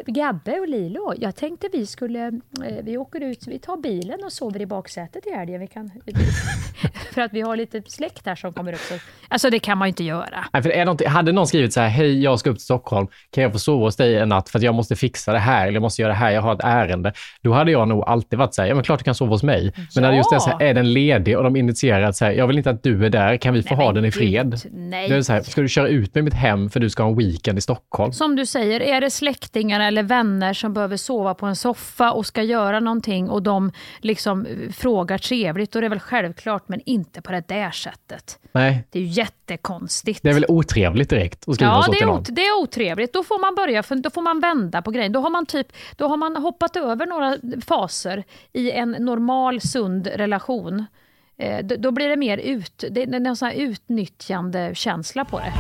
Gabbe 0.06 0.60
och 0.60 0.68
Lilo, 0.68 1.14
jag 1.16 1.36
tänkte 1.36 1.68
vi 1.72 1.86
skulle, 1.86 2.26
eh, 2.26 2.82
vi 2.82 2.96
åker 2.96 3.20
ut, 3.20 3.46
vi 3.46 3.58
tar 3.58 3.76
bilen 3.76 4.24
och 4.24 4.32
sover 4.32 4.60
i 4.60 4.66
baksätet 4.66 5.26
i 5.26 5.30
helgen. 5.30 5.60
Vi 5.60 5.66
kan, 5.66 5.90
för 7.12 7.22
att 7.22 7.32
vi 7.32 7.40
har 7.40 7.56
lite 7.56 7.82
släkt 7.86 8.26
här 8.26 8.34
som 8.34 8.52
kommer 8.52 8.72
upp. 8.72 8.80
Så, 8.80 8.94
alltså 9.28 9.50
det 9.50 9.58
kan 9.58 9.78
man 9.78 9.88
ju 9.88 9.90
inte 9.90 10.04
göra. 10.04 10.44
Nej, 10.52 10.62
för 10.62 10.70
är 10.70 11.08
hade 11.08 11.32
någon 11.32 11.46
skrivit 11.46 11.72
så 11.72 11.80
här, 11.80 11.88
hej, 11.88 12.22
jag 12.22 12.40
ska 12.40 12.50
upp 12.50 12.56
till 12.56 12.64
Stockholm, 12.64 13.08
kan 13.30 13.42
jag 13.42 13.52
få 13.52 13.58
sova 13.58 13.84
hos 13.84 13.96
dig 13.96 14.16
en 14.18 14.28
natt 14.28 14.48
för 14.48 14.58
att 14.58 14.62
jag 14.62 14.74
måste 14.74 14.96
fixa 14.96 15.32
det 15.32 15.38
här, 15.38 15.62
eller 15.62 15.74
jag 15.74 15.82
måste 15.82 16.02
göra 16.02 16.12
det 16.12 16.18
här, 16.18 16.30
jag 16.30 16.42
har 16.42 16.54
ett 16.54 16.64
ärende. 16.64 17.12
Då 17.42 17.52
hade 17.52 17.70
jag 17.70 17.88
nog 17.88 18.04
alltid 18.06 18.38
varit 18.38 18.54
så 18.54 18.62
här, 18.62 18.68
ja 18.68 18.74
men 18.74 18.84
klart 18.84 18.98
du 18.98 19.04
kan 19.04 19.14
sova 19.14 19.30
hos 19.30 19.42
mig. 19.42 19.72
Men 19.94 20.02
när 20.02 20.12
just 20.12 20.30
det 20.30 20.40
så 20.40 20.50
här, 20.50 20.62
är 20.62 20.74
den 20.74 20.92
ledig 20.92 21.36
och 21.38 21.44
de 21.44 21.56
initierar 21.56 22.02
att 22.02 22.16
så 22.16 22.24
här, 22.24 22.32
jag 22.32 22.46
vill 22.46 22.58
inte 22.58 22.70
att 22.70 22.82
du 22.82 23.06
är 23.06 23.10
där, 23.10 23.36
kan 23.36 23.54
vi 23.54 23.62
få 23.62 23.74
Nej, 23.74 23.84
ha 23.84 23.92
den 23.92 24.04
i 24.04 24.10
fred? 24.10 24.60
nej. 24.72 25.08
Det 25.08 25.14
är 25.14 25.22
så 25.22 25.32
här, 25.32 25.42
ska 25.57 25.62
du 25.62 25.68
köra 25.68 25.88
ut 25.88 26.14
med 26.14 26.24
mitt 26.24 26.34
hem 26.34 26.70
för 26.70 26.80
du 26.80 26.90
ska 26.90 27.02
ha 27.02 27.11
en 27.11 27.16
weekend 27.16 27.59
i 27.59 27.61
Stockholm? 27.61 28.12
Som 28.12 28.36
du 28.36 28.46
säger, 28.46 28.80
är 28.80 29.00
det 29.00 29.11
släktingar 29.11 29.80
eller 29.80 30.02
vänner 30.02 30.52
som 30.54 30.72
behöver 30.74 30.96
sova 30.96 31.34
på 31.34 31.46
en 31.46 31.57
soffa 31.57 32.12
och 32.12 32.26
ska 32.26 32.42
göra 32.42 32.80
någonting 32.80 33.30
och 33.30 33.42
de 33.42 33.72
liksom 34.00 34.46
eh, 34.46 34.72
frågar 34.72 35.18
trevligt, 35.18 35.72
då 35.72 35.78
är 35.78 35.82
det 35.82 35.88
väl 35.88 36.00
självklart, 36.00 36.68
men 36.68 36.80
inte 36.86 37.22
på 37.22 37.32
det 37.32 37.48
där 37.48 37.70
sättet. 37.70 38.38
Nej, 38.52 38.84
Det 38.90 38.98
är 38.98 39.02
ju 39.02 39.09
jättekonstigt. 39.09 40.22
det 40.22 40.28
är 40.30 40.34
väl 40.34 40.44
otrevligt 40.48 41.11
direkt 41.11 41.48
att 41.48 41.54
skriva 41.54 41.72
Ja, 41.72 41.82
så 41.82 41.92
det 41.92 41.98
till 41.98 42.07
någon. 42.07 42.20
ot- 42.20 42.28
det 42.32 42.42
är 42.46 42.62
otrevligt. 42.62 43.12
Då 43.12 43.24
får 43.24 43.40
man 43.40 43.54
börja, 43.54 43.82
för 43.82 43.96
då 43.96 44.11
får 44.11 44.22
man 44.22 44.40
vända 44.40 44.82
på 44.82 44.90
grejen. 44.90 45.12
Då 45.12 45.20
har 45.20 45.30
man, 45.30 45.46
typ, 45.46 45.66
då 45.96 46.09
har 46.09 46.16
man 46.16 46.36
hoppat 46.36 46.76
över 46.76 47.07
några 47.07 47.36
faser 47.66 48.24
i 48.52 48.70
en 48.70 48.90
normal, 48.90 49.61
sund 49.61 50.07
relation. 50.14 50.84
Eh, 51.39 51.64
då, 51.64 51.91
blir 51.91 52.09
det 52.09 52.16
mer 52.16 52.39
ut, 52.39 52.84
det 52.91 53.03
är 53.03 53.26
en 53.26 53.37
sån 53.37 53.49
här 53.49 53.55
utnyttjande 53.55 54.74
känsla 54.74 55.24
på 55.24 55.39
det. 55.39 55.53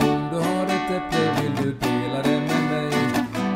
Om 0.00 0.28
du 0.32 0.36
har 0.36 0.64
ett 0.64 0.90
äpple 0.90 1.42
vill 1.42 1.56
du 1.56 1.72
dela 1.72 2.22
det 2.22 2.40
med 2.40 2.70
mig. 2.70 2.92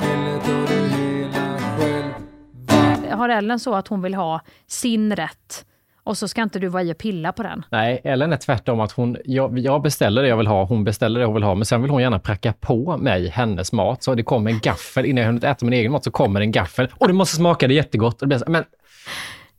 Eller 0.03 0.39
tar 0.41 0.67
du 0.67 0.89
hela 0.89 1.59
själv. 1.79 3.19
Har 3.19 3.29
Ellen 3.29 3.61
så 3.61 3.75
att 3.75 3.89
hon 3.89 4.03
vill 4.03 4.15
ha 4.15 4.41
sin 4.67 5.17
rätt 5.17 5.67
och 6.05 6.19
så 6.19 6.29
ska 6.29 6.43
inte 6.43 6.59
du 6.59 6.69
vara 6.69 6.83
i 6.83 6.93
och 6.93 6.99
pilla 6.99 7.33
på 7.33 7.43
den? 7.43 7.65
Nej, 7.71 8.01
Ellen 8.05 8.33
är 8.33 8.37
tvärtom 8.37 8.81
att 8.81 8.93
hon, 8.93 9.17
jag, 9.25 9.59
jag 9.59 9.83
beställer 9.83 10.23
det 10.23 10.29
jag 10.29 10.37
vill 10.37 10.47
ha, 10.47 10.65
hon 10.65 10.85
beställer 10.85 11.21
det 11.21 11.27
hon 11.27 11.35
vill 11.35 11.43
ha, 11.43 11.55
men 11.55 11.65
sen 11.65 11.83
vill 11.83 11.91
hon 11.91 12.03
gärna 12.03 12.19
pracka 12.19 12.53
på 12.61 12.97
mig 12.97 13.29
hennes 13.29 13.73
mat. 13.73 14.03
Så 14.03 14.15
det 14.15 14.23
kommer 14.23 14.51
en 14.51 14.59
gaffel, 14.59 15.07
innan 15.07 15.21
jag 15.21 15.29
hunnit 15.29 15.45
äta 15.45 15.65
min 15.65 15.73
egen 15.73 15.93
mat 15.93 16.05
så 16.05 16.11
kommer 16.11 16.41
en 16.41 16.53
gaffel 16.53 16.89
och 16.95 17.09
det 17.09 17.15
måste 17.15 17.37
smaka 17.37 17.69
det 17.69 17.75
jättegott. 17.75 18.15
Och 18.15 18.21
det 18.21 18.27
blir 18.27 18.39
så, 18.39 18.51
men 18.51 18.65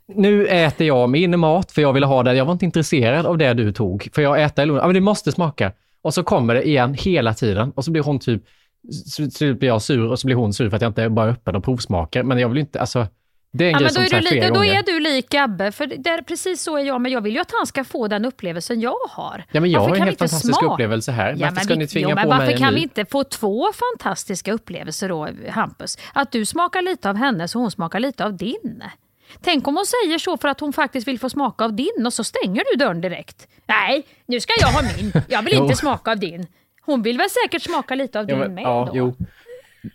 nu 0.07 0.47
äter 0.47 0.87
jag 0.87 1.09
min 1.09 1.39
mat 1.39 1.71
för 1.71 1.81
jag 1.81 1.93
ville 1.93 2.05
ha 2.05 2.23
det. 2.23 2.33
Jag 2.33 2.45
var 2.45 2.53
inte 2.53 2.65
intresserad 2.65 3.25
av 3.25 3.37
det 3.37 3.53
du 3.53 3.71
tog, 3.71 4.09
för 4.13 4.21
jag 4.21 4.43
äter 4.43 4.65
lunch. 4.65 4.79
Ja, 4.81 4.85
men 4.85 4.93
det 4.93 5.01
måste 5.01 5.31
smaka. 5.31 5.71
Och 6.01 6.13
så 6.13 6.23
kommer 6.23 6.55
det 6.55 6.67
igen 6.67 6.93
hela 6.99 7.33
tiden 7.33 7.71
och 7.75 7.85
så 7.85 7.91
blir 7.91 8.03
hon 8.03 8.19
typ, 8.19 8.43
så, 9.05 9.31
så 9.31 9.53
blir 9.53 9.69
jag 9.69 9.81
sur 9.81 10.11
och 10.11 10.19
så 10.19 10.27
blir 10.27 10.35
hon 10.35 10.53
sur 10.53 10.69
för 10.69 10.75
att 10.75 10.81
jag 10.81 10.89
inte 10.89 11.09
bara 11.09 11.25
är 11.27 11.31
öppen 11.31 11.55
och 11.55 11.63
provsmakar. 11.63 12.23
Men 12.23 12.39
jag 12.39 12.49
vill 12.49 12.57
ju 12.57 12.61
inte, 12.61 12.79
alltså, 12.79 13.07
det 13.55 13.63
är 13.65 13.67
en 13.67 13.71
Ja, 13.73 13.79
grej 13.79 13.89
men 13.93 13.93
då, 13.93 14.01
är 14.17 14.21
du 14.21 14.29
lite, 14.35 14.49
då 14.49 14.65
är 14.65 14.83
du 14.83 14.99
lik 14.99 15.29
Gabbe, 15.29 15.71
för 15.71 15.85
det 15.87 16.09
är 16.09 16.21
precis 16.21 16.61
så 16.63 16.77
är 16.77 16.83
jag, 16.83 17.01
men 17.01 17.11
jag 17.11 17.21
vill 17.21 17.33
ju 17.33 17.39
att 17.41 17.51
han 17.57 17.67
ska 17.67 17.83
få 17.83 18.07
den 18.07 18.25
upplevelsen 18.25 18.81
jag 18.81 18.95
har. 19.09 19.43
Ja, 19.51 19.61
men 19.61 19.71
jag 19.71 19.79
Varför 19.79 19.89
har 19.89 19.97
en 19.97 20.03
helt 20.03 20.19
fantastisk 20.19 20.59
smaka? 20.59 20.73
upplevelse 20.73 21.11
här. 21.11 21.29
Ja, 21.31 21.35
Varför 21.39 21.55
men 21.55 21.63
ska 21.63 21.73
vi- 21.73 21.79
ni 21.79 21.87
tvinga 21.87 22.09
jo, 22.09 22.15
men 22.15 22.23
på 22.23 22.29
varför 22.29 22.45
mig 22.45 22.57
kan 22.57 22.73
vi 22.73 22.81
inte 22.81 23.05
få 23.05 23.23
två 23.23 23.67
fantastiska 23.73 24.53
upplevelser 24.53 25.09
då, 25.09 25.27
Hampus? 25.49 25.97
Att 26.13 26.31
du 26.31 26.45
smakar 26.45 26.81
lite 26.81 27.09
av 27.09 27.15
hennes 27.15 27.55
och 27.55 27.61
hon 27.61 27.71
smakar 27.71 27.99
lite 27.99 28.25
av 28.25 28.37
din. 28.37 28.83
Tänk 29.41 29.67
om 29.67 29.75
hon 29.75 29.85
säger 29.85 30.17
så 30.19 30.37
för 30.37 30.47
att 30.47 30.59
hon 30.59 30.73
faktiskt 30.73 31.07
vill 31.07 31.19
få 31.19 31.29
smaka 31.29 31.65
av 31.65 31.73
din 31.73 32.03
och 32.05 32.13
så 32.13 32.23
stänger 32.23 32.63
du 32.71 32.77
dörren 32.85 33.01
direkt. 33.01 33.47
Nej, 33.65 34.05
nu 34.25 34.39
ska 34.39 34.53
jag 34.59 34.67
ha 34.67 34.81
min. 34.97 35.13
Jag 35.27 35.41
vill 35.41 35.53
inte 35.63 35.75
smaka 35.75 36.11
av 36.11 36.17
din. 36.19 36.47
Hon 36.85 37.01
vill 37.01 37.17
väl 37.17 37.29
säkert 37.29 37.61
smaka 37.61 37.95
lite 37.95 38.19
av 38.19 38.25
Ja, 38.29 38.35
din 38.35 38.39
men, 38.39 38.53
med 38.53 38.63
ja, 38.63 38.85
då? 38.91 38.97
jo. 38.97 39.15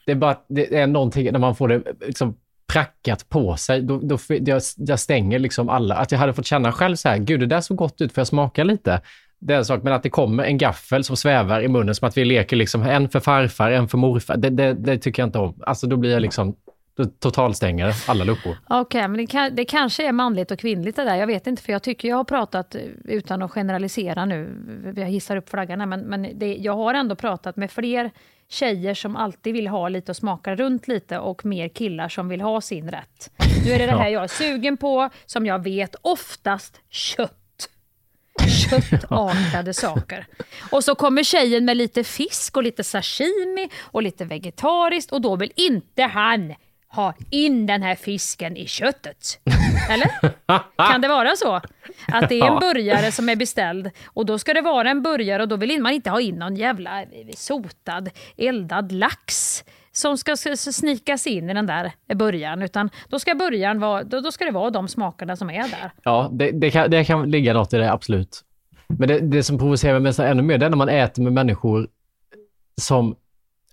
Det 0.07 0.13
är 0.13 0.17
bara 0.17 0.37
det 0.49 0.77
är 0.79 0.87
någonting 0.87 1.33
när 1.33 1.39
man 1.39 1.57
får 1.57 1.69
det 1.69 1.83
liksom 2.01 2.35
prackat 2.73 3.29
på 3.29 3.57
sig. 3.57 3.83
Då, 3.83 4.01
då, 4.03 4.19
jag, 4.29 4.63
jag 4.77 5.01
stänger 5.01 5.39
liksom 5.39 5.69
alla. 5.69 5.95
Att 5.95 6.13
jag 6.13 6.19
hade 6.19 6.35
fått 6.35 6.47
känna 6.47 6.73
själv 6.73 6.97
så 6.97 7.09
här, 7.09 7.19
gud 7.19 7.41
det 7.41 7.47
där 7.47 7.61
såg 7.61 7.77
gott 7.77 8.01
ut, 8.01 8.13
för 8.13 8.21
jag 8.21 8.27
smaka 8.27 8.65
lite? 8.65 9.01
Det 9.41 9.55
är 9.55 9.59
en 9.59 9.65
sak, 9.65 9.83
men 9.83 9.93
att 9.93 10.03
det 10.03 10.11
kommer 10.11 10.45
en 10.45 10.59
gaffel 10.59 11.05
som 11.05 11.17
svävar 11.17 11.61
i 11.61 11.69
munnen 11.69 11.95
som 11.95 12.09
att 12.09 12.17
vi 12.17 12.25
leker 12.25 12.57
liksom 12.57 12.83
en 12.83 13.09
för 13.09 13.21
farfar, 13.21 13.71
en 13.71 13.89
för 13.89 13.99
morfar. 13.99 14.37
Det, 14.37 14.51
det, 14.51 14.73
det 14.73 14.99
tycker 14.99 15.23
jag 15.23 15.29
inte 15.29 15.39
om. 15.39 15.63
Alltså 15.67 15.87
då 15.87 15.97
blir 15.97 16.13
jag 16.13 16.23
liksom, 16.23 16.57
då 16.97 17.05
totalstänger 17.05 17.95
alla 18.09 18.25
luckor. 18.25 18.57
Okej, 18.69 19.09
men 19.09 19.17
det, 19.17 19.27
kan, 19.27 19.55
det 19.55 19.65
kanske 19.65 20.09
är 20.09 20.13
manligt 20.13 20.51
och 20.51 20.59
kvinnligt 20.59 20.97
det 20.97 21.05
där. 21.05 21.17
Jag 21.17 21.27
vet 21.27 21.47
inte, 21.47 21.63
för 21.63 21.73
jag 21.73 21.83
tycker 21.83 22.09
jag 22.09 22.17
har 22.17 22.25
pratat, 22.25 22.75
eh, 22.75 22.81
utan 23.05 23.43
att 23.43 23.51
generalisera 23.51 24.25
nu, 24.25 24.49
jag 24.97 25.07
hissar 25.07 25.37
upp 25.37 25.49
flaggan 25.49 25.81
här, 25.81 25.87
men, 25.87 26.01
men 26.01 26.39
det, 26.39 26.57
jag 26.57 26.77
har 26.77 26.95
ändå 26.95 27.15
pratat 27.15 27.57
med 27.57 27.71
fler 27.71 28.11
tjejer 28.51 28.95
som 28.95 29.17
alltid 29.17 29.53
vill 29.53 29.67
ha 29.67 29.89
lite 29.89 30.13
och 30.13 30.17
smaka 30.17 30.55
runt 30.55 30.89
lite 30.89 31.19
och 31.19 31.45
mer 31.45 31.69
killar 31.69 32.09
som 32.09 32.29
vill 32.29 32.41
ha 32.41 32.61
sin 32.61 32.91
rätt. 32.91 33.31
Nu 33.65 33.73
är 33.73 33.79
det 33.79 33.87
det 33.87 33.97
här 33.97 34.09
jag 34.09 34.25
är 34.25 34.29
sugen 34.29 34.77
på, 34.77 35.11
som 35.27 35.47
jag 35.47 35.63
vet, 35.63 35.95
oftast 36.03 36.81
kött. 36.91 37.35
Köttartade 38.71 39.75
saker. 39.75 40.27
Och 40.71 40.85
så 40.85 40.95
kommer 40.95 41.23
tjejen 41.23 41.65
med 41.65 41.77
lite 41.77 42.05
fisk 42.05 42.57
och 42.57 42.63
lite 42.63 42.85
sashimi 42.85 43.69
och 43.83 44.03
lite 44.03 44.25
vegetariskt 44.25 45.13
och 45.13 45.21
då 45.21 45.37
vill 45.37 45.53
inte 45.57 46.03
han 46.03 46.55
ha 46.89 47.15
in 47.31 47.67
den 47.67 47.83
här 47.83 47.95
fisken 47.95 48.57
i 48.57 48.67
köttet. 48.67 49.41
Eller? 49.91 50.11
Kan 50.91 51.01
det 51.01 51.09
vara 51.09 51.37
så? 51.37 51.61
Att 52.07 52.29
det 52.29 52.41
är 52.41 52.47
en 52.47 52.59
burgare 52.75 53.13
som 53.13 53.29
är 53.29 53.37
beställd 53.37 53.91
och 54.07 54.27
då 54.27 54.39
ska 54.39 54.55
det 54.55 54.61
vara 54.61 54.91
en 54.91 55.03
burgare 55.03 55.43
och 55.43 55.49
då 55.49 55.57
vill 55.57 55.83
man 55.83 55.93
inte 55.93 56.11
ha 56.11 56.21
in 56.21 56.35
någon 56.35 56.57
jävla 56.57 57.05
sotad 57.37 58.11
eldad 58.37 58.93
lax 58.93 59.65
som 59.93 60.19
ska 60.19 60.37
snikas 60.57 61.27
in 61.27 61.51
i 61.51 61.55
den 61.55 61.67
där 61.67 61.93
burgaren. 62.15 62.63
Utan 62.63 62.91
då 63.09 63.19
ska 63.19 63.35
burgaren 63.35 63.81
vara, 63.81 64.05
då, 64.05 64.21
då 64.21 64.33
ska 64.33 64.45
det 64.45 64.51
vara 64.51 64.71
de 64.71 64.89
smakerna 64.89 65.37
som 65.37 65.51
är 65.51 65.63
där. 65.63 65.91
Ja, 66.03 66.29
det, 66.33 66.51
det, 66.51 66.71
kan, 66.71 66.91
det 66.91 67.05
kan 67.05 67.31
ligga 67.31 67.53
något 67.53 67.73
i 67.73 67.77
det, 67.77 67.93
absolut. 67.93 68.45
Men 68.87 69.09
det, 69.09 69.21
det 69.21 69.43
som 69.43 69.59
provocerar 69.59 70.01
mig 70.01 70.13
ännu 70.19 70.43
mer, 70.43 70.59
det 70.59 70.67
är 70.67 70.71
när 70.71 70.77
man 70.77 70.89
äter 70.89 71.23
med 71.23 71.33
människor 71.33 71.89
som... 72.81 73.17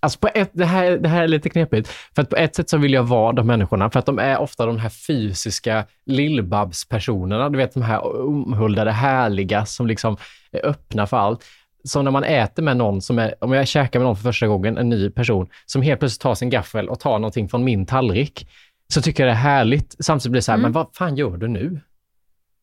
Alltså 0.00 0.18
på 0.18 0.28
ett, 0.34 0.50
det, 0.52 0.64
här, 0.64 0.90
det 0.90 1.08
här 1.08 1.22
är 1.22 1.28
lite 1.28 1.48
knepigt, 1.48 1.88
för 1.88 2.22
att 2.22 2.30
på 2.30 2.36
ett 2.36 2.56
sätt 2.56 2.68
så 2.68 2.78
vill 2.78 2.92
jag 2.92 3.02
vara 3.02 3.32
de 3.32 3.46
människorna, 3.46 3.90
för 3.90 3.98
att 3.98 4.06
de 4.06 4.18
är 4.18 4.38
ofta 4.38 4.66
de 4.66 4.78
här 4.78 4.88
fysiska 4.88 5.84
lillbabs-personerna, 6.06 7.48
du 7.48 7.58
vet 7.58 7.74
de 7.74 7.82
här 7.82 8.22
omhuldade, 8.26 8.92
härliga, 8.92 9.66
som 9.66 9.86
liksom 9.86 10.16
är 10.52 10.66
öppna 10.66 11.06
för 11.06 11.16
allt. 11.16 11.44
Så 11.84 12.02
när 12.02 12.10
man 12.10 12.24
äter 12.24 12.62
med 12.62 12.76
någon 12.76 13.02
som 13.02 13.18
är, 13.18 13.34
om 13.40 13.52
jag 13.52 13.68
käkar 13.68 13.98
med 13.98 14.06
någon 14.06 14.16
för 14.16 14.22
första 14.22 14.46
gången, 14.46 14.78
en 14.78 14.88
ny 14.88 15.10
person, 15.10 15.48
som 15.66 15.82
helt 15.82 16.00
plötsligt 16.00 16.20
tar 16.20 16.34
sin 16.34 16.50
gaffel 16.50 16.88
och 16.88 17.00
tar 17.00 17.18
någonting 17.18 17.48
från 17.48 17.64
min 17.64 17.86
tallrik, 17.86 18.48
så 18.88 19.02
tycker 19.02 19.22
jag 19.22 19.28
det 19.28 19.36
är 19.38 19.42
härligt. 19.42 19.96
Samtidigt 19.98 20.30
blir 20.30 20.38
det 20.38 20.44
så 20.44 20.52
här, 20.52 20.58
men 20.58 20.72
vad 20.72 20.86
fan 20.92 21.16
gör 21.16 21.36
du 21.36 21.48
nu? 21.48 21.80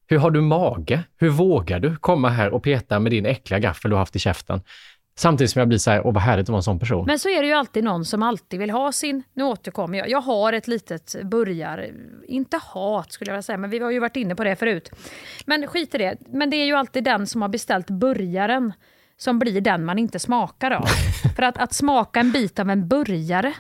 Hur 0.08 0.18
har 0.18 0.32
du 0.32 0.42
mage? 0.42 1.04
Hur 1.18 1.30
vågar 1.30 1.80
du 1.80 1.96
komma 1.96 2.30
här 2.30 2.50
och 2.54 2.64
peta 2.64 3.00
med 3.00 3.12
din 3.12 3.26
äckliga 3.26 3.60
gaffel 3.60 3.92
du 3.92 3.96
har 3.96 4.00
haft 4.00 4.16
i 4.16 4.20
käften? 4.20 4.62
Samtidigt 5.16 5.52
som 5.52 5.60
jag 5.60 5.68
blir 5.68 5.78
så 5.78 5.92
här, 5.92 6.08
åh 6.08 6.14
vad 6.14 6.24
härligt 6.24 6.44
att 6.44 6.50
vara 6.50 6.58
en 6.58 6.64
sån 6.64 6.80
person. 6.80 7.06
Men 7.06 7.20
så 7.20 7.30
är 7.30 7.42
det 7.42 7.48
ju 7.48 7.54
alltid 7.54 7.84
någon 7.84 8.06
som 8.06 8.24
alltid 8.24 8.60
vill 8.60 8.70
ha 8.70 8.92
sin... 8.92 9.24
Nu 9.34 9.44
återkommer 9.44 9.98
jag. 9.98 10.10
Jag 10.10 10.22
har 10.22 10.54
ett 10.54 10.68
litet 10.68 11.16
burgar... 11.24 11.92
Inte 12.28 12.58
hat 12.58 13.12
skulle 13.12 13.30
jag 13.30 13.34
vilja 13.34 13.42
säga, 13.42 13.58
men 13.58 13.70
vi 13.70 13.80
har 13.80 13.92
ju 13.92 14.00
varit 14.00 14.16
inne 14.16 14.36
på 14.36 14.44
det 14.44 14.56
förut. 14.56 14.92
Men 15.46 15.68
skit 15.68 15.96
i 15.96 15.98
det. 15.98 16.18
Men 16.28 16.50
det 16.50 16.58
är 16.58 16.66
ju 16.66 16.74
alltid 16.74 17.04
den 17.04 17.28
som 17.28 17.42
har 17.42 17.50
beställt 17.50 17.90
burgaren 17.90 18.74
som 19.18 19.40
blir 19.40 19.62
den 19.62 19.86
man 19.86 20.00
inte 20.00 20.20
smakar 20.20 20.72
av. 20.72 20.86
För 21.36 21.44
att, 21.44 21.58
att 21.58 21.74
smaka 21.74 22.20
en 22.20 22.32
bit 22.32 22.60
av 22.60 22.70
en 22.70 22.88
burgare, 22.88 23.54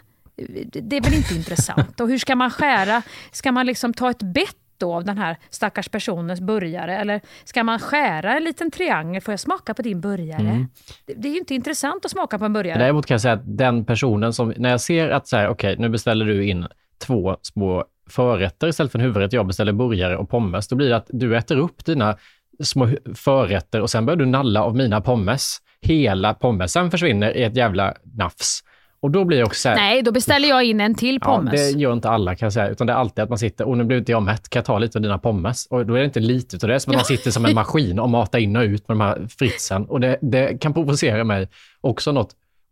det 0.71 0.97
är 0.97 1.01
väl 1.01 1.13
inte 1.13 1.33
intressant. 1.33 1.99
Och 1.99 2.09
hur 2.09 2.17
ska 2.17 2.35
man 2.35 2.51
skära? 2.51 3.01
Ska 3.31 3.51
man 3.51 3.65
liksom 3.65 3.93
ta 3.93 4.09
ett 4.09 4.21
bett 4.21 4.62
då 4.83 4.93
av 4.93 5.03
den 5.03 5.17
här 5.17 5.37
stackars 5.49 5.89
personens 5.89 6.41
burgare? 6.41 6.97
Eller 6.97 7.21
ska 7.43 7.63
man 7.63 7.79
skära 7.79 8.37
en 8.37 8.43
liten 8.43 8.71
triangel? 8.71 9.21
Får 9.21 9.31
jag 9.31 9.39
smaka 9.39 9.73
på 9.73 9.81
din 9.81 10.01
burgare? 10.01 10.41
Mm. 10.41 10.67
Det, 11.05 11.13
det 11.13 11.27
är 11.27 11.31
ju 11.31 11.37
inte 11.37 11.55
intressant 11.55 12.05
att 12.05 12.11
smaka 12.11 12.39
på 12.39 12.45
en 12.45 12.53
burgare. 12.53 12.79
Däremot 12.79 13.05
kan 13.05 13.15
jag 13.15 13.21
säga 13.21 13.33
att 13.33 13.57
den 13.57 13.85
personen 13.85 14.33
som, 14.33 14.53
när 14.57 14.69
jag 14.69 14.81
ser 14.81 15.09
att 15.09 15.27
så 15.27 15.37
här, 15.37 15.47
okej, 15.47 15.75
nu 15.79 15.89
beställer 15.89 16.25
du 16.25 16.45
in 16.45 16.67
två 16.97 17.37
små 17.41 17.85
förrätter 18.09 18.67
istället 18.67 18.91
för 18.91 18.99
en 18.99 19.05
huvudrätt, 19.05 19.33
jag 19.33 19.47
beställer 19.47 19.73
burgare 19.73 20.17
och 20.17 20.29
pommes, 20.29 20.67
då 20.67 20.75
blir 20.75 20.89
det 20.89 20.95
att 20.95 21.07
du 21.09 21.37
äter 21.37 21.57
upp 21.57 21.85
dina 21.85 22.17
små 22.63 22.89
förrätter 23.15 23.81
och 23.81 23.89
sen 23.89 24.05
börjar 24.05 24.17
du 24.17 24.25
nalla 24.25 24.63
av 24.63 24.75
mina 24.75 25.01
pommes. 25.01 25.57
Hela 25.81 26.33
pommesen 26.33 26.91
försvinner 26.91 27.37
i 27.37 27.43
ett 27.43 27.55
jävla 27.55 27.93
nafs. 28.03 28.63
Och 29.03 29.11
då 29.11 29.25
blir 29.25 29.37
jag 29.37 29.45
också 29.47 29.61
så 29.61 29.69
här, 29.69 29.75
Nej, 29.75 30.01
då 30.01 30.11
beställer 30.11 30.49
jag 30.49 30.63
in 30.63 30.81
en 30.81 30.95
till 30.95 31.19
pommes. 31.19 31.53
Ja, 31.53 31.73
det 31.73 31.79
gör 31.79 31.93
inte 31.93 32.09
alla 32.09 32.35
kan 32.35 32.45
jag 32.45 32.53
säga, 32.53 32.67
utan 32.67 32.87
det 32.87 32.93
är 32.93 32.97
alltid 32.97 33.23
att 33.23 33.29
man 33.29 33.37
sitter, 33.39 33.67
och 33.67 33.77
nu 33.77 33.83
blev 33.83 33.99
inte 33.99 34.11
jag 34.11 34.23
mätt, 34.23 34.49
kan 34.49 34.59
jag 34.59 34.65
ta 34.65 34.79
lite 34.79 34.97
av 34.97 35.01
dina 35.01 35.17
pommes? 35.17 35.65
Och 35.69 35.85
då 35.85 35.93
är 35.93 35.99
det 35.99 36.05
inte 36.05 36.19
lite 36.19 36.55
utav 36.55 36.69
det, 36.69 36.79
som 36.79 36.91
att 36.91 36.97
man 36.97 37.05
sitter 37.05 37.31
som 37.31 37.45
en 37.45 37.53
maskin 37.55 37.99
och 37.99 38.09
matar 38.09 38.39
in 38.39 38.55
och 38.55 38.63
ut 38.63 38.87
med 38.87 38.97
de 38.97 39.01
här 39.01 39.27
fritsen. 39.39 39.85
Och 39.85 39.99
det, 39.99 40.17
det 40.21 40.61
kan 40.61 40.73
provocera 40.73 41.23
mig 41.23 41.47
också 41.81 42.11
något, 42.11 42.29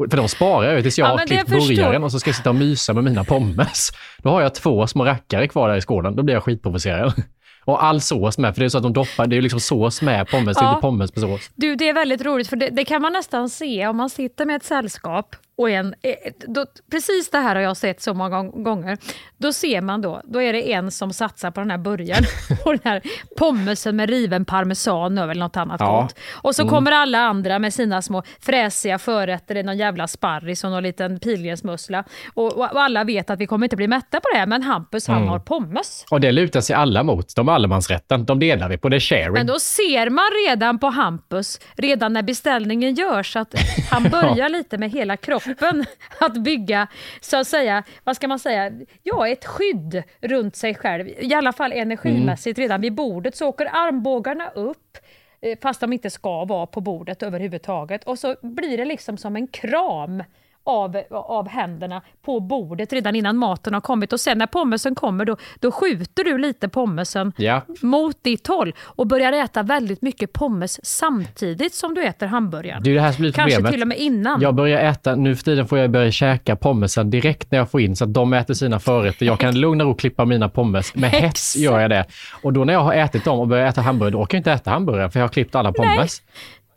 för 0.10 0.18
de 0.18 0.28
sparar 0.28 0.68
jag 0.68 0.76
ju 0.76 0.82
tills 0.82 1.00
jag 1.00 1.08
Ja, 1.08 1.12
har 1.18 1.26
klippt 1.28 1.50
burgaren 1.50 2.04
och 2.04 2.12
så 2.12 2.20
ska 2.20 2.30
jag 2.30 2.36
sitta 2.36 2.50
och 2.50 2.56
mysa 2.56 2.94
med 2.94 3.04
mina 3.04 3.24
pommes. 3.24 3.90
Då 4.18 4.30
har 4.30 4.42
jag 4.42 4.56
två 4.56 4.88
små 4.88 5.06
rackare 5.06 5.48
kvar 5.48 5.70
där 5.70 5.76
i 5.76 5.82
skålen, 5.82 6.16
då 6.16 6.24
blir 6.24 6.34
jag 6.34 6.44
skitprovocerad. 6.44 7.14
Och 7.66 7.84
all 7.84 8.02
sås 8.02 8.38
med, 8.38 8.54
för 8.56 8.60
det 8.60 8.66
är 8.66 8.70
så 8.70 8.78
att 8.78 8.84
de 8.84 8.94
doppar, 8.94 9.28
det 9.28 9.38
är 9.38 9.42
liksom 9.42 9.60
sås 9.60 10.02
med 10.02 10.28
pommes, 10.28 10.58
det 10.58 10.64
är 10.64 10.66
Ja. 10.66 10.70
inte 10.72 10.82
pommes 10.82 11.16
med 11.16 11.22
sås. 11.22 11.50
Du, 11.56 11.76
det 11.76 11.90
är 11.90 11.94
väldigt 11.94 12.26
roligt 12.26 12.48
för 12.48 12.56
det, 12.56 12.70
det 12.70 12.86
kan 12.86 13.02
man 13.02 13.14
nästan 13.14 13.50
se 13.50 13.88
om 13.88 13.98
man 13.98 14.10
sitter 14.10 14.46
med 14.46 14.56
ett 14.56 14.64
sällskap 14.64 15.36
och 15.62 15.70
en, 15.70 15.96
eh, 16.02 16.14
då, 16.48 16.66
precis 16.92 17.30
det 17.30 17.38
här 17.38 17.56
har 17.56 17.62
jag 17.62 17.78
sett 17.78 18.02
så 18.02 18.14
många 18.14 18.30
gång- 18.30 18.64
gånger. 18.64 18.98
Då 19.38 19.54
ser 19.54 19.82
man 19.82 20.02
då, 20.02 20.22
då 20.24 20.42
är 20.42 20.54
det 20.54 20.72
en 20.74 20.92
som 20.92 21.14
satsar 21.14 21.52
på 21.52 21.60
den 21.62 21.72
här 21.72 21.78
burgaren 21.78 22.24
och 22.66 22.72
den 22.72 22.80
här 22.84 23.02
pommesen 23.38 23.96
med 23.96 24.10
riven 24.10 24.46
parmesan 24.46 25.18
över 25.18 25.32
eller 25.32 25.40
något 25.46 25.58
annat 25.58 25.78
Ja. 25.82 26.02
gott. 26.02 26.16
Och 26.34 26.56
så 26.56 26.62
Mm. 26.62 26.70
kommer 26.74 26.92
alla 26.92 27.20
andra 27.20 27.60
med 27.60 27.74
sina 27.74 28.02
små 28.02 28.24
fräsiga 28.40 29.00
förrätter, 29.00 29.56
är 29.56 29.64
någon 29.64 29.78
jävla 29.78 30.08
sparris 30.08 30.64
och 30.64 30.72
någon 30.72 30.84
liten 30.84 31.20
pilgrimsmussla. 31.20 32.04
Och, 32.34 32.46
och, 32.58 32.72
och 32.72 32.82
alla 32.82 33.04
vet 33.04 33.30
att 33.30 33.40
vi 33.40 33.48
kommer 33.48 33.66
inte 33.66 33.76
bli 33.76 33.88
mätta 33.88 34.20
på 34.20 34.28
det 34.34 34.40
här, 34.40 34.46
men 34.48 34.64
Hampus 34.64 35.08
han 35.08 35.18
Mm. 35.18 35.30
har 35.30 35.40
pommes. 35.40 36.06
Och 36.12 36.22
det 36.22 36.32
lutar 36.32 36.62
sig 36.62 36.76
alla 36.76 37.04
mot, 37.04 37.36
de 37.36 37.50
allemansrätten, 37.50 38.26
de 38.26 38.40
delar 38.40 38.70
vi 38.70 38.78
på, 38.78 38.90
det 38.90 38.96
är 38.96 39.00
sharing. 39.00 39.34
Men 39.34 39.48
då 39.48 39.60
ser 39.60 40.10
man 40.10 40.24
redan 40.48 40.80
på 40.80 40.88
Hampus, 40.88 41.60
redan 41.76 42.14
när 42.14 42.22
beställningen 42.22 42.94
görs, 42.96 43.36
att 43.36 43.56
han 43.92 44.04
börjar 44.10 44.50
lite 44.50 44.78
med 44.78 44.92
hela 44.92 45.18
kroppen 45.18 45.51
att 46.20 46.38
bygga, 46.38 46.88
så 47.22 47.38
att 47.38 47.48
säga, 47.48 47.84
vad 48.04 48.16
ska 48.16 48.28
man 48.28 48.40
säga, 48.40 48.72
ja 49.04 49.28
ett 49.28 49.46
skydd 49.46 50.04
runt 50.22 50.56
sig 50.56 50.76
själv. 50.76 51.08
I 51.08 51.34
alla 51.34 51.54
fall 51.54 51.72
energimässigt 51.72 52.60
redan 52.60 52.82
vid 52.82 52.94
bordet 52.94 53.36
så 53.36 53.48
åker 53.48 53.66
armbågarna 53.66 54.50
upp, 54.50 54.98
eh, 55.42 55.60
fast 55.62 55.82
de 55.82 55.94
inte 55.94 56.10
ska 56.10 56.46
vara 56.46 56.66
på 56.66 56.82
bordet 56.82 57.24
överhuvudtaget. 57.24 58.04
Och 58.04 58.20
så 58.20 58.36
blir 58.42 58.78
det 58.78 58.86
liksom 58.86 59.18
som 59.18 59.36
en 59.36 59.48
kram 59.48 60.24
av, 60.64 60.98
av 61.12 61.48
händerna 61.48 62.02
på 62.26 62.40
bordet 62.40 62.94
redan 62.94 63.16
innan 63.16 63.38
maten 63.38 63.74
har 63.74 63.82
kommit. 63.82 64.14
Och 64.14 64.20
sen 64.20 64.38
när 64.38 64.46
pommesen 64.48 64.96
kommer 64.96 65.26
då, 65.26 65.38
då 65.60 65.72
skjuter 65.72 66.24
du 66.24 66.38
lite 66.38 66.70
pommesen 66.70 67.34
Ja. 67.38 67.62
mot 67.82 68.24
ditt 68.24 68.48
håll 68.48 68.74
och 68.80 69.08
börjar 69.08 69.34
äta 69.34 69.64
väldigt 69.64 70.02
mycket 70.02 70.34
pommes 70.34 70.86
samtidigt 70.86 71.74
som 71.74 71.94
du 71.94 72.04
äter 72.04 72.28
hamburgaren. 72.28 72.84
Det 72.84 72.90
är 72.92 72.96
det 72.96 73.02
här 73.02 73.12
som 73.12 73.22
blir 73.22 73.32
Kanske 73.32 73.56
problemet. 73.56 73.72
till 73.74 73.82
och 73.82 73.88
med 73.88 73.98
innan. 73.98 74.42
Jag 74.42 74.56
börjar 74.56 74.80
äta, 74.92 75.16
nu 75.16 75.36
för 75.36 75.44
tiden 75.44 75.68
får 75.68 75.78
jag 75.78 75.92
börja 75.92 76.12
käka 76.12 76.56
pommesen 76.56 77.10
direkt 77.10 77.52
när 77.52 77.58
jag 77.60 77.72
får 77.72 77.82
in, 77.82 77.96
så 77.96 78.04
att 78.04 78.14
de 78.14 78.34
äter 78.34 78.54
sina 78.54 78.80
förrätter. 78.80 79.26
Jag 79.26 79.40
kan 79.40 79.56
lugna 79.60 79.86
och 79.86 80.00
klippa 80.00 80.26
mina 80.26 80.50
pommes. 80.50 80.96
Med 80.96 81.10
hets 81.12 81.56
gör 81.58 81.80
jag 81.80 81.90
det. 81.90 82.06
Och 82.44 82.54
då 82.54 82.64
när 82.64 82.74
jag 82.74 82.82
har 82.84 82.94
ätit 82.94 83.26
dem 83.26 83.40
och 83.40 83.48
börjar 83.48 83.68
äta 83.68 83.82
hamburgare, 83.82 84.12
då 84.12 84.20
orkar 84.22 84.38
jag 84.38 84.40
inte 84.40 84.52
äta 84.52 84.70
hamburgare, 84.72 85.10
för 85.10 85.20
jag 85.20 85.24
har 85.24 85.30
klippt 85.34 85.56
alla 85.56 85.72
pommes. 85.74 86.22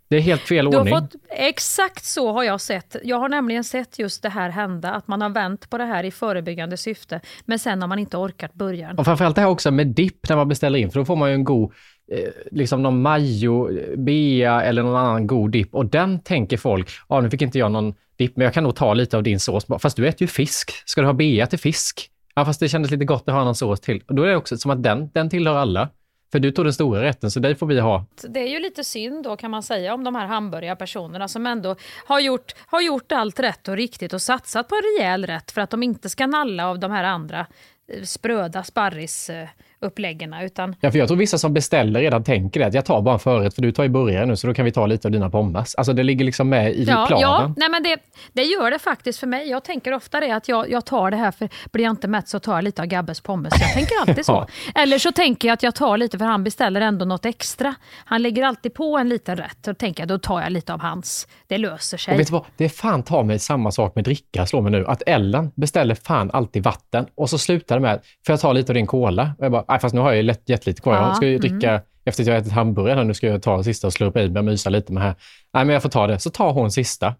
Det 0.08 0.16
är 0.16 0.20
helt 0.20 0.40
fel 0.40 0.70
Du 0.70 0.78
ordning. 0.78 0.94
fått, 0.94 1.14
exakt 1.30 2.04
så 2.04 2.32
har 2.32 2.44
jag 2.44 2.60
sett. 2.60 2.96
Jag 3.04 3.18
har 3.18 3.28
nämligen 3.28 3.64
sett 3.64 3.98
just 3.98 4.22
det 4.22 4.28
här 4.28 4.50
hända, 4.50 4.90
att 4.90 5.08
man 5.08 5.20
har 5.20 5.28
vänt 5.30 5.70
på 5.70 5.78
det 5.78 5.84
här 5.84 6.04
i 6.04 6.10
förebyggande 6.10 6.76
syfte, 6.76 7.20
men 7.44 7.58
sen 7.58 7.80
har 7.80 7.88
man 7.88 7.98
inte 7.98 8.16
orkat 8.16 8.54
början. 8.54 8.98
Och 8.98 9.04
framförallt 9.04 9.36
det 9.36 9.42
här 9.42 9.48
också 9.48 9.70
med 9.70 9.86
dipp 9.86 10.28
när 10.28 10.36
man 10.36 10.48
beställer 10.48 10.78
in, 10.78 10.90
för 10.90 11.00
då 11.00 11.04
får 11.04 11.16
man 11.16 11.28
ju 11.28 11.34
en 11.34 11.44
god, 11.44 11.72
eh, 12.12 12.18
liksom 12.50 12.82
någon 12.82 13.02
majo, 13.02 13.78
eh, 13.78 13.96
bea 13.96 14.62
eller 14.62 14.82
någon 14.82 14.96
annan 14.96 15.26
god 15.26 15.50
dipp. 15.50 15.74
Och 15.74 15.86
den 15.86 16.20
tänker 16.20 16.56
folk, 16.56 16.90
ja 17.08 17.20
nu 17.20 17.30
fick 17.30 17.42
inte 17.42 17.58
jag 17.58 17.72
någon 17.72 17.94
dipp, 18.16 18.36
men 18.36 18.44
jag 18.44 18.54
kan 18.54 18.64
nog 18.64 18.76
ta 18.76 18.94
lite 18.94 19.16
av 19.16 19.22
din 19.22 19.40
sås. 19.40 19.66
Fast 19.78 19.96
du 19.96 20.08
äter 20.08 20.22
ju 20.22 20.26
fisk. 20.26 20.72
Ska 20.86 21.00
du 21.00 21.06
ha 21.06 21.14
bea 21.14 21.46
till 21.46 21.58
fisk? 21.58 22.10
Ja, 22.34 22.44
fast 22.44 22.60
det 22.60 22.68
kändes 22.68 22.90
lite 22.90 23.04
gott 23.04 23.28
att 23.28 23.34
ha 23.34 23.44
någon 23.44 23.54
sås 23.54 23.80
till. 23.80 24.02
Och 24.08 24.14
då 24.14 24.22
är 24.22 24.26
det 24.26 24.36
också 24.36 24.56
som 24.56 24.70
att 24.70 24.82
den, 24.82 25.10
den 25.14 25.30
tillhör 25.30 25.56
alla. 25.56 25.88
För 26.34 26.38
du 26.38 26.50
tog 26.50 26.64
den 26.66 26.72
stora 26.72 27.02
rätten, 27.02 27.30
så 27.30 27.40
dig 27.40 27.54
får 27.54 27.66
vi 27.66 27.80
ha. 27.80 28.04
Det 28.28 28.40
är 28.40 28.48
ju 28.48 28.60
lite 28.60 28.84
synd 28.84 29.24
då 29.24 29.36
kan 29.36 29.50
man 29.50 29.62
säga 29.62 29.94
om 29.94 30.04
de 30.04 30.14
här 30.14 30.26
hamburgarpersonerna 30.26 31.28
som 31.28 31.46
ändå 31.46 31.76
har 32.06 32.20
gjort, 32.20 32.54
har 32.66 32.80
gjort 32.80 33.12
allt 33.12 33.40
rätt 33.40 33.68
och 33.68 33.76
riktigt 33.76 34.12
och 34.12 34.22
satsat 34.22 34.68
på 34.68 34.74
en 34.74 34.82
rejäl 34.82 35.26
rätt 35.26 35.50
för 35.50 35.60
att 35.60 35.70
de 35.70 35.82
inte 35.82 36.08
ska 36.08 36.26
nalla 36.26 36.68
av 36.68 36.78
de 36.78 36.90
här 36.90 37.04
andra 37.04 37.46
eh, 37.88 38.02
spröda 38.02 38.64
sparris... 38.64 39.30
Eh, 39.30 39.48
sparrisuppläggen. 39.94 40.34
Utan 40.34 40.76
Ja, 40.80 40.90
för 40.90 40.98
jag 40.98 41.08
tror 41.08 41.18
vissa 41.18 41.38
som 41.38 41.54
beställer 41.54 42.00
redan 42.00 42.24
tänker 42.24 42.60
det, 42.60 42.66
att 42.66 42.74
jag 42.74 42.84
tar 42.84 43.02
bara 43.02 43.14
en 43.14 43.18
förrätt, 43.18 43.54
för 43.54 43.62
du 43.62 43.72
tar 43.72 43.82
ju 43.82 43.88
burgare 43.88 44.26
nu, 44.26 44.36
så 44.36 44.46
då 44.46 44.54
kan 44.54 44.64
vi 44.64 44.72
ta 44.72 44.86
lite 44.86 45.08
av 45.08 45.12
dina 45.12 45.30
pommes. 45.30 45.74
Alltså 45.74 45.92
det 45.92 46.02
ligger 46.02 46.24
liksom 46.24 46.48
med 46.48 46.72
i 46.74 46.84
Ja, 46.84 47.04
planen. 47.08 47.20
ja 47.22 47.54
nej 47.56 47.68
men 47.70 47.82
det, 47.82 47.96
det 48.32 48.42
gör 48.42 48.70
det 48.70 48.78
faktiskt 48.78 49.18
för 49.20 49.26
mig. 49.26 49.48
Jag 49.50 49.64
tänker 49.64 49.94
ofta 49.94 50.20
det 50.20 50.30
att 50.30 50.48
jag, 50.48 50.70
jag 50.70 50.84
tar 50.84 51.10
det 51.10 51.16
här, 51.16 51.30
för 51.30 51.48
blir 51.72 51.84
jag 51.84 51.92
inte 51.92 52.08
mätt 52.08 52.28
så 52.28 52.38
tar 52.38 52.54
jag 52.54 52.64
lite 52.64 52.82
av 52.82 52.88
Gabbes 52.88 53.20
pommes. 53.20 53.52
Jag 53.60 53.72
tänker 53.72 53.94
alltid 54.00 54.26
så. 54.26 54.32
Ja. 54.74 54.82
Eller 54.82 54.98
så 54.98 55.12
tänker 55.12 55.48
jag 55.48 55.52
att 55.54 55.62
jag 55.62 55.74
tar 55.74 55.96
lite, 55.96 56.18
för 56.18 56.24
han 56.24 56.44
beställer 56.44 56.80
ändå 56.80 57.04
något 57.04 57.24
extra. 57.26 57.74
Han 58.04 58.22
lägger 58.22 58.42
alltid 58.42 58.74
på 58.74 58.98
en 58.98 59.08
liten 59.08 59.36
rätt. 59.36 59.58
Då 59.64 59.74
tänker 59.74 60.02
jag, 60.02 60.08
då 60.08 60.18
tar 60.18 60.40
jag 60.40 60.52
lite 60.52 60.74
av 60.74 60.80
hans. 60.80 61.28
Det 61.46 61.58
löser 61.58 61.98
sig. 61.98 62.14
Och 62.14 62.20
vet 62.20 62.26
du 62.26 62.32
vad? 62.32 62.44
Det 62.56 62.64
är 62.64 62.68
fan 62.68 63.02
ta 63.02 63.22
mig 63.22 63.38
samma 63.38 63.70
sak 63.70 63.94
med 63.94 64.04
dricka, 64.04 64.46
slår 64.46 64.60
mig 64.62 64.72
nu. 64.72 64.86
Att 64.86 65.02
Ellen 65.06 65.50
beställer 65.54 65.94
fan 65.94 66.30
alltid 66.32 66.62
vatten 66.62 67.06
och 67.14 67.30
så 67.30 67.38
slutar 67.38 67.74
det 67.76 67.82
med, 67.82 68.00
får 68.26 68.32
jag 68.32 68.40
ta 68.40 68.52
lite 68.52 68.72
av 68.72 68.74
din 68.74 68.86
cola? 68.86 69.30
Och 69.38 69.44
jag 69.44 69.52
bara, 69.52 69.64
nej 69.74 69.80
fast 69.80 69.94
nu 69.94 70.00
har 70.00 70.08
jag 70.08 70.16
ju 70.16 70.22
lätt, 70.22 70.48
jättelite 70.48 70.82
kvar. 70.82 70.94
Ja, 70.94 71.06
Jag 71.06 71.16
ska 71.16 71.26
ju 71.26 71.38
dricka, 71.38 71.70
mm. 71.70 71.82
efter 72.04 72.22
att 72.22 72.26
jag 72.26 72.36
ätit 72.36 72.52
hamburgare, 72.52 73.04
nu 73.04 73.14
ska 73.14 73.26
jag 73.26 73.42
ta 73.42 73.62
sista 73.62 73.86
och 73.86 73.92
slurpa 73.92 74.20
i 74.20 74.28
mig 74.28 74.38
och 74.38 74.44
mysa 74.44 74.70
lite 74.70 74.92
med 74.92 75.02
här. 75.02 75.14
Nej 75.52 75.64
men 75.64 75.72
jag 75.72 75.82
får 75.82 75.88
ta 75.88 76.06
det. 76.06 76.18
Så 76.18 76.30
tar 76.30 76.52
hon 76.52 76.70
sista. 76.70 77.14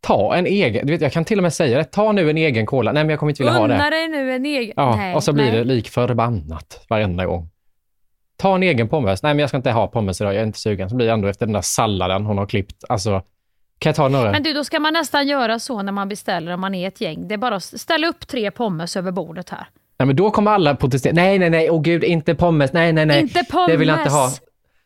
Ta 0.00 0.34
en 0.34 0.46
egen, 0.46 0.86
du 0.86 0.92
vet 0.92 1.00
jag 1.00 1.12
kan 1.12 1.24
till 1.24 1.38
och 1.38 1.42
med 1.42 1.52
säga 1.52 1.78
det, 1.78 1.84
ta 1.84 2.12
nu 2.12 2.30
en 2.30 2.36
egen 2.36 2.66
cola. 2.66 2.92
Nej 2.92 3.04
men 3.04 3.10
jag 3.10 3.18
kommer 3.18 3.30
inte 3.30 3.42
vilja 3.42 3.58
ha 3.58 3.64
Unna 3.64 3.84
det. 3.84 3.90
dig 3.90 4.08
nu 4.08 4.32
en 4.32 4.46
egen... 4.46 4.72
Ja, 4.76 4.96
nej, 4.96 5.14
och 5.14 5.24
så 5.24 5.32
blir 5.32 5.44
nej. 5.44 5.58
det 5.58 5.64
lik 5.64 5.88
förbannat 5.88 6.86
varenda 6.88 7.26
gång. 7.26 7.50
Ta 8.36 8.54
en 8.54 8.62
egen 8.62 8.88
pommes. 8.88 9.22
Nej 9.22 9.34
men 9.34 9.38
jag 9.38 9.48
ska 9.48 9.56
inte 9.56 9.70
ha 9.70 9.86
pommes 9.86 10.20
idag, 10.20 10.34
jag 10.34 10.42
är 10.42 10.46
inte 10.46 10.58
sugen. 10.58 10.90
Så 10.90 10.96
blir 10.96 11.06
det 11.06 11.12
ändå 11.12 11.28
efter 11.28 11.46
den 11.46 11.52
där 11.52 11.60
salladen 11.60 12.26
hon 12.26 12.38
har 12.38 12.46
klippt. 12.46 12.84
Alltså, 12.88 13.22
kan 13.78 13.90
jag 13.90 13.96
ta 13.96 14.08
några? 14.08 14.30
Men 14.32 14.42
du, 14.42 14.52
då 14.52 14.64
ska 14.64 14.80
man 14.80 14.92
nästan 14.92 15.28
göra 15.28 15.58
så 15.58 15.82
när 15.82 15.92
man 15.92 16.08
beställer 16.08 16.52
om 16.52 16.60
man 16.60 16.74
är 16.74 16.88
ett 16.88 17.00
gäng. 17.00 17.28
Det 17.28 17.34
är 17.34 17.38
bara 17.38 17.56
att 17.56 17.62
ställa 17.62 18.06
upp 18.06 18.28
tre 18.28 18.50
pommes 18.50 18.96
över 18.96 19.12
bordet 19.12 19.50
här. 19.50 19.66
Nej, 19.98 20.06
men 20.06 20.16
då 20.16 20.30
kommer 20.30 20.50
alla 20.50 20.74
protestera. 20.74 21.12
Nej, 21.12 21.38
nej, 21.38 21.50
nej, 21.50 21.70
åh 21.70 21.82
gud, 21.82 22.04
inte 22.04 22.34
pommes. 22.34 22.72
Nej, 22.72 22.92
nej, 22.92 23.06
nej. 23.06 23.20
Inte 23.20 23.44
Det 23.66 23.76
vill 23.76 23.88
jag 23.88 23.98
inte 24.00 24.10
ha. 24.10 24.24
pommes! 24.24 24.40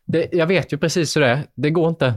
Det, 0.04 0.28
jag 0.32 0.46
vet 0.46 0.72
ju 0.72 0.78
precis 0.78 1.16
hur 1.16 1.20
det 1.20 1.28
är. 1.28 1.40
Det 1.54 1.70
går 1.70 1.88
inte. 1.88 2.14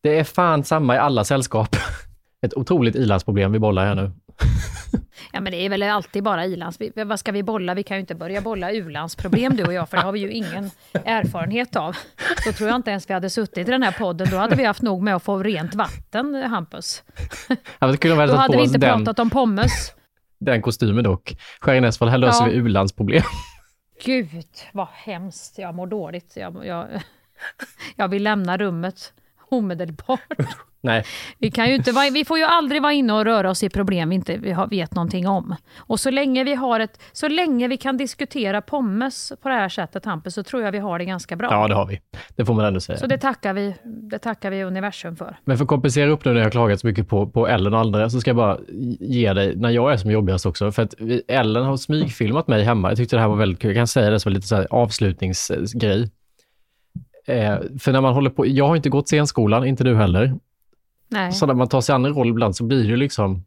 Det 0.00 0.18
är 0.18 0.24
fan 0.24 0.64
samma 0.64 0.94
i 0.94 0.98
alla 0.98 1.24
sällskap. 1.24 1.76
Ett 2.46 2.54
otroligt 2.54 2.94
ilandsproblem 2.94 3.52
vi 3.52 3.58
bollar 3.58 3.86
här 3.86 3.94
nu. 3.94 4.10
Ja, 5.34 5.40
men 5.40 5.52
det 5.52 5.66
är 5.66 5.68
väl 5.68 5.82
alltid 5.82 6.22
bara 6.22 6.46
ilands... 6.46 6.78
Vad 6.94 7.20
ska 7.20 7.32
vi 7.32 7.42
bolla? 7.42 7.74
Vi 7.74 7.82
kan 7.82 7.96
ju 7.96 8.00
inte 8.00 8.14
börja 8.14 8.40
bolla 8.40 8.72
u-landsproblem 8.72 9.56
du 9.56 9.64
och 9.64 9.72
jag, 9.72 9.88
för 9.88 9.96
det 9.96 10.02
har 10.02 10.12
vi 10.12 10.18
ju 10.20 10.30
ingen 10.30 10.70
erfarenhet 11.04 11.76
av. 11.76 11.96
Då 12.46 12.52
tror 12.52 12.68
jag 12.68 12.76
inte 12.76 12.90
ens 12.90 13.10
vi 13.10 13.14
hade 13.14 13.30
suttit 13.30 13.68
i 13.68 13.70
den 13.70 13.82
här 13.82 13.92
podden. 13.92 14.28
Då 14.30 14.36
hade 14.36 14.56
vi 14.56 14.64
haft 14.64 14.82
nog 14.82 15.02
med 15.02 15.16
att 15.16 15.22
få 15.22 15.38
rent 15.42 15.74
vatten, 15.74 16.34
Hampus. 16.34 17.02
Ha 17.78 17.86
Då 18.26 18.34
hade 18.34 18.56
vi 18.56 18.62
inte 18.62 18.78
den, 18.78 19.04
pratat 19.04 19.18
om 19.18 19.30
pommes. 19.30 19.92
Den 20.44 20.62
kostymen 20.62 21.04
dock. 21.04 21.36
Skärinäsfall, 21.60 22.08
här 22.08 22.18
löser 22.18 22.44
Ja. 22.44 22.50
vi 22.50 22.56
u-landsproblem. 22.56 23.22
Gud, 24.04 24.46
vad 24.72 24.88
hemskt. 24.92 25.58
Jag 25.58 25.74
mår 25.74 25.86
dåligt. 25.86 26.32
Jag, 26.36 26.66
jag, 26.66 26.88
jag 27.96 28.08
vill 28.08 28.22
lämna 28.22 28.56
rummet 28.58 29.12
omedelbart. 29.50 30.20
Nej, 30.84 31.04
Vi, 31.38 31.50
kan 31.50 31.68
ju 31.68 31.74
inte 31.74 31.92
vi 32.12 32.24
får 32.24 32.38
ju 32.38 32.44
aldrig 32.44 32.82
vara 32.82 32.92
inne 32.92 33.12
och 33.12 33.24
röra 33.24 33.50
oss 33.50 33.62
i 33.62 33.68
problem 33.68 34.08
vi 34.08 34.14
inte 34.14 34.36
vet 34.70 34.94
någonting 34.94 35.28
om. 35.28 35.56
Och 35.76 36.00
så 36.00 36.10
länge 36.10 36.44
vi 36.44 36.54
har 36.54 36.80
ett, 36.80 37.00
så 37.12 37.28
länge 37.28 37.68
vi 37.68 37.76
kan 37.76 37.96
diskutera 37.96 38.62
pommes 38.62 39.32
på 39.42 39.48
det 39.48 39.54
här 39.54 39.68
sättet, 39.68 40.04
Hampus, 40.04 40.34
så 40.34 40.42
tror 40.42 40.62
jag 40.62 40.72
vi 40.72 40.78
har 40.78 40.98
det 40.98 41.04
ganska 41.04 41.36
bra. 41.36 41.48
ja 41.50 41.68
det 41.68 41.74
har 41.74 41.86
vi. 41.86 42.00
Det 42.36 42.44
får 42.44 42.54
man 42.54 42.64
ändå 42.64 42.80
säga. 42.80 42.98
Så 42.98 43.06
det 43.06 43.18
tackar, 43.18 43.52
vi, 43.52 43.74
det 43.84 44.18
tackar 44.18 44.50
vi 44.50 44.64
universum 44.64 45.16
för. 45.16 45.36
Men 45.44 45.56
för 45.56 45.64
att 45.64 45.68
kompensera 45.68 46.10
upp 46.10 46.24
nu 46.24 46.32
när 46.32 46.38
jag 46.38 46.46
har 46.46 46.50
klagat 46.50 46.80
så 46.80 46.86
mycket 46.86 47.08
på, 47.08 47.26
på 47.26 47.48
Ellen 47.48 47.74
och 47.74 47.80
andra, 47.80 48.10
så 48.10 48.20
ska 48.20 48.30
jag 48.30 48.36
bara 48.36 48.58
ge 49.00 49.32
dig, 49.32 49.56
när 49.56 49.70
jag 49.70 49.92
är 49.92 49.96
som 49.96 50.10
jobbigast 50.10 50.46
också, 50.46 50.72
för 50.72 50.82
att 50.82 50.94
vi, 50.98 51.22
Ellen 51.28 51.64
har 51.64 51.76
smygfilmat 51.76 52.48
mig 52.48 52.64
hemma. 52.64 52.88
Jag 52.88 52.96
tyckte 52.96 53.16
det 53.16 53.20
här 53.20 53.28
var 53.28 53.36
väldigt 53.36 53.60
kul. 53.60 53.70
Jag 53.70 53.76
kan 53.76 53.86
säga 53.86 54.10
det 54.10 54.20
som 54.20 54.32
lite 54.32 54.46
så 54.46 54.56
här 54.56 54.66
avslutningsgrej. 54.70 56.10
Eh, 57.26 57.56
för 57.78 57.92
när 57.92 58.00
man 58.00 58.14
håller 58.14 58.30
på, 58.30 58.46
jag 58.46 58.68
har 58.68 58.76
inte 58.76 58.88
gått 58.88 59.08
scenskolan, 59.08 59.66
inte 59.66 59.84
du 59.84 59.96
heller. 59.96 60.34
Nej. 61.12 61.32
Så 61.32 61.46
när 61.46 61.54
man 61.54 61.68
tar 61.68 61.80
sig 61.80 61.94
an 61.94 62.04
en 62.04 62.14
roll 62.14 62.28
ibland 62.28 62.56
så 62.56 62.64
blir 62.64 62.88
det 62.88 62.96
liksom, 62.96 63.44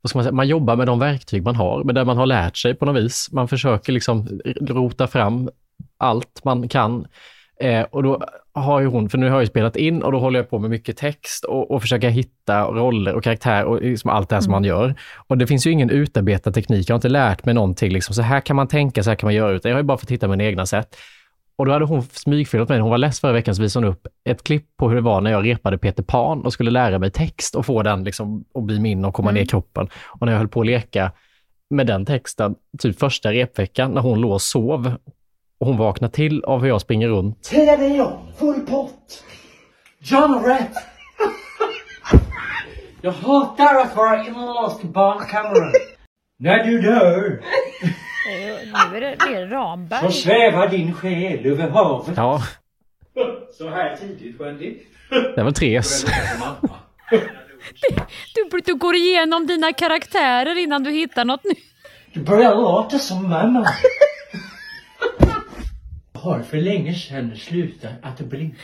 vad 0.00 0.10
ska 0.10 0.18
man 0.18 0.24
säga, 0.24 0.32
man 0.32 0.48
jobbar 0.48 0.76
med 0.76 0.86
de 0.86 0.98
verktyg 0.98 1.42
man 1.42 1.56
har, 1.56 1.84
med 1.84 1.94
det 1.94 2.04
man 2.04 2.16
har 2.16 2.26
lärt 2.26 2.56
sig 2.56 2.74
på 2.74 2.84
något 2.84 3.04
vis. 3.04 3.28
Man 3.32 3.48
försöker 3.48 3.92
liksom 3.92 4.40
rota 4.60 5.06
fram 5.06 5.50
allt 5.98 6.44
man 6.44 6.68
kan. 6.68 7.06
Eh, 7.60 7.82
och 7.82 8.02
då 8.02 8.22
har 8.54 8.80
ju 8.80 8.86
hon, 8.86 9.08
för 9.08 9.18
nu 9.18 9.26
har 9.26 9.36
jag 9.36 9.42
ju 9.42 9.46
spelat 9.46 9.76
in 9.76 10.02
och 10.02 10.12
då 10.12 10.18
håller 10.18 10.38
jag 10.38 10.50
på 10.50 10.58
med 10.58 10.70
mycket 10.70 10.96
text 10.96 11.44
och, 11.44 11.70
och 11.70 11.82
försöka 11.82 12.08
hitta 12.08 12.64
roller 12.64 13.14
och 13.14 13.24
karaktär 13.24 13.64
och 13.64 13.82
liksom 13.82 14.10
allt 14.10 14.28
det 14.28 14.36
här 14.36 14.40
som 14.40 14.50
man 14.50 14.64
gör. 14.64 14.94
Och 15.26 15.38
det 15.38 15.46
finns 15.46 15.66
ju 15.66 15.70
ingen 15.70 15.90
utarbetad 15.90 16.52
teknik, 16.52 16.88
jag 16.88 16.94
har 16.94 16.98
inte 16.98 17.08
lärt 17.08 17.44
mig 17.44 17.54
någonting. 17.54 17.92
Liksom, 17.92 18.14
så 18.14 18.22
här 18.22 18.40
kan 18.40 18.56
man 18.56 18.68
tänka, 18.68 19.02
så 19.02 19.10
här 19.10 19.14
kan 19.14 19.26
man 19.26 19.34
göra, 19.34 19.52
utan 19.52 19.68
jag 19.70 19.76
har 19.76 19.82
ju 19.82 19.86
bara 19.86 19.98
fått 19.98 20.10
hitta 20.10 20.28
mina 20.28 20.44
egna 20.44 20.66
sätt. 20.66 20.96
Och 21.62 21.66
då 21.66 21.72
hade 21.72 21.84
hon 21.84 22.02
smygfilmat 22.02 22.68
mig. 22.68 22.80
Hon 22.80 22.90
var 22.90 22.98
less 22.98 23.20
förra 23.20 23.32
veckan 23.32 23.54
så 23.54 23.62
visade 23.62 23.86
hon 23.86 23.92
upp 23.94 24.06
ett 24.24 24.44
klipp 24.44 24.76
på 24.76 24.88
hur 24.88 24.96
det 24.96 25.02
var 25.02 25.20
när 25.20 25.30
jag 25.30 25.46
repade 25.46 25.78
Peter 25.78 26.02
Pan 26.02 26.44
och 26.44 26.52
skulle 26.52 26.70
lära 26.70 26.98
mig 26.98 27.10
text 27.10 27.54
och 27.54 27.66
få 27.66 27.82
den 27.82 28.04
liksom 28.04 28.44
att 28.54 28.62
bli 28.62 28.80
min 28.80 29.04
och 29.04 29.14
komma 29.14 29.30
ner 29.30 29.40
i 29.40 29.46
kroppen. 29.46 29.88
Och 30.06 30.26
när 30.26 30.32
jag 30.32 30.38
höll 30.38 30.48
på 30.48 30.60
att 30.60 30.66
leka 30.66 31.12
med 31.70 31.86
den 31.86 32.06
texten, 32.06 32.54
typ 32.78 32.98
första 32.98 33.32
repveckan, 33.32 33.90
när 33.90 34.00
hon 34.00 34.20
låg 34.20 34.32
och 34.32 34.42
sov 34.42 34.94
och 35.60 35.66
hon 35.66 35.76
vaknar 35.76 36.08
till 36.08 36.44
av 36.44 36.60
hur 36.60 36.68
jag 36.68 36.80
springer 36.80 37.08
runt. 37.08 37.42
Tia 37.42 37.76
Leon, 37.76 38.18
full 38.36 38.60
pott. 38.60 39.24
John 39.98 40.44
Rätt. 40.44 40.74
Jag 43.02 43.12
hatar 43.12 43.80
att 43.80 43.96
vara 43.96 44.26
inlåst 44.26 44.84
i 44.84 44.86
barnkammaren. 44.86 45.72
När 46.38 46.64
du 46.64 46.80
dör 46.80 47.40
Nu 48.26 48.96
är 48.96 49.00
det, 49.00 49.16
det 49.18 49.34
är 49.34 49.46
Ramberg. 49.46 50.00
så 50.02 50.10
svävar 50.12 50.68
din 50.68 50.94
själ 50.94 51.46
över 51.46 51.68
havet. 51.68 52.14
Ja, 52.16 52.42
Så 53.58 53.68
här 53.70 53.96
tidigt, 53.96 54.40
Wendy. 54.40 54.76
det 55.36 55.42
var 55.42 55.50
Therese. 55.50 56.06
Du, 58.34 58.60
du 58.64 58.74
går 58.74 58.94
igenom 58.96 59.46
dina 59.46 59.72
karaktärer 59.72 60.58
innan 60.58 60.82
du 60.82 60.90
hittar 60.90 61.24
något 61.24 61.44
nytt. 61.44 61.58
Du 62.12 62.20
börjar 62.20 62.54
låta 62.54 62.98
som 62.98 63.28
mamma. 63.30 63.66
Jag 66.12 66.20
har 66.20 66.40
för 66.42 66.56
länge 66.56 66.94
sedan 66.94 67.36
slutat 67.36 67.90
att 68.02 68.18
blinka. 68.20 68.56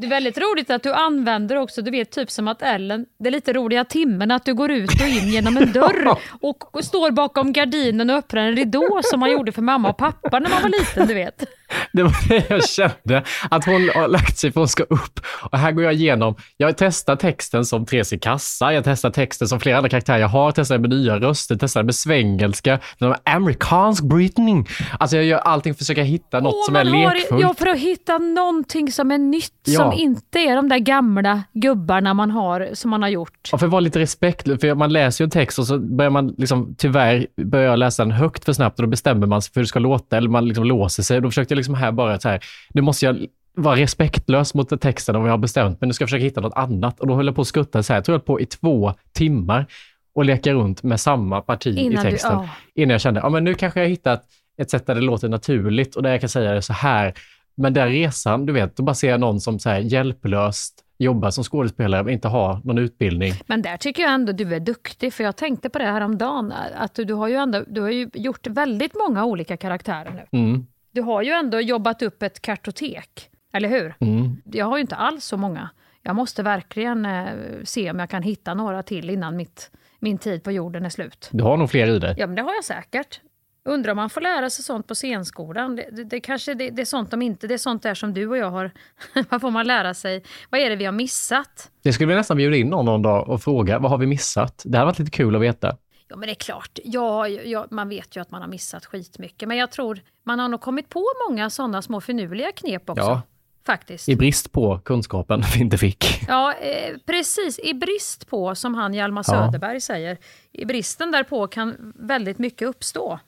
Det 0.00 0.06
är 0.06 0.10
väldigt 0.10 0.38
roligt 0.38 0.70
att 0.70 0.82
du 0.82 0.92
använder 0.92 1.56
också, 1.56 1.82
du 1.82 1.90
vet 1.90 2.10
typ 2.10 2.30
som 2.30 2.48
att 2.48 2.62
Ellen, 2.62 3.06
det 3.18 3.28
är 3.28 3.30
lite 3.30 3.52
roliga 3.52 3.84
timmen 3.84 4.30
att 4.30 4.44
du 4.44 4.54
går 4.54 4.70
ut 4.70 4.90
och 5.00 5.08
in 5.08 5.28
genom 5.28 5.56
en 5.56 5.72
dörr 5.72 6.16
och, 6.40 6.84
står 6.84 7.10
bakom 7.10 7.52
gardinen 7.52 8.10
och 8.10 8.16
öppnar 8.16 8.42
en 8.42 8.56
ridå 8.56 9.00
som 9.04 9.20
man 9.20 9.30
gjorde 9.30 9.52
för 9.52 9.62
mamma 9.62 9.90
och 9.90 9.96
pappa 9.96 10.38
när 10.38 10.50
man 10.50 10.62
var 10.62 10.68
liten, 10.68 11.06
du 11.06 11.14
vet. 11.14 11.44
Det 11.92 12.02
var 12.02 12.28
det 12.28 12.50
jag 12.50 12.68
kände, 12.68 13.22
att 13.50 13.64
hon 13.64 13.90
har 13.94 14.08
lagt 14.08 14.38
sig 14.38 14.52
för 14.52 14.60
hon 14.60 14.68
ska 14.68 14.82
upp. 14.82 15.20
Och 15.50 15.58
här 15.58 15.72
går 15.72 15.84
jag 15.84 15.94
igenom, 15.94 16.34
jag 16.56 16.76
testar 16.76 17.16
texten 17.16 17.64
som 17.64 17.86
Therese 17.86 18.12
i 18.12 18.18
kassa, 18.18 18.72
jag 18.72 18.84
testar 18.84 19.10
texten 19.10 19.48
som 19.48 19.60
flera 19.60 19.76
andra 19.76 19.88
karaktärer 19.88 20.18
jag 20.18 20.28
har, 20.28 20.52
testar 20.52 20.78
med 20.78 20.90
nya 20.90 21.18
röster, 21.20 21.56
testar 21.60 21.82
med 21.82 21.94
svengelska, 21.94 22.78
med 22.98 23.16
amerikansk 23.24 24.04
brytning. 24.04 24.68
Alltså 24.98 25.16
jag 25.16 25.24
gör 25.24 25.38
allting 25.38 25.74
för 25.74 25.76
att 25.76 25.78
försöka 25.78 26.02
hitta 26.02 26.40
något 26.40 26.54
Åh, 26.54 26.64
som 26.66 26.76
är 26.76 26.84
lekfullt. 26.84 27.42
Ja, 27.42 27.54
för 27.58 27.66
att 27.66 27.78
hitta 27.78 28.18
någonting 28.18 28.92
som 28.92 29.10
är 29.10 29.18
nytt, 29.18 29.52
Ja. 29.64 29.78
som 29.78 29.92
inte 29.92 30.38
är 30.38 30.56
de 30.56 30.68
där 30.68 30.78
gamla 30.78 31.42
gubbarna 31.52 32.14
man 32.14 32.30
har, 32.30 32.68
som 32.72 32.90
man 32.90 33.02
har 33.02 33.08
gjort. 33.08 33.48
Ja, 33.52 33.58
för 33.58 33.66
att 33.66 33.72
vara 33.72 33.80
lite 33.80 33.98
respektlös, 33.98 34.60
för 34.60 34.74
man 34.74 34.92
läser 34.92 35.24
ju 35.24 35.26
en 35.26 35.30
text 35.30 35.58
och 35.58 35.66
så 35.66 35.78
börjar 35.78 36.10
man 36.10 36.34
liksom, 36.38 36.74
tyvärr, 36.78 37.26
börjar 37.44 37.76
läsa 37.76 38.04
den 38.04 38.12
högt 38.12 38.44
för 38.44 38.52
snabbt 38.52 38.78
och 38.78 38.82
då 38.82 38.88
bestämmer 38.90 39.26
man 39.26 39.42
sig 39.42 39.52
för 39.52 39.60
hur 39.60 39.64
det 39.64 39.68
ska 39.68 39.78
låta 39.78 40.16
eller 40.16 40.28
man 40.30 40.48
liksom 40.48 40.64
låser 40.64 41.02
sig. 41.02 41.20
Då 41.20 41.28
försökte 41.30 41.54
jag 41.54 41.57
liksom 41.58 41.74
här 41.74 41.92
bara 41.92 42.20
så 42.20 42.28
här, 42.28 42.40
nu 42.74 42.82
måste 42.82 43.06
jag 43.06 43.26
vara 43.54 43.76
respektlös 43.76 44.54
mot 44.54 44.80
texten 44.80 45.16
om 45.16 45.24
jag 45.24 45.32
har 45.32 45.38
bestämt 45.38 45.80
men 45.80 45.88
nu 45.88 45.92
ska 45.92 46.02
jag 46.02 46.08
försöka 46.08 46.24
hitta 46.24 46.40
något 46.40 46.56
annat. 46.56 47.00
Och 47.00 47.06
då 47.06 47.14
höll 47.14 47.26
jag 47.26 47.34
på 47.34 47.42
att 47.42 47.48
skutta 47.48 47.82
så 47.82 47.92
här, 47.92 47.96
jag 47.98 48.04
tror 48.04 48.14
jag 48.14 48.24
på 48.24 48.40
i 48.40 48.46
två 48.46 48.94
timmar 49.12 49.66
och 50.14 50.24
leka 50.24 50.52
runt 50.52 50.82
med 50.82 51.00
samma 51.00 51.40
parti 51.40 51.78
Innan 51.78 51.92
i 51.92 52.04
du- 52.04 52.10
texten. 52.10 52.32
ja. 52.32 52.48
Innan 52.74 52.90
jag 52.92 53.00
kände, 53.00 53.20
ja 53.20 53.28
men 53.28 53.44
nu 53.44 53.54
kanske 53.54 53.80
jag 53.80 53.84
har 53.86 53.90
hittat 53.90 54.24
ett 54.58 54.70
sätt 54.70 54.86
där 54.86 54.94
det 54.94 55.00
låter 55.00 55.28
naturligt 55.28 55.96
och 55.96 56.02
där 56.02 56.10
jag 56.10 56.20
kan 56.20 56.28
säga 56.28 56.52
det 56.52 56.62
så 56.62 56.72
här. 56.72 57.14
Men 57.54 57.74
den 57.74 57.88
resan, 57.88 58.46
du 58.46 58.52
vet, 58.52 58.76
då 58.76 58.82
bara 58.82 58.94
ser 58.94 59.10
jag 59.10 59.20
någon 59.20 59.40
som 59.40 59.58
så 59.58 59.70
här 59.70 59.78
hjälplöst 59.78 60.84
jobbar 60.98 61.30
som 61.30 61.44
skådespelare 61.44 62.02
men 62.02 62.12
inte 62.12 62.28
har 62.28 62.60
någon 62.64 62.78
utbildning. 62.78 63.32
Men 63.46 63.62
där 63.62 63.76
tycker 63.76 64.02
jag 64.02 64.12
ändå 64.14 64.32
du 64.32 64.54
är 64.54 64.60
duktig, 64.60 65.12
för 65.12 65.24
jag 65.24 65.36
tänkte 65.36 65.68
på 65.68 65.78
det 65.78 65.84
här 65.84 66.00
om 66.00 66.18
dagen 66.18 66.52
att 66.76 66.94
du, 66.94 67.04
du 67.04 67.14
har 67.14 67.28
ju 67.28 67.34
ändå 67.34 67.64
du 67.68 67.80
har 67.80 67.90
ju 67.90 68.10
gjort 68.14 68.46
väldigt 68.46 68.92
många 69.08 69.24
olika 69.24 69.56
karaktärer 69.56 70.26
nu. 70.32 70.38
Mm. 70.38 70.66
Du 70.98 71.02
har 71.02 71.22
ju 71.22 71.30
ändå 71.30 71.60
jobbat 71.60 72.02
upp 72.02 72.22
ett 72.22 72.40
kartotek, 72.40 73.30
eller 73.52 73.68
hur? 73.68 73.94
Mm. 74.00 74.42
Jag 74.44 74.66
har 74.66 74.76
ju 74.76 74.80
inte 74.80 74.96
alls 74.96 75.24
så 75.24 75.36
många. 75.36 75.70
Jag 76.02 76.16
måste 76.16 76.42
verkligen 76.42 77.06
eh, 77.06 77.26
se 77.64 77.90
om 77.90 77.98
jag 77.98 78.10
kan 78.10 78.22
hitta 78.22 78.54
några 78.54 78.82
till 78.82 79.10
innan 79.10 79.36
mitt, 79.36 79.70
min 79.98 80.18
tid 80.18 80.42
på 80.42 80.52
jorden 80.52 80.84
är 80.84 80.88
slut. 80.88 81.28
Du 81.32 81.44
har 81.44 81.56
nog 81.56 81.70
fler 81.70 81.86
i 81.86 81.98
dig. 81.98 82.14
Ja, 82.18 82.26
men 82.26 82.36
det 82.36 82.42
har 82.42 82.54
jag 82.54 82.64
säkert. 82.64 83.20
Undrar 83.64 83.92
om 83.92 83.96
man 83.96 84.10
får 84.10 84.20
lära 84.20 84.50
sig 84.50 84.64
sånt 84.64 84.86
på 84.86 84.94
scenskolan. 84.94 85.76
Det, 85.76 85.88
det, 85.92 86.04
det 86.04 86.20
kanske 86.20 86.54
det, 86.54 86.70
det 86.70 86.82
är 86.82 86.86
sånt 86.86 87.10
de 87.10 87.22
inte, 87.22 87.46
det 87.46 87.54
är 87.54 87.58
sånt 87.58 87.82
där 87.82 87.94
som 87.94 88.14
du 88.14 88.26
och 88.28 88.36
jag 88.36 88.50
har. 88.50 88.70
Vad 89.30 89.40
får 89.40 89.50
man 89.50 89.66
lära 89.66 89.94
sig? 89.94 90.22
Vad 90.50 90.60
är 90.60 90.70
det 90.70 90.76
vi 90.76 90.84
har 90.84 90.92
missat? 90.92 91.70
Det 91.82 91.92
skulle 91.92 92.08
vi 92.08 92.14
nästan 92.14 92.36
bjuda 92.36 92.56
in 92.56 92.68
någon 92.68 92.84
någon 92.84 93.02
dag 93.02 93.28
och 93.28 93.42
fråga, 93.42 93.78
vad 93.78 93.90
har 93.90 93.98
vi 93.98 94.06
missat? 94.06 94.62
Det 94.64 94.78
hade 94.78 94.86
varit 94.86 94.98
lite 94.98 95.10
kul 95.10 95.36
att 95.36 95.42
veta. 95.42 95.76
Ja, 96.08 96.16
men 96.16 96.26
det 96.26 96.32
är 96.32 96.34
klart. 96.34 96.78
Ja, 96.84 97.28
ja, 97.28 97.66
man 97.70 97.88
vet 97.88 98.16
ju 98.16 98.20
att 98.20 98.30
man 98.30 98.40
har 98.40 98.48
missat 98.48 98.86
skitmycket. 98.86 99.48
Men 99.48 99.56
jag 99.56 99.70
tror 99.70 100.00
man 100.24 100.38
har 100.38 100.48
nog 100.48 100.60
kommit 100.60 100.88
på 100.88 101.04
många 101.28 101.50
sådana 101.50 101.82
små 101.82 102.00
finurliga 102.00 102.52
knep 102.52 102.90
också. 102.90 103.02
Ja. 103.02 103.22
Faktiskt. 103.66 104.08
I 104.08 104.16
brist 104.16 104.52
på 104.52 104.78
kunskapen 104.78 105.42
vi 105.54 105.60
inte 105.60 105.78
fick. 105.78 106.24
Ja, 106.28 106.54
eh, 106.54 106.96
precis. 107.06 107.58
I 107.58 107.74
brist 107.74 108.28
på, 108.28 108.54
som 108.54 108.74
han 108.74 108.94
Hjalmar 108.94 109.24
Ja. 109.26 109.32
Söderberg 109.32 109.80
säger, 109.80 110.18
i 110.52 110.64
bristen 110.64 111.10
därpå 111.10 111.46
kan 111.46 111.92
väldigt 111.96 112.38
mycket 112.38 112.68
uppstå. 112.68 113.18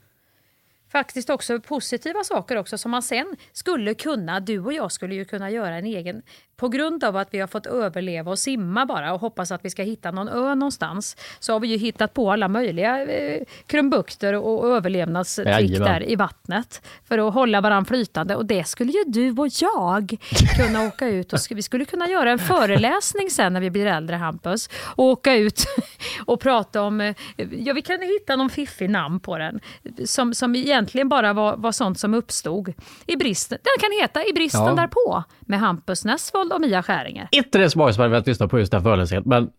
Faktiskt 0.93 1.31
också 1.31 1.61
positiva 1.61 2.25
saker 2.25 2.57
också 2.57 2.79
som 2.79 2.91
man 2.91 3.03
sen 3.03 3.37
skulle 3.53 3.95
kunna, 3.95 4.41
du 4.41 4.59
och 4.59 4.73
jag 4.73 4.93
skulle 4.93 5.15
ju 5.15 5.25
kunna 5.25 5.51
göra 5.51 5.75
en 5.77 5.87
egen, 5.87 6.23
på 6.61 6.69
grund 6.69 7.05
av 7.05 7.17
att 7.17 7.29
vi 7.35 7.39
har 7.41 7.47
fått 7.47 7.67
överleva 7.67 8.31
och 8.31 8.39
simma 8.39 8.87
bara 8.87 9.13
och 9.13 9.21
hoppas 9.21 9.51
att 9.53 9.65
vi 9.65 9.71
ska 9.71 9.83
hitta 9.83 10.11
någon 10.11 10.29
ö 10.29 10.55
någonstans, 10.55 11.17
så 11.39 11.53
har 11.53 11.61
vi 11.61 11.69
ju 11.69 11.77
hittat 11.77 12.15
på 12.15 12.33
alla 12.33 12.49
möjliga 12.49 13.03
eh, 13.05 13.43
krumbukter 13.67 14.35
och 14.35 14.69
överlevnadstrick 14.77 15.79
där 15.79 16.09
i 16.11 16.17
vattnet 16.17 16.83
för 17.09 17.29
att 17.29 17.35
hålla 17.35 17.61
varandra 17.61 17.89
flytande. 17.89 18.37
Och 18.37 18.47
det 18.47 18.65
skulle 18.65 18.93
ju 18.93 19.05
du 19.07 19.31
och 19.31 19.49
jag 19.61 20.17
kunna 20.57 20.87
åka 20.87 21.09
ut 21.09 21.33
och 21.33 21.39
vi 21.51 21.63
skulle 21.63 21.85
kunna 21.85 22.09
göra 22.09 22.31
en 22.31 22.39
föreläsning 22.39 23.31
sen 23.31 23.53
när 23.53 23.61
vi 23.61 23.71
blir 23.71 23.87
äldre, 23.87 24.17
Hampus, 24.17 24.69
och 24.97 25.05
åka 25.05 25.35
ut 25.35 25.65
och 26.27 26.41
prata 26.41 26.83
om, 26.83 27.01
eh, 27.01 27.15
ja 27.37 27.73
vi 27.75 27.83
kan 27.83 28.01
hitta 28.03 28.37
någon 28.37 28.51
fiffig 28.51 28.91
namn 28.91 29.21
på 29.21 29.39
den, 29.39 29.61
som, 30.05 30.35
som 30.35 30.55
egentligen 30.55 31.09
bara 31.09 31.33
var, 31.33 31.57
var 31.57 31.73
sånt 31.73 31.99
som 32.01 32.15
uppstod 32.15 32.73
i 33.07 33.17
bristen. 33.17 33.59
Den 33.63 33.81
kan 33.81 34.01
heta 34.01 34.25
I 34.25 34.33
bristen 34.33 34.61
Ja. 34.61 34.75
därpå 34.75 35.25
med 35.41 35.61
Hampus 35.61 36.05
Nessvold 36.05 36.50
och 36.55 36.61
Mia 36.61 36.83
Skäringer. 36.83 37.29
Inte 37.33 37.59
det 37.59 37.69
jag 37.99 38.03
hade 38.05 38.09
velat 38.09 38.27
lyssna 38.27 38.49
på 38.49 38.59
just 38.59 38.73
den 38.73 38.83
föreläsningen, 38.83 39.23
men 39.27 39.51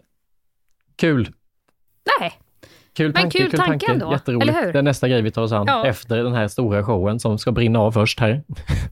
kul. 0.96 1.30
Nej, 2.20 2.34
Kul 2.94 3.06
Men 3.06 3.14
tanke, 3.22 3.38
kul 3.38 3.52
tanke 3.52 3.92
ändå, 3.92 4.12
Jätteroligt. 4.12 4.50
eller 4.50 4.66
hur? 4.66 4.74
Det 4.74 4.80
är 4.80 4.84
nästa 4.84 5.08
grej 5.08 5.22
vi 5.22 5.32
tar 5.32 5.42
oss 5.42 5.52
an 5.52 5.66
Ja. 5.68 5.86
efter 5.86 6.24
den 6.24 6.34
här 6.34 6.48
stora 6.48 6.84
showen 6.84 7.20
som 7.20 7.38
ska 7.38 7.52
brinna 7.52 7.80
av 7.80 7.92
först 7.92 8.20
här. 8.20 8.44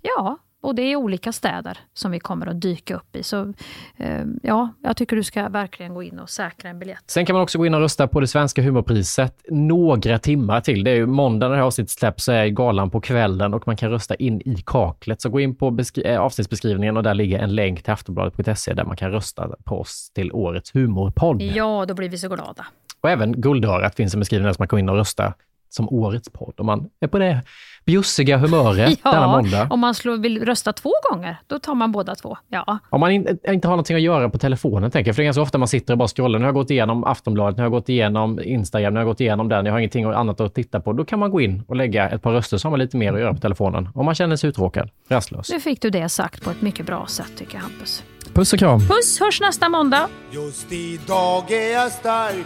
ja, 0.01 0.37
och 0.61 0.75
det 0.75 0.81
är 0.81 0.95
olika 0.95 1.31
städer 1.31 1.77
som 1.93 2.11
vi 2.11 2.19
kommer 2.19 2.47
att 2.47 2.61
dyka 2.61 2.95
upp 2.95 3.15
i. 3.15 3.23
Så 3.23 3.53
eh, 3.97 4.25
ja, 4.43 4.69
jag 4.83 4.97
tycker 4.97 5.15
du 5.15 5.23
ska 5.23 5.49
verkligen 5.49 5.93
gå 5.93 6.03
in 6.03 6.19
och 6.19 6.29
säkra 6.29 6.69
en 6.69 6.79
biljett. 6.79 7.03
Sen 7.07 7.25
kan 7.25 7.33
man 7.33 7.43
också 7.43 7.57
gå 7.57 7.65
in 7.65 7.73
och 7.73 7.79
rösta 7.79 8.07
på 8.07 8.19
det 8.19 8.27
svenska 8.27 8.61
humorpriset 8.61 9.41
några 9.49 10.19
timmar 10.19 10.61
till. 10.61 10.83
Det 10.83 10.91
är 10.91 10.95
ju 10.95 11.05
måndag 11.05 11.47
när 11.47 11.51
det 11.51 11.57
här 11.57 11.67
avsnittet 11.67 11.91
släpps 11.91 12.23
så 12.23 12.31
är 12.31 12.47
galan 12.47 12.89
på 12.89 13.01
kvällen 13.01 13.53
och 13.53 13.67
man 13.67 13.77
kan 13.77 13.89
rösta 13.89 14.15
in 14.15 14.41
i 14.41 14.63
kaklet. 14.65 15.21
Så 15.21 15.29
gå 15.29 15.39
in 15.39 15.55
på 15.55 15.77
eh, 16.05 16.19
avsnittsbeskrivningen 16.19 16.97
och 16.97 17.03
där 17.03 17.13
ligger 17.13 17.39
en 17.39 17.55
länk 17.55 17.83
till 17.83 17.93
aftonbladet.se 17.93 18.73
där 18.73 18.85
man 18.85 18.97
kan 18.97 19.11
rösta 19.11 19.49
på 19.63 19.79
oss 19.79 20.11
till 20.15 20.31
årets 20.31 20.75
humorpodd. 20.75 21.41
Ja, 21.41 21.85
då 21.87 21.93
blir 21.93 22.09
vi 22.09 22.17
så 22.17 22.27
glada. 22.27 22.65
Och 23.01 23.09
även 23.09 23.41
Guldörat 23.41 23.95
finns 23.95 24.13
en 24.13 24.19
beskrivning 24.19 24.45
där 24.45 24.55
man 24.59 24.67
kan 24.67 24.77
gå 24.77 24.79
in 24.79 24.89
och 24.89 24.95
rösta 24.95 25.33
som 25.69 25.89
årets 25.89 26.29
podd 26.29 26.53
om 26.57 26.65
man 26.65 26.89
är 26.99 27.07
på 27.07 27.19
det 27.19 27.41
bjussiga 27.85 28.37
humöret 28.37 28.99
denna 29.03 29.27
måndag. 29.27 29.67
om 29.69 29.79
man 29.79 29.95
slår, 29.95 30.17
vill 30.17 30.45
rösta 30.45 30.73
två 30.73 30.91
gånger, 31.11 31.37
då 31.47 31.59
tar 31.59 31.75
man 31.75 31.91
båda 31.91 32.15
två. 32.15 32.37
Ja. 32.47 32.79
Om 32.89 32.99
man 32.99 33.11
in, 33.11 33.27
inte 33.47 33.67
har 33.67 33.71
någonting 33.71 33.95
att 33.95 34.01
göra 34.01 34.29
på 34.29 34.37
telefonen, 34.37 34.91
tänker 34.91 35.09
jag. 35.09 35.15
För 35.15 35.21
det 35.21 35.23
är 35.23 35.27
ganska 35.27 35.41
ofta 35.41 35.57
man 35.57 35.67
sitter 35.67 35.93
och 35.93 35.97
bara 35.97 36.07
scrollar. 36.07 36.39
Nu 36.39 36.45
har 36.45 36.47
jag 36.47 36.55
gått 36.55 36.71
igenom 36.71 37.03
Aftonbladet, 37.03 37.57
nu 37.57 37.61
har 37.61 37.65
jag 37.65 37.71
gått 37.71 37.89
igenom 37.89 38.39
Instagram, 38.43 38.93
nu 38.93 38.97
har 38.99 39.05
jag 39.05 39.11
gått 39.11 39.21
igenom 39.21 39.49
den. 39.49 39.65
Jag 39.65 39.73
har 39.73 39.79
ingenting 39.79 40.05
annat 40.05 40.41
att 40.41 40.55
titta 40.55 40.79
på. 40.79 40.93
Då 40.93 41.05
kan 41.05 41.19
man 41.19 41.31
gå 41.31 41.41
in 41.41 41.63
och 41.67 41.75
lägga 41.75 42.09
ett 42.09 42.21
par 42.21 42.31
röster 42.31 42.57
så 42.57 42.65
har 42.67 42.71
man 42.71 42.79
lite 42.79 42.97
mer 42.97 43.13
att 43.13 43.19
göra 43.19 43.33
på 43.33 43.39
telefonen. 43.39 43.89
Om 43.95 44.05
man 44.05 44.15
känner 44.15 44.35
sig 44.35 44.49
uttråkad, 44.49 44.89
rastlös. 45.09 45.51
Nu 45.51 45.59
fick 45.59 45.81
du 45.81 45.89
det 45.89 46.09
sagt 46.09 46.43
på 46.43 46.49
ett 46.49 46.61
mycket 46.61 46.85
bra 46.85 47.05
sätt 47.07 47.31
tycker 47.37 47.55
jag 47.55 47.61
Hampus. 47.61 48.03
Puss 48.33 48.53
och 48.53 48.59
kram! 48.59 48.79
Puss, 48.79 49.19
hörs 49.19 49.41
nästa 49.41 49.69
måndag. 49.69 50.07
Just 50.31 50.71
idag 50.71 51.51
är 51.51 51.73
jag 51.73 51.91
stark 51.91 52.45